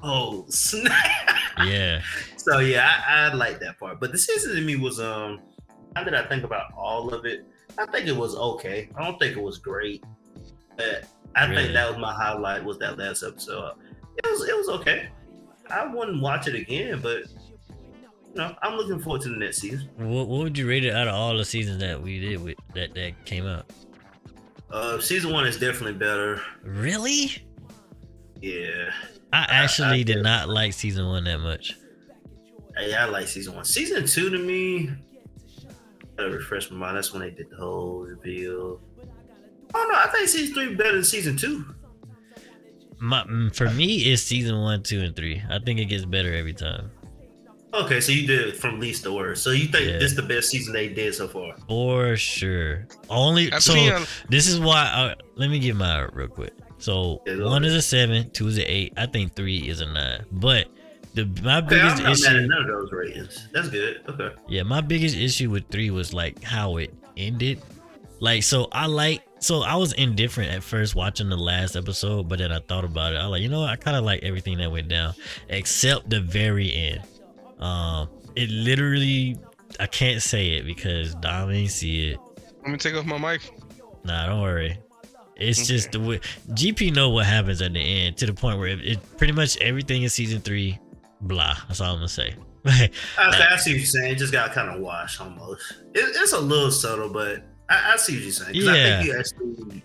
[0.03, 0.95] "Oh snap!"
[1.65, 2.01] Yeah.
[2.37, 3.99] So yeah, I, I like that part.
[3.99, 5.41] But the season to me was um
[5.97, 7.45] how did I think about all of it?
[7.79, 8.89] I think it was okay.
[8.97, 10.05] I don't think it was great.
[10.77, 11.05] But
[11.37, 11.63] I Really?
[11.65, 13.75] think that was my highlight was that last episode.
[14.17, 15.09] It was it was okay.
[15.71, 17.25] I wouldn't watch it again, but
[17.69, 19.89] you know, I'm looking forward to the next season.
[19.97, 22.57] What, what would you rate it out of all the seasons that we did with
[22.75, 23.71] that that came out?
[24.71, 26.41] Uh season one is definitely better.
[26.63, 27.43] Really?
[28.41, 28.91] Yeah.
[29.33, 30.23] I actually I did did.
[30.23, 31.77] not like season one that much.
[32.77, 33.65] Hey, I like season one.
[33.65, 34.91] Season two to me,
[36.19, 36.97] gotta refresh my mind.
[36.97, 38.81] That's when they did the whole reveal.
[39.75, 41.65] Oh no, I think season three better than season two.
[43.01, 45.41] My, mm, for me, it's season one, two, and three.
[45.49, 46.91] I think it gets better every time.
[47.73, 49.45] Okay, so you did it from least to worst.
[49.45, 49.99] So you think Yeah.
[49.99, 51.55] this is the best season they did so far?
[51.69, 52.87] For sure.
[53.11, 53.93] Only I've so seen.
[54.29, 54.81] this is why.
[54.83, 56.53] I, let me give my real quick.
[56.79, 58.95] So Yeah, one is a seven, two is a eight.
[58.97, 60.25] I think three is a nine.
[60.33, 60.69] But
[61.27, 62.13] the my Okay, I'm biggest not mad at
[62.43, 63.49] issue, none of those ratings.
[63.53, 64.01] That's good.
[64.09, 64.31] Okay.
[64.49, 67.61] yeah, my biggest issue with three was like how it ended.
[68.21, 72.39] Like, so I like, so I was indifferent at first watching the last episode, but
[72.41, 73.17] then I thought about it.
[73.17, 73.71] I like, you know what?
[73.71, 75.15] I kind of like everything that went down,
[75.49, 77.03] except the very end.
[77.61, 79.37] Um, it literally,
[79.79, 82.21] I can't say it because Dom ain't see it.
[82.63, 83.43] Let me take off my mic.
[84.05, 84.79] Nah, don't worry.
[85.37, 85.67] It's Okay.
[85.69, 86.21] just the way
[86.51, 89.57] GP know what happens at the end to the point where it, it pretty much
[89.59, 90.77] everything in season three,
[91.21, 91.57] blah.
[91.69, 92.35] That's all I'm gonna say.
[92.65, 94.13] I, I see what you're saying.
[94.13, 95.73] It just got kind of washed almost.
[95.95, 98.55] It, it's a little subtle, but I, I see what you're saying.
[98.55, 98.97] 'Cause I Yeah.
[99.03, 99.83] think you actually,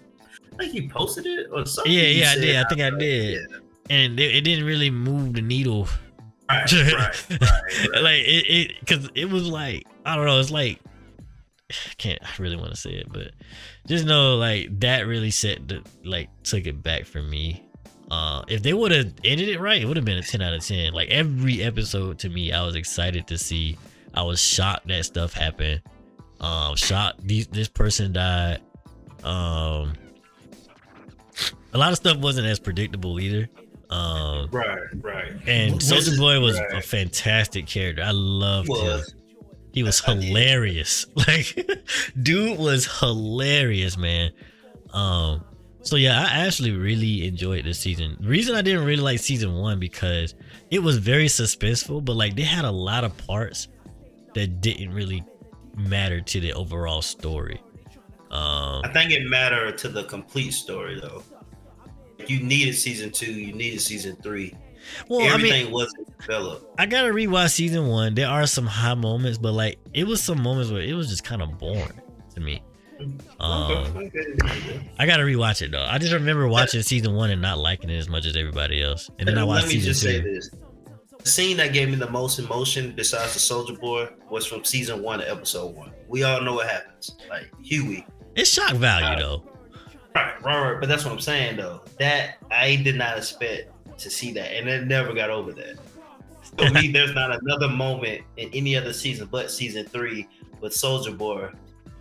[0.53, 1.91] I think you posted it or something.
[1.91, 2.55] Yeah, yeah, I did.
[2.57, 3.47] I think I did.
[3.51, 3.57] Yeah.
[3.89, 5.87] and it, it didn't really move the needle.
[6.49, 8.03] Right, right, right, right.
[8.03, 10.39] like it, it, because it was like I don't know.
[10.39, 10.79] It's like
[11.71, 12.19] I can't.
[12.21, 13.31] I really want to say it, but
[13.87, 17.62] just know like that really set the like took it back for me.
[18.13, 20.53] Uh, if they would have ended it right, it would have been a 10 out
[20.53, 20.93] of 10.
[20.93, 23.75] Like every episode to me, I was excited to see.
[24.13, 25.81] I was shocked that stuff happened.
[26.39, 28.61] Um, shocked these, this person died.
[29.23, 29.93] Um,
[31.73, 33.49] a lot of stuff wasn't as predictable either.
[33.89, 35.31] Um, Right, right.
[35.47, 38.03] and Was Soldier Boy was a fantastic character.
[38.03, 39.01] I loved him.
[39.73, 41.07] He was I- I hilarious.
[41.15, 41.67] Like,
[42.21, 44.31] dude was hilarious, man.
[44.91, 45.43] Um,
[45.83, 48.17] so yeah, I actually really enjoyed this season.
[48.19, 50.33] The reason I didn't really like season one because
[50.71, 53.67] it was very suspenseful, but like they had a lot of parts
[54.33, 55.23] that didn't really
[55.75, 57.61] matter to the overall story.
[58.31, 61.23] Um, I think it mattered to the complete story though.
[62.27, 63.31] You needed season two.
[63.31, 64.55] You needed season three.
[65.09, 66.65] well, I mean, Everything wasn't developed.
[66.79, 68.15] I gotta rewatch season one.
[68.15, 71.23] There are some high moments, but like it was some moments where it was just
[71.23, 72.01] kind of boring
[72.33, 72.63] to me.
[73.39, 74.11] Um.
[74.99, 75.83] I gotta rewatch it though.
[75.83, 79.09] I just remember watching season one and not liking it as much as everybody else,
[79.19, 80.33] and then I Let watched me season just say two.
[80.33, 80.49] this:
[81.19, 85.01] the scene that gave me the most emotion, besides the Soldier Boy, was from season
[85.01, 85.91] one to episode one.
[86.07, 87.15] We all know what happens.
[87.29, 88.05] Like Huey.
[88.35, 89.43] It's shock value though.
[90.15, 90.79] Right, right, right.
[90.79, 91.81] But that's what I'm saying though.
[91.99, 95.77] That I did not expect to see that, and it never got over that.
[96.57, 100.27] For me, there's not another moment in any other season but season three
[100.61, 101.49] with Soldier Boy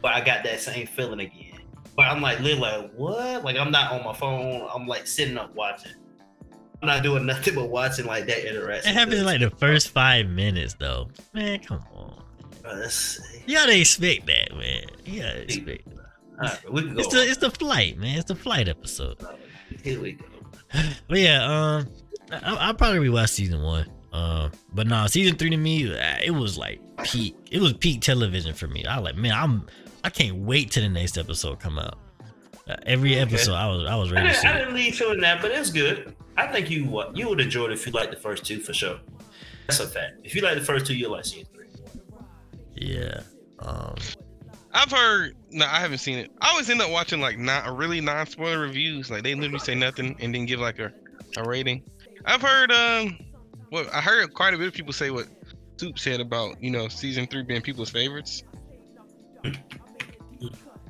[0.03, 1.61] where I got that same feeling again.
[1.97, 3.45] But I'm like, literally, like, what?
[3.45, 4.69] Like, I'm not on my phone.
[4.75, 5.93] I'm like sitting up watching.
[6.83, 8.91] I'm not doing nothing but watching like that interaction.
[8.91, 11.09] It happened in like the first five minutes though.
[11.33, 12.23] Man, come on.
[12.65, 12.89] Uh,
[13.47, 14.85] You gotta expect that, man.
[15.05, 15.89] You gotta expect.
[15.89, 15.97] That.
[15.97, 17.01] all right, we can go.
[17.01, 18.19] It's the it's the flight, man.
[18.19, 19.17] It's the flight episode.
[19.83, 20.25] Here we go.
[21.09, 21.89] But yeah, um,
[22.33, 23.87] I, I'll probably rewatch season one.
[24.13, 27.37] Um, but no, season three to me, it was like peak.
[27.51, 28.85] It was peak television for me.
[28.85, 29.67] I was like, man, I'm
[30.05, 31.99] I can't wait till the next episode come out.
[32.69, 33.21] Uh, every Okay.
[33.21, 34.49] episode, I was I was I ready to didn't, see.
[34.49, 36.15] I didn't leave feeling that, but it's good.
[36.37, 38.73] I think you what you would enjoy it if you liked the first two for
[38.73, 38.99] sure.
[39.67, 40.15] That's a fact.
[40.25, 41.67] If you like the first two, you'll like season three.
[42.77, 43.21] Yeah.
[43.61, 43.95] Um.
[44.75, 45.37] I've heard.
[45.51, 46.31] No, I haven't seen it.
[46.41, 49.11] I always end up watching like not really non-spoiler reviews.
[49.11, 50.91] Like they literally say nothing and then give like a,
[51.37, 51.83] a rating.
[52.25, 52.73] I've heard.
[52.73, 53.19] Um.
[53.71, 55.27] Well, I heard quite a bit of people say what
[55.79, 58.43] Soup said about you know season three being people's favorites.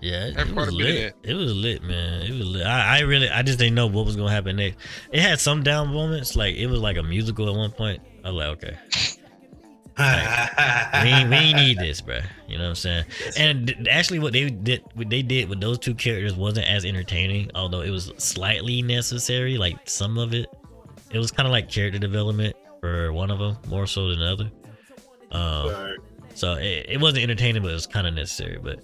[0.03, 1.17] Yeah, it, it was a bit of lit.
[1.23, 2.23] It was lit, man.
[2.23, 2.67] It was lit.
[2.67, 4.77] I, I really, I just didn't know what was gonna happen next.
[5.13, 8.03] It had some down moments, like it was like a musical at one point.
[8.25, 8.77] I was like, okay,
[11.03, 12.21] we we need this, bro.
[12.49, 13.05] You know what I'm saying?
[13.39, 16.85] And th- actually, what they did, what they did with those two characters wasn't as
[16.85, 19.57] entertaining, although it was slightly necessary.
[19.59, 20.47] Like some of it,
[21.11, 24.27] it was kind of like character development for one of them more so than the
[24.33, 24.51] other.
[25.31, 25.97] Um, Right.
[26.35, 28.59] so it, it wasn't entertaining, but it was kind of necessary.
[28.63, 28.81] But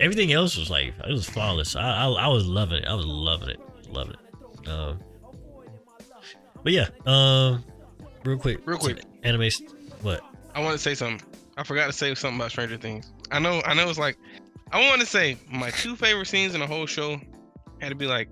[0.00, 1.76] everything else was like it was flawless.
[1.76, 2.86] I, I I was loving it.
[2.86, 3.60] I was loving it,
[3.90, 4.68] loving it.
[4.68, 5.00] Um,
[6.62, 7.64] but yeah, um,
[8.24, 9.02] real quick, Real quick.
[9.22, 9.48] anime.
[10.02, 10.20] What?
[10.54, 11.26] I want to say something.
[11.56, 13.12] I forgot to say something about Stranger Things.
[13.30, 13.62] I know.
[13.64, 13.88] I know.
[13.88, 14.16] It's like
[14.72, 17.20] I want to say my two favorite scenes in the whole show
[17.80, 18.28] had to be like.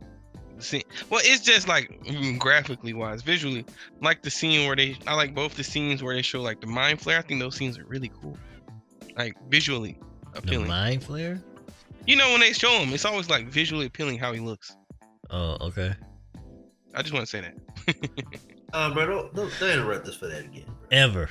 [0.59, 0.85] Scene.
[1.11, 1.91] Well, it's just like
[2.39, 3.67] graphically wise, visually,
[4.01, 4.97] like the scene where they.
[5.07, 7.19] I like both the scenes where they show like the mind flayer.
[7.19, 8.39] I think those scenes are really cool,
[9.19, 9.99] like visually
[10.35, 10.63] appealing.
[10.63, 11.43] The mind flayer?
[12.07, 14.77] You know, when they show him, it's always like visually appealing how he looks.
[15.31, 15.95] Oh, okay.
[16.95, 17.97] I just want to say that.
[18.73, 20.67] Uh, bro, don't, don't, don't interrupt us for that again.
[20.91, 21.31] Ever.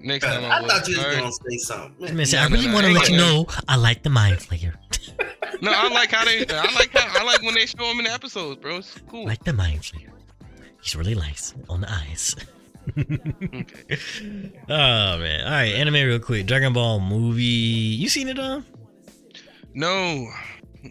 [0.00, 0.68] Next I, time I, will.
[0.68, 1.18] thought you was Alright?
[1.20, 2.08] gonna say something.
[2.08, 4.10] I, mean, No, I really no, want to I let you know I like the
[4.10, 4.74] mind flayer.
[5.60, 6.40] No, I like how they.
[6.48, 8.78] I like how I like when they show him in the episodes, bro.
[8.78, 9.26] It's cool.
[9.26, 10.10] like the mind flayer.
[10.80, 12.34] He's really nice on the eyes.
[12.98, 13.96] Okay.
[14.68, 15.44] oh man!
[15.44, 16.46] All right, anime real quick.
[16.46, 17.44] Dragon Ball movie.
[17.44, 18.66] You seen it, um?
[19.74, 20.28] No,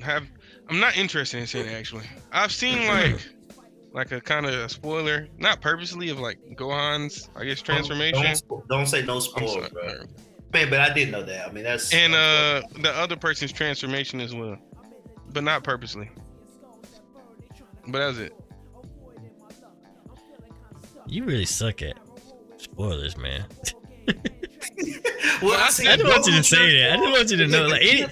[0.01, 0.27] have
[0.69, 2.05] I'm not interested in seeing it actually.
[2.31, 3.19] I've seen like
[3.93, 8.21] like a kind of a spoiler, not purposely of like Gohan's I guess transformation.
[8.23, 10.05] Don't, don't, don't say no I'm spoilers, bro.
[10.53, 11.47] Man, but I did know that.
[11.47, 14.57] I mean, that's And uh the other person's transformation as well,
[15.31, 16.09] but not purposely.
[17.87, 18.33] But that's it.
[21.07, 21.97] You really suck at
[22.57, 23.45] spoilers, man.
[25.41, 26.93] well, I see, just want you to say that.
[26.93, 28.05] I just want you to know, like, any-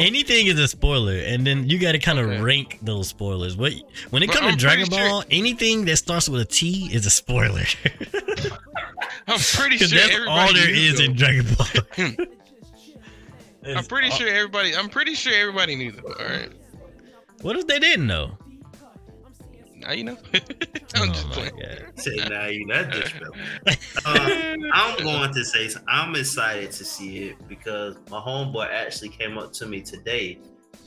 [0.00, 2.40] Anything is a spoiler, and then you got to kind of Okay.
[2.40, 3.56] rank those spoilers.
[3.56, 3.72] What
[4.10, 7.06] when it comes to Dragon pretty sure- Ball, anything that starts with a T is
[7.06, 7.62] a spoiler.
[9.28, 11.04] I'm pretty sure that's all there is though.
[11.04, 11.66] in Dragon Ball.
[11.94, 12.22] Hmm.
[13.76, 14.74] I'm pretty all- sure everybody.
[14.76, 16.04] I'm pretty sure everybody knew that.
[16.04, 16.50] All right.
[17.42, 18.36] What if they didn't know?
[19.84, 20.16] Now you know.
[20.94, 21.52] I'm oh just my playing.
[21.96, 23.34] Say now you that disrespectful.
[24.06, 29.38] Uh, I'm going to say I'm excited to see it because my homeboy actually came
[29.38, 30.38] up to me today.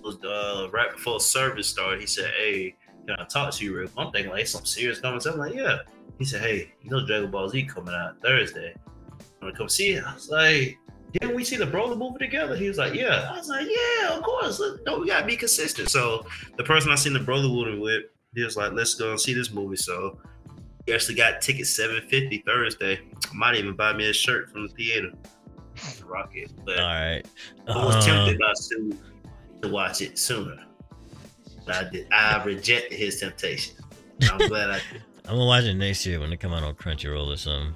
[0.04, 2.00] Was uh, right before service started.
[2.00, 2.76] He said, "Hey,
[3.08, 4.06] can I talk to you real quick?
[4.06, 5.40] I'm thinking like some serious conversation.
[5.40, 5.80] I'm like, yeah.
[6.20, 8.74] He said, hey, you know Dragon Ball Z coming out Thursday.
[9.20, 10.04] I'm gonna come see it.
[10.04, 10.78] I was like,
[11.14, 12.56] didn't we see the Broly movie together?
[12.56, 13.30] He was like, yeah.
[13.32, 14.62] I was like, yeah, of course.
[14.86, 15.90] No, we gotta be consistent.
[15.90, 16.26] So
[16.58, 18.04] the person I seen the Broly movie with,
[18.38, 19.76] he was like, let's go and see this movie.
[19.78, 20.20] So
[20.86, 23.00] he actually got tickets 750 Thursday.
[23.34, 25.12] Might even buy me a shirt from the theater.
[26.06, 26.52] Rock it.
[26.66, 27.24] But All right.
[27.68, 28.98] I was Uh, tempted by Sue
[29.64, 30.64] to watch it sooner.
[31.66, 32.08] But I did.
[32.12, 33.76] I rejected his temptation.
[34.32, 35.04] I'm glad I did.
[35.26, 37.76] I'm gonna watch it next year when it come out on Crunchyroll or something.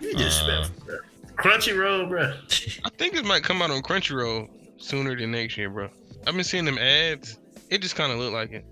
[0.00, 0.98] You disrespectful, bro.
[1.36, 2.22] Crunchyroll, bro.
[2.84, 5.88] I think it might come out on Crunchyroll sooner than next year, bro.
[6.26, 7.38] I've been seeing them ads.
[7.70, 8.64] It just kind of looked like it.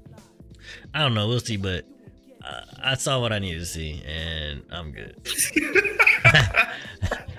[0.94, 1.28] I don't know.
[1.28, 1.84] We'll see, but
[2.42, 5.16] I, I saw what I needed to see, and I'm good.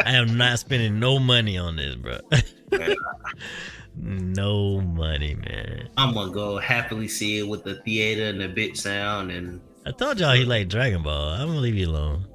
[0.06, 2.20] I am not spending no money on this, bro.
[3.96, 5.90] no money, man.
[5.98, 9.92] I'm gonna go happily see it with the theater and the bit sound and I
[9.92, 11.30] told y'all he like Dragon Ball.
[11.30, 12.26] I'm gonna leave you alone.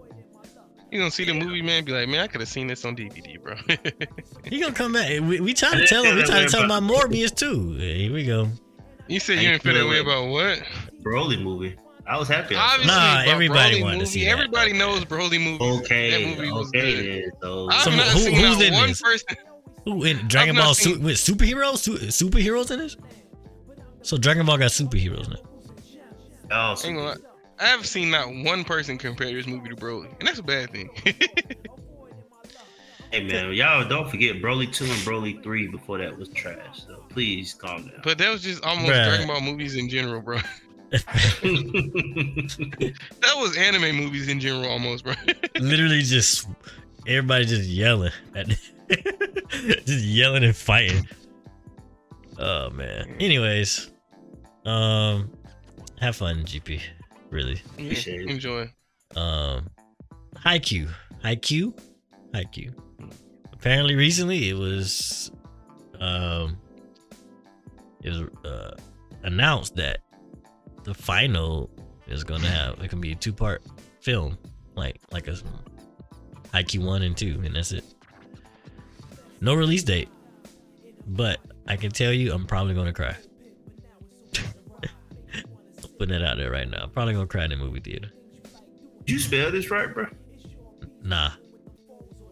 [0.90, 1.84] You gonna see the movie, man?
[1.84, 3.56] Be like, man, I could have seen this on DVD, bro.
[4.44, 5.10] He gonna come back.
[5.20, 6.16] We, we trying to tell him.
[6.16, 7.72] We try to tell him about Morbius too.
[7.72, 8.48] Here we go.
[9.08, 10.62] You said you didn't feel that way about what?
[11.02, 11.76] Broly movie.
[12.08, 12.54] I was happy.
[12.54, 14.78] Obviously, Nah, but everybody Broly wanted to see Everybody though.
[14.78, 15.64] knows Broly movie.
[15.82, 17.24] Okay, that Okay, movie was okay good.
[17.24, 17.30] then.
[17.42, 19.02] So So who- who's in this?
[19.02, 19.36] person.
[19.84, 21.78] Who in Dragon not Ball seen- su- with superheroes?
[21.78, 22.96] Su- superheroes in this?
[24.02, 26.74] So Dragon Ball got superheroes now.
[26.76, 27.20] oh, Ain't.
[27.58, 30.70] I have seen not one person compare this movie to Broly, and that's a bad
[30.72, 30.90] thing.
[33.12, 36.82] hey man, y'all don't forget Broly two and Broly three before that was trash.
[36.86, 38.00] So please calm down.
[38.02, 39.04] but that was just almost Bruh.
[39.08, 40.38] Dragon Ball movies in general, bro.
[43.20, 45.14] That was anime movies in general, almost, bro.
[45.60, 46.48] Literally just
[47.06, 48.12] everybody just yelling.
[48.34, 48.48] At,
[49.50, 51.06] just yelling and fighting.
[52.38, 53.16] Oh man.
[53.18, 53.90] Anyways,
[54.64, 55.30] um,
[56.00, 56.80] have fun, GP.
[57.30, 57.60] Really.
[57.76, 58.30] Yeah, Appreciate it.
[58.30, 58.70] enjoy.
[59.16, 59.68] Um,
[60.62, 60.88] Q,
[61.24, 61.76] Haikyuu,
[62.32, 62.72] Haikyuu.
[63.66, 65.32] Apparently, recently it was,
[65.98, 66.56] um,
[68.00, 68.76] it was uh,
[69.24, 70.02] announced that
[70.84, 71.68] the final
[72.06, 73.64] is gonna have it can be a two part
[74.00, 74.38] film,
[74.76, 75.36] like like a
[76.54, 77.82] Haikyuu one and two, and that's it.
[79.40, 80.10] No release date,
[81.08, 83.16] but I can tell you, I'm probably gonna cry.
[85.98, 86.84] Putting that out there right now.
[86.84, 88.12] I'm probably gonna cry in the movie theater.
[89.00, 90.06] Did you spell this right, bro?
[91.02, 91.32] Nah.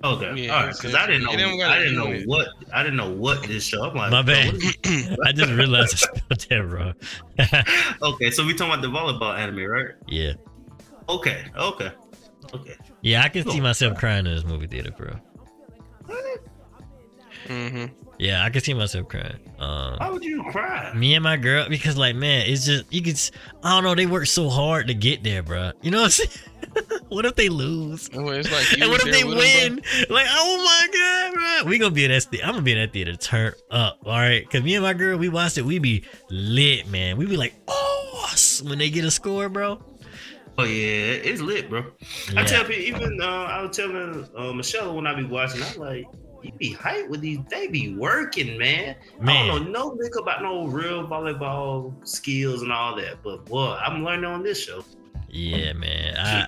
[0.04, 0.74] Okay, Yeah, all right.
[0.76, 1.56] Because I didn't know.
[1.56, 2.28] got I a didn't know it.
[2.28, 2.46] what.
[2.74, 3.82] I didn't know what this show.
[3.84, 4.52] I'm like, My bro, bad.
[4.52, 6.94] what is- I just realized I spelled that wrong.
[8.14, 9.94] okay, so we talking about the volleyball anime, right?
[10.06, 10.34] yeah.
[11.08, 11.90] Okay, okay,
[12.54, 12.74] okay.
[13.02, 15.16] Yeah, I can see myself crying in this movie theater, bro.
[17.46, 17.84] hmm
[18.18, 19.38] Yeah, I can see myself crying.
[19.58, 20.92] Um, Why would you cry?
[20.94, 23.18] me and my girl, because like, man, it's just you could.
[23.62, 23.94] I don't know.
[23.94, 25.72] They work so hard to get there, bro.
[25.82, 26.30] You know what I'm saying?
[27.08, 28.08] what if they lose?
[28.12, 29.82] Well, it's like and what if they with 'em, win?
[30.10, 31.70] Like, oh my god, bro.
[31.70, 32.26] We gonna be in that.
[32.30, 33.98] Th- I'm gonna be in that theater, turn up.
[34.04, 35.64] All right, cause me and my girl, we watched it.
[35.64, 37.16] We be lit, man.
[37.16, 38.30] We be like, oh,
[38.64, 39.82] when they get a score, bro.
[40.56, 41.84] Oh yeah, it's lit, bro.
[42.36, 45.78] I tell people, even uh, I was telling uh, Michelle when I be watching, I'm
[45.78, 46.06] like,
[46.44, 47.38] you be hype with these.
[47.48, 48.96] They be working, man.
[49.22, 53.76] I don't know no lick about no real volleyball skills and all that, but boy,
[53.80, 54.84] I'm learning on this show.
[55.28, 56.16] Yeah, man.
[56.16, 56.46] I,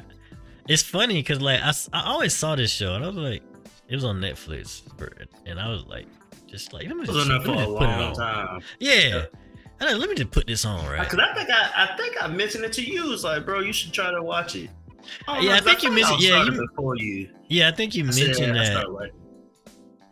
[0.68, 3.42] it's funny because like I, I always saw this show and I was like,
[3.88, 4.82] it was on Netflix,
[5.46, 6.06] and I was like,
[6.46, 8.14] just like let me just, was on let me a just put it on.
[8.14, 8.60] time.
[8.78, 9.24] Yeah.
[9.78, 11.06] I know, let me just put this on, right?
[11.06, 13.12] Cause I think I, I think I mentioned it to you.
[13.12, 14.70] It's like, bro, you should try to watch it.
[15.40, 17.28] Yeah, I think you thought mentioned- yeah, you- before you.
[17.48, 19.10] Yeah, I think you I said, mentioned I that.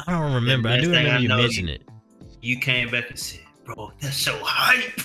[0.07, 0.69] I don't remember.
[0.69, 1.83] I do remember I you mentioned it,
[2.41, 5.01] you came back and said, bro, that's so hype.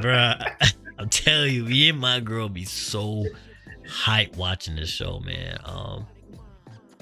[0.00, 0.34] bro."
[0.98, 3.26] I'm telling you, me and my girl be so
[3.86, 5.58] hype watching this show, man.
[5.64, 6.06] Um,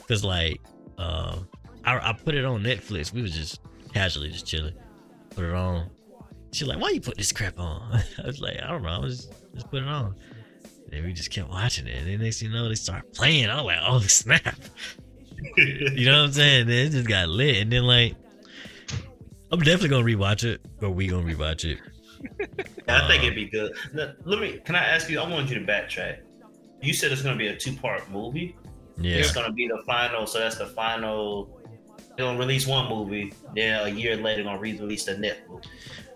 [0.08, 0.60] cause like,
[0.98, 1.48] um,
[1.84, 3.12] I, I put it on Netflix.
[3.12, 3.60] We was just
[3.92, 4.74] casually just chilling,
[5.30, 5.90] put it on.
[6.52, 8.88] She's like, "Why you put this crap on?" I was like, "I don't know.
[8.88, 10.16] I was just, just put it on."
[10.92, 11.96] And we just kept watching it.
[11.96, 13.48] And then next thing you know, they start playing.
[13.48, 14.56] I was like, "Oh snap!"
[15.94, 16.66] You know what I'm saying?
[16.66, 17.58] Then it just got lit.
[17.58, 18.14] And then like,
[19.52, 21.78] I'm definitely gonna rewatch it, or we gonna rewatch it.
[22.88, 23.72] I think um, it'd be good.
[23.92, 24.60] Now, Let me.
[24.64, 25.20] Can I ask you?
[25.20, 26.18] I want you to backtrack.
[26.80, 28.56] You said it's gonna be a two-part movie.
[28.98, 29.16] Yeah.
[29.16, 30.26] It's gonna be the final.
[30.26, 31.60] So that's the final.
[32.16, 33.32] They're gonna release one movie.
[33.54, 35.68] Then a year later, gonna re-release the next movie.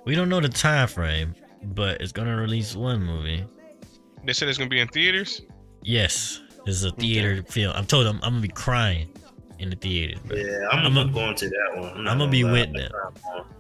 [0.05, 3.45] We don't know the time frame, but it's gonna release one movie.
[4.25, 5.43] They said it's gonna be in theaters.
[5.83, 7.73] Yes, this is a theater film.
[7.77, 9.09] I'm told I'm, I'm gonna be crying
[9.59, 10.19] in the theater.
[10.25, 10.37] Bro.
[10.37, 12.05] Yeah, I'm, I'm a- I'm going to that one.
[12.05, 12.53] not I'm gonna be lie.
[12.53, 12.91] with them.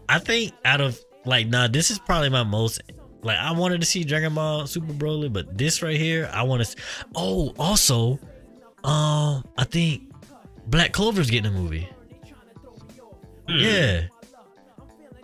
[0.09, 2.81] I think out of like nah, this is probably my most
[3.23, 6.65] Like I wanted to see Dragon Ball Super Broly, but this right here, I want
[6.65, 6.77] to.
[7.15, 8.19] Oh, also,
[8.85, 10.03] um, I think
[10.69, 11.89] Black Clover's getting a movie.
[13.49, 13.57] Hmm.
[13.57, 14.03] Yeah,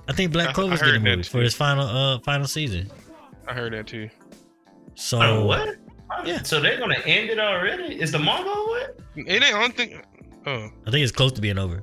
[0.09, 1.41] I think Black I- I Clover's getting a movie for too.
[1.41, 2.91] his final uh final season.
[3.47, 4.09] I heard that too.
[4.95, 5.77] So Oh, what?
[6.25, 6.43] Yeah.
[6.43, 8.01] So they're gonna end it already?
[8.01, 8.99] Is the manga what?
[9.17, 9.45] It ain't.
[9.45, 9.77] I don't
[10.45, 10.73] think.
[10.75, 11.83] Oh, I think it's close to being over.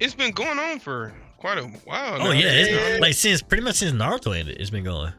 [0.00, 2.14] it's been going on for quite a while.
[2.14, 2.30] Oh now.
[2.32, 2.98] yeah, it's Yeah.
[3.00, 5.12] like since pretty much since Naruto ended, it's been going.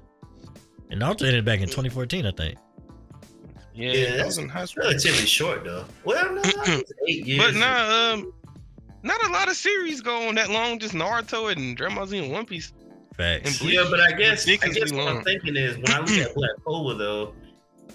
[0.89, 2.57] And Naruto ended back in 2014, I think.
[3.73, 3.91] yeah.
[3.93, 4.83] Yeah, I that's was in high school.
[4.83, 5.85] Relatively short though.
[6.03, 6.41] Well, no,
[7.07, 7.41] eight years.
[7.43, 8.33] But not um,
[9.03, 10.79] not a lot of series go on that long.
[10.79, 12.73] Just Naruto and Dragon Ball Z and One Piece.
[13.17, 13.61] Facts.
[13.61, 16.09] And Yeah, but I guess I Ridiculously guess what I'm thinking is when I look
[16.11, 17.33] at Black Clover though,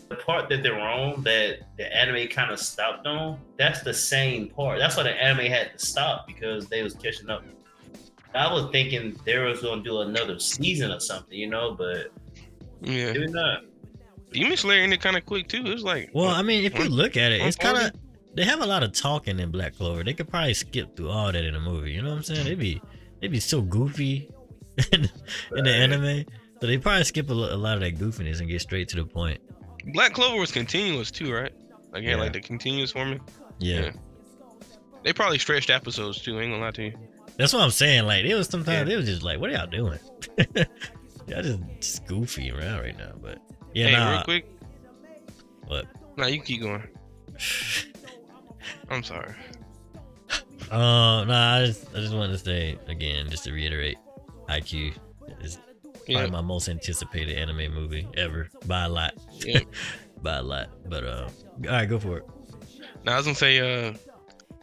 [0.09, 4.49] the part that they're on that the anime kind of stopped on, that's the same
[4.49, 4.79] part.
[4.79, 7.45] That's why the anime had to stop because they was catching up.
[8.35, 12.13] I was thinking they was gonna do another season or something, you know, but
[12.81, 13.61] Yeah, maybe not.
[14.33, 15.65] Demon Slayer ended kind of quick too.
[15.65, 17.93] It was like Well, I mean, if you look at it, it's kind of
[18.35, 20.05] they have a lot of talking in Black Clover.
[20.05, 21.93] They could probably skip through all that in a movie.
[21.93, 22.45] You know what I'm saying?
[22.45, 22.83] They'd be
[23.21, 24.31] they'd be so goofy
[24.93, 25.09] in,
[25.57, 26.25] in the anime,
[26.61, 29.07] so they probably skip a, a lot of that goofiness and get straight to the
[29.07, 29.41] point.
[29.87, 31.53] Black Clover was continuous too, right?
[31.93, 32.17] Like yeah, Yeah.
[32.17, 33.21] like the continuous forming.
[33.59, 33.91] Yeah, Yeah.
[35.05, 36.41] They probably stretched episodes too.
[36.41, 36.93] Ain't gonna lie to you.
[37.39, 38.07] that's what I'm saying.
[38.07, 38.85] Like it was sometimes Yeah.
[38.85, 39.99] they was just like, "What are y'all doing?"
[41.29, 43.13] y'all just, just goofy around right now.
[43.23, 43.39] But
[43.75, 44.51] yeah, hey, nah, real quick.
[45.67, 45.87] What?
[46.17, 46.83] Nah, you keep going.
[48.91, 49.35] I'm sorry.
[50.69, 53.99] Uh, nah, I just I just wanted to say again, just to reiterate,
[54.49, 54.95] Haikyuu
[56.07, 59.15] is probably my most anticipated anime movie ever by a lot.
[59.39, 59.61] Yeah.
[60.23, 60.71] by a lot.
[60.89, 61.29] But uh,
[61.65, 62.25] all right, go for it.
[63.05, 63.95] now I was gonna say, uh,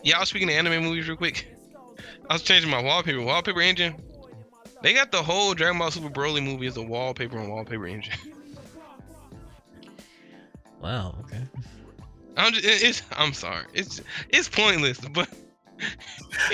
[0.04, 1.48] yeah, I was speaking of anime movies real quick.
[2.30, 3.22] I was changing my wallpaper.
[3.22, 3.96] Wallpaper engine.
[4.82, 8.14] They got the whole Dragon Ball Super Broly movie as a wallpaper and wallpaper engine.
[10.82, 11.16] Wow.
[11.22, 11.42] Okay.
[12.36, 13.66] I'm just, it's, I'm sorry.
[13.74, 15.30] It's, it's pointless, but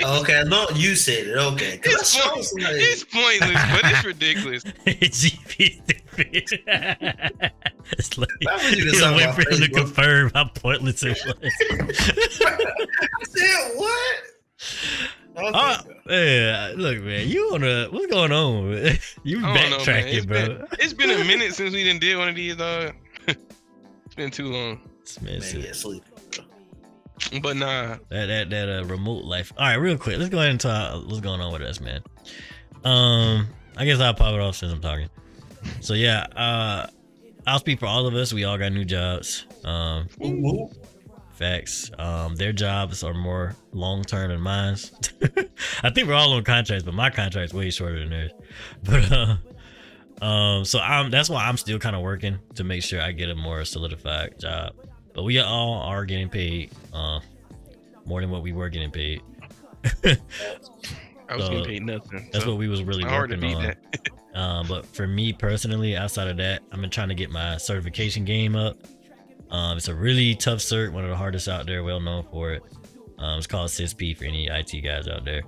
[0.04, 1.36] Okay, no, you said it.
[1.36, 4.64] Okay, it's, I saw point- somebody- it's pointless, but it's ridiculous.
[4.86, 7.42] GP stupid.
[7.92, 11.02] it's like Why would you you just talk wait for him to confirm how pointless
[11.02, 11.36] it was.
[12.42, 14.16] I said what?
[15.36, 15.50] Okay.
[15.54, 15.76] oh,
[16.10, 18.72] yeah, look, man, you wanna what's going on?
[19.24, 19.70] you I don't know, man.
[19.78, 20.46] backtracking, It's bro.
[20.46, 22.58] been, it's been a minute since we didn't did one of these.
[22.60, 22.92] Uh,
[23.26, 24.80] it's been too long.
[25.02, 26.04] This man Man, said- yeah, sleep.
[27.42, 29.52] But nah, that that that uh, remote life.
[29.58, 31.06] All right, real quick, let's go ahead and talk.
[31.06, 32.02] What's going on with us, man?
[32.84, 35.08] Um, I guess I'll pop it off since I'm talking.
[35.80, 36.86] So yeah, uh,
[37.46, 38.32] I'll speak for all of us.
[38.32, 39.46] We all got new jobs.
[39.64, 40.70] Um, Ooh, ooh.
[41.32, 41.90] facts.
[41.98, 44.76] Um, their jobs are more long term than mine.
[45.82, 48.32] I think we're all on contracts, but my contract's way shorter than theirs.
[48.82, 49.36] But uh,
[50.24, 53.30] um, so I'm that's why I'm still kind of working to make sure I get
[53.30, 54.74] a more solidified job.
[55.14, 57.20] But we all are getting paid, uh,
[58.04, 59.22] more than what we were getting paid.
[60.04, 62.28] I was So, getting paid nothing.
[62.32, 63.74] That's so what we was really it's hard to working on.
[64.34, 68.24] Um, but for me personally, outside of that, I've been trying to get my certification
[68.24, 68.76] game up.
[69.50, 72.52] Um, it's a really tough cert, one of the hardest out there, well known for
[72.52, 72.62] it.
[73.18, 75.42] Um, it's called CISSP for any IT guys out there.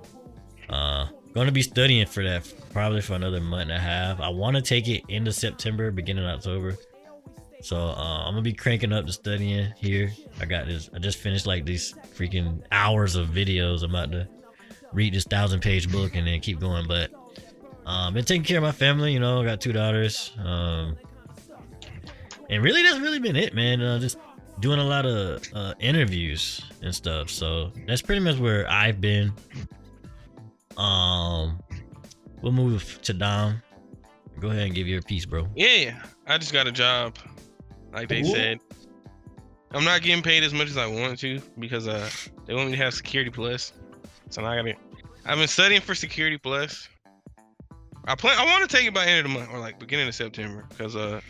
[0.69, 4.19] Uh, going to be studying for that probably for another month and a half.
[4.19, 6.77] I want to take it into September, beginning of October.
[7.63, 10.11] So uh, I'm gonna be cranking up the studying here.
[10.41, 10.89] I got this.
[10.93, 13.83] I just finished like these freaking hours of videos.
[13.83, 14.27] I'm about to
[14.91, 16.85] read this thousand page book and then keep going.
[16.87, 17.11] But
[17.85, 19.13] um, been taking care of my family.
[19.13, 20.33] You know, I got two daughters.
[20.43, 20.97] Um,
[22.49, 23.81] and really, that's really been it, man.
[23.81, 24.17] Uh, just
[24.59, 27.29] doing a lot of uh, interviews and stuff.
[27.29, 29.31] So that's pretty much where I've been.
[30.75, 31.63] Um,
[32.41, 33.61] we'll move to Dom.
[34.39, 35.47] Go ahead and give your piece, bro.
[35.55, 37.17] Yeah, I just got a job,
[37.93, 38.59] like they said.
[39.71, 42.09] I'm not getting paid as much as I want to because uh
[42.45, 43.73] they want me to have Security Plus.
[44.29, 44.73] So now I gotta.
[45.25, 46.87] I've been studying for Security Plus.
[48.05, 48.37] I plan.
[48.37, 50.65] I want to take it by end of the month or like beginning of September
[50.69, 51.21] because uh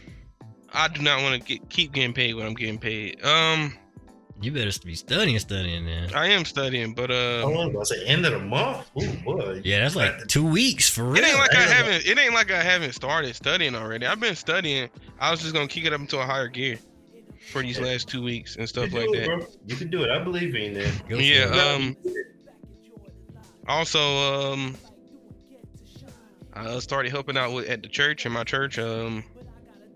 [0.74, 3.24] I do not want to get keep getting paid when I'm getting paid.
[3.24, 3.78] Um,
[4.42, 6.14] You better be studying, studying, man.
[6.14, 8.04] I am studying, but uh, How long was it?
[8.06, 8.90] End of the month?
[9.02, 9.62] Ooh, boy.
[9.64, 11.24] Yeah, that's like two weeks for real.
[11.24, 12.06] It ain't like I I haven't.
[12.06, 14.06] It ain't like I haven't started studying already.
[14.06, 14.90] I've been studying.
[15.20, 16.78] I was just gonna kick it up into a higher gear
[17.52, 19.26] for these last two weeks and stuff like it, that.
[19.28, 19.46] bro.
[19.68, 20.10] You can do it.
[20.10, 20.94] I believe in that.
[21.10, 21.96] Yeah, um,
[23.68, 24.00] Also,
[24.52, 24.76] um,
[26.54, 28.78] I started helping out with at the church in my church.
[28.80, 29.24] Um,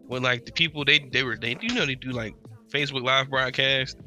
[0.08, 2.34] with like the people they they were they you know they do like
[2.70, 3.98] Facebook live broadcast.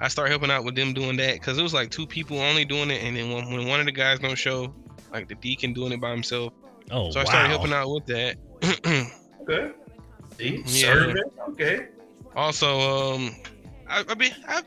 [0.00, 2.64] I started helping out with them doing that because it was like two people only
[2.64, 4.74] doing it, and then when, when one of the guys don't show,
[5.12, 6.52] like the deacon doing it by himself.
[6.90, 7.28] Oh, So I wow.
[7.28, 8.36] started helping out with that.
[9.48, 9.72] Okay.
[10.38, 10.94] See, Yeah.
[10.94, 11.16] serving.
[11.48, 11.88] Okay.
[12.36, 13.34] also, um,
[13.88, 14.62] I, I mean, I,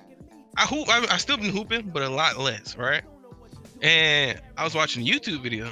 [0.57, 0.89] I hoop.
[0.89, 3.03] I, I still been hooping, but a lot less, right?
[3.81, 5.71] And I was watching a YouTube video.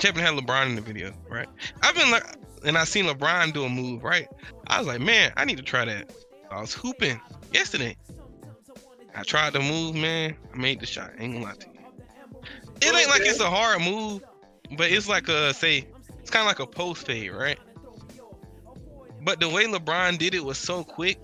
[0.00, 1.46] Kevin had LeBron in the video, right?
[1.82, 2.24] I've been like,
[2.64, 4.26] and I seen LeBron do a move, right?
[4.66, 6.12] I was like, man, I need to try that.
[6.50, 7.20] I was hooping
[7.52, 7.96] yesterday.
[9.14, 10.36] I tried to move, man.
[10.52, 11.12] I made the shot.
[11.18, 11.74] Ain't gonna lie to you.
[12.80, 14.22] It ain't like it's a hard move,
[14.76, 15.86] but it's like a say,
[16.18, 17.58] it's kind of like a post fade, right?
[19.22, 21.18] But the way LeBron did it was so quick,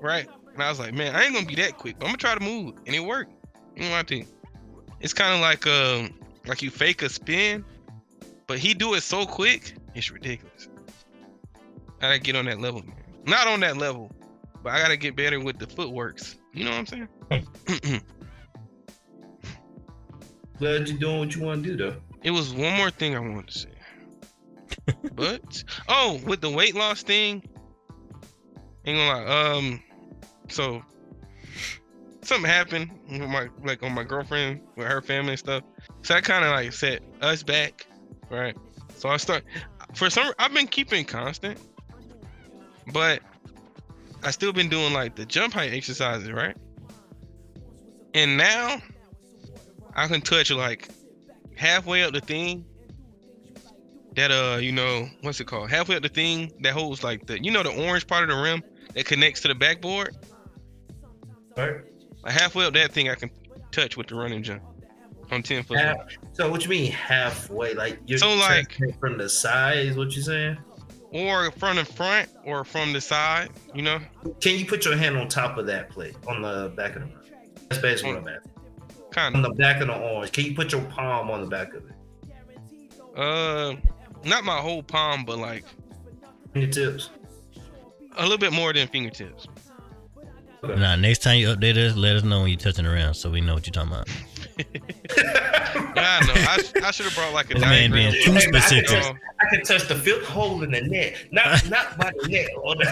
[0.00, 0.28] right?
[0.54, 1.98] And I was like, man, I ain't gonna be that quick.
[1.98, 3.32] But I'm gonna try to move, and it worked.
[3.74, 4.28] You know what I think?
[5.00, 6.14] It's kind of like um,
[6.46, 7.64] like you fake a spin,
[8.46, 10.68] but he do it so quick, it's ridiculous.
[12.00, 12.94] I gotta get on that level, man.
[13.26, 14.12] Not on that level,
[14.62, 16.36] but I gotta get better with the footworks.
[16.56, 17.08] You know what I'm saying?
[20.58, 21.96] Glad you're doing what you want to do though.
[22.22, 23.68] it was one more thing I wanted to say.
[25.12, 27.42] but oh, with the weight loss thing,
[28.86, 29.52] ain't gonna lie.
[29.52, 29.82] Um,
[30.48, 30.82] so
[32.22, 35.62] something happened with my like on my girlfriend with her family and stuff.
[36.00, 37.86] So that kind of like set us back,
[38.30, 38.56] right?
[38.96, 39.44] So I start
[39.92, 40.32] for some.
[40.38, 41.58] I've been keeping constant,
[42.94, 43.20] but
[44.26, 46.56] I still been doing like the jump height exercises, right?
[48.12, 48.78] And now
[49.94, 50.88] I can touch like
[51.54, 52.64] halfway up the thing
[54.16, 57.42] that uh you know what's it called halfway up the thing that holds like the
[57.42, 58.62] you know the orange part of the rim
[58.94, 60.14] that connects to the backboard
[61.56, 61.76] Right.
[62.22, 63.30] like halfway up that thing i can
[63.72, 64.62] touch with the running jump
[65.30, 65.96] on 10 foot Half,
[66.32, 67.74] so what you mean halfway?
[67.74, 70.56] Like you're So, like- from the side is what you're saying?
[71.12, 73.98] Or from the front or from the side you know
[74.40, 77.08] Can you put your hand on top of that plate on the back of the
[77.68, 78.42] That's basically what I'm at.
[79.12, 79.44] kind of.
[79.44, 80.26] On the back of the arm.
[80.28, 81.92] Can you put your palm on the back of it?
[83.18, 83.74] uh
[84.24, 85.64] not my whole palm but like
[86.52, 87.10] Fingertips.
[88.16, 89.46] a little bit more than fingertips
[90.64, 90.74] Okay.
[90.80, 93.40] Nah, next time you update us, let us know when you're touching around so we
[93.40, 94.08] know what you're talking about.
[94.58, 94.64] yeah
[95.96, 98.50] i know i, I should have brought like a This man diagram being too Hey,
[98.50, 99.16] man, I specific.
[99.40, 101.16] I can touch the fifth hole in the net.
[101.30, 102.48] Not not by the net.
[102.62, 102.84] Or the,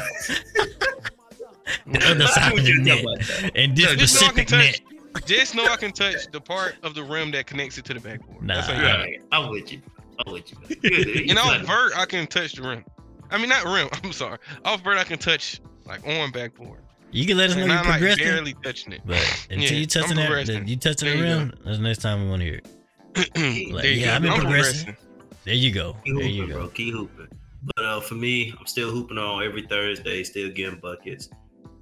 [1.86, 3.53] The other side of the net.
[3.55, 4.81] And this Yeah, just know I can net.
[5.15, 5.27] touch.
[5.27, 8.01] Just know I can touch the part of the rim that connects it to the
[8.01, 8.47] backboard.
[8.47, 8.74] That's Nah.
[8.74, 9.20] all you Right.
[9.32, 9.81] I'm with you.
[10.27, 10.77] I'm with you.
[10.77, 12.85] Good, You you know, got vert I can touch the rim.
[13.31, 13.89] I mean, not rim.
[14.05, 14.36] I'm sorry.
[14.66, 16.81] Off vert I can touch like on backboard.
[17.15, 18.24] You can let us know you're I'm like progressing.
[18.24, 19.03] barely touching it.
[19.05, 19.16] But
[19.51, 20.69] until Yeah, you touching I'm that, progressing.
[20.69, 21.39] you touching There the you go.
[21.39, 23.73] rim, that's the next time we want to hear it.
[23.74, 24.15] Like, yeah, go.
[24.16, 24.97] I've been I'm progressing.
[25.45, 25.97] There you go.
[26.05, 26.55] Keep There you go.
[26.55, 26.69] bro.
[26.69, 27.28] Keep hooping.
[27.77, 31.28] But uh, for me, I'm still hooping on every Thursday, still getting buckets.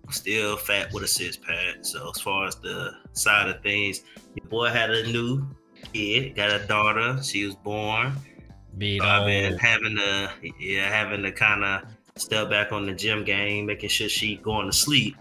[0.07, 1.77] I'm still fat with a six pack.
[1.83, 4.03] So as far as the side of things,
[4.35, 5.47] your boy had a new
[5.95, 7.23] kid, got a daughter.
[7.23, 8.13] She was born.
[8.79, 10.31] Be it So I've been having to,
[10.61, 11.83] yeah, having to kind of
[12.17, 15.17] step back on the gym game, making sure she going to sleep.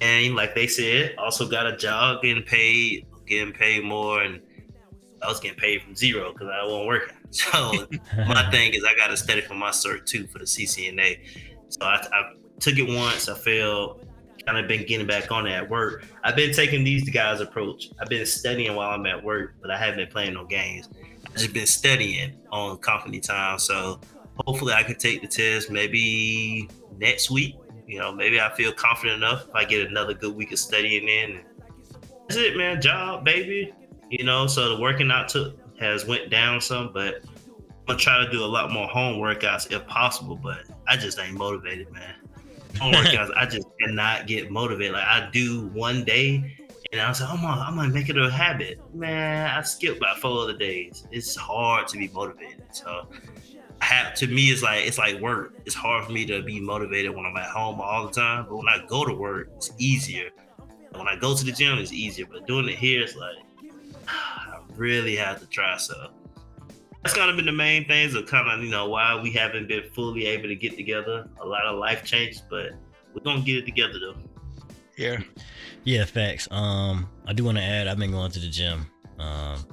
[0.00, 4.40] And like they said, also got a job, getting paid, getting paid more, and
[5.22, 7.14] I was getting paid from zero because I wasn't working.
[7.30, 7.74] So
[8.16, 11.18] my thing is I got to study for my cert too for the CCNA.
[11.68, 13.28] So I, I took it once.
[13.28, 14.06] I failed.
[14.46, 16.06] Kind of been getting back on it at work.
[16.24, 17.90] I've been taking these guys' approach.
[18.00, 20.88] I've been studying while I'm at work, but I haven't been playing no games.
[21.26, 23.58] I've just been studying on company time.
[23.58, 24.00] So
[24.46, 27.56] hopefully I can take the test maybe next week.
[27.88, 31.08] You know, maybe I feel confident enough if I get another good week of studying
[31.08, 31.40] in.
[32.28, 32.82] That's it, man.
[32.82, 33.72] Job, baby.
[34.10, 38.22] You know, so the working out took has went down some, but I'm gonna try
[38.22, 40.36] to do a lot more home workouts if possible.
[40.36, 42.14] But I just ain't motivated, man.
[42.78, 44.92] Home workouts, I just cannot get motivated.
[44.92, 46.58] Like I do one day,
[46.92, 48.80] and I was like, I'm gonna, I'm gonna make it a habit.
[48.94, 51.06] Man, I skip about four other days.
[51.10, 52.64] It's hard to be motivated.
[52.70, 53.08] So
[53.80, 55.54] have to me, it's like it's like work.
[55.64, 58.46] It's hard for me to be motivated when I'm at home all the time.
[58.48, 60.30] But when I go to work, it's easier.
[60.92, 62.26] When I go to the gym, it's easier.
[62.30, 63.36] But doing it here, it's like
[64.08, 65.76] I really have to try.
[65.76, 66.10] So
[67.02, 69.68] that's kind of been the main things of kind of you know why we haven't
[69.68, 71.28] been fully able to get together.
[71.40, 72.72] A lot of life changes, but
[73.14, 74.16] we're gonna get it together though.
[74.96, 75.20] Yeah.
[75.84, 76.48] Yeah, facts.
[76.50, 78.86] Um, I do want to add, I've been going to the gym.
[79.18, 79.64] Um,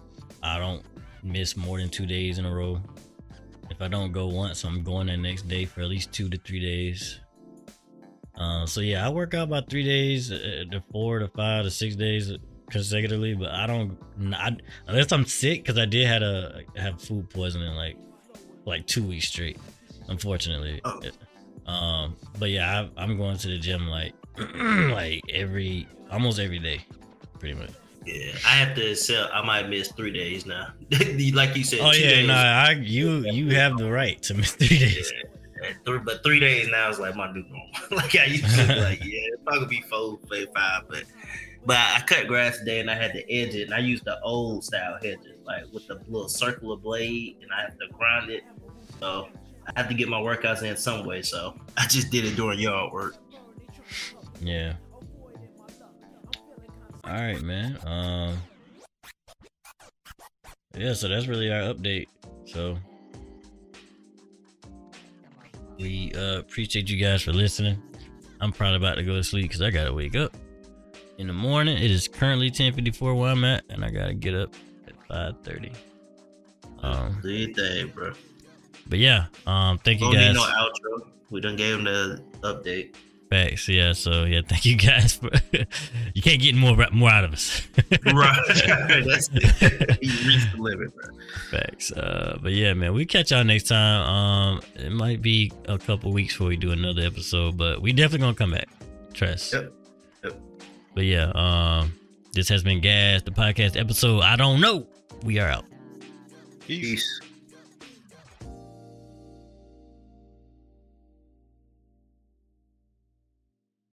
[0.42, 0.84] I don't
[1.24, 2.80] miss more than two days in a row.
[3.76, 6.38] If I don't go once, I'm going the next day for at least two to
[6.38, 7.20] three days.
[8.38, 11.72] Uh, so yeah, I work out about three days, uh, the four to five to
[11.72, 12.32] six days
[12.70, 13.34] consecutively.
[13.34, 13.98] But I don't,
[14.34, 14.56] I,
[14.88, 17.98] unless I'm sick, because I did had a have food poisoning like
[18.64, 19.60] like two weeks straight,
[20.08, 20.80] unfortunately.
[20.86, 21.02] Oh.
[21.70, 24.14] Um, but yeah, I, I'm going to the gym like
[24.56, 26.80] like every almost every day,
[27.40, 27.72] pretty much.
[28.06, 29.34] Yeah, I have to accept.
[29.34, 30.68] I might miss three days now.
[31.34, 31.80] like you said.
[31.82, 35.12] Oh two yeah, days, no, I you you have the right to miss three days.
[35.62, 37.68] yeah, three, but three days now is like my new normal.
[37.92, 41.04] like I used to be like, yeah, it's probably be four, maybe five, but
[41.66, 44.22] but I cut grass today and I had to edge it, and I used the
[44.22, 48.44] old style hedges, like with the little circular blade, and I have to grind it.
[49.00, 49.30] So
[49.68, 51.24] I have to get my workouts in some way.
[51.24, 53.16] So I just did it during yard work.
[54.42, 54.74] Yeah.
[57.08, 57.78] All right, man.
[57.86, 58.38] Um.
[60.78, 62.08] Yeah, so that's really our update.
[62.46, 62.78] So
[65.80, 67.82] we uh appreciate you guys for listening.
[68.42, 70.36] I'm probably about to go to sleep because I gotta wake up
[71.18, 71.78] in the morning.
[71.78, 74.54] It is currently 10:54 where I'm at, and I gotta get up
[74.88, 74.96] at
[75.44, 75.72] 5:30.
[76.82, 78.12] Um, your thing, bro.
[78.88, 80.36] but yeah, um, thank you Don't need guys.
[80.36, 81.08] no outro.
[81.30, 82.96] We done gave them the update.
[83.36, 83.92] Facts, yeah.
[83.92, 85.30] So yeah, thank you guys for.
[86.14, 87.68] you can't get more more out of us.
[88.14, 88.42] right.
[88.48, 89.98] That's it.
[90.02, 91.04] You reached the limit, bro.
[91.52, 91.92] Facts.
[91.92, 94.08] Uh, but yeah, man, we catch y'all next time.
[94.08, 98.20] Um, it might be a couple weeks before we do another episode, but we definitely
[98.20, 98.70] gonna come back.
[99.14, 99.52] Trust.
[99.52, 99.74] Yep.
[100.24, 100.42] Yep.
[100.94, 101.92] But yeah, um,
[102.32, 104.22] this has been Gas, the podcast episode.
[104.22, 104.88] I don't know.
[105.24, 105.66] We are out.
[106.62, 106.80] Peace.
[106.80, 107.22] Peace.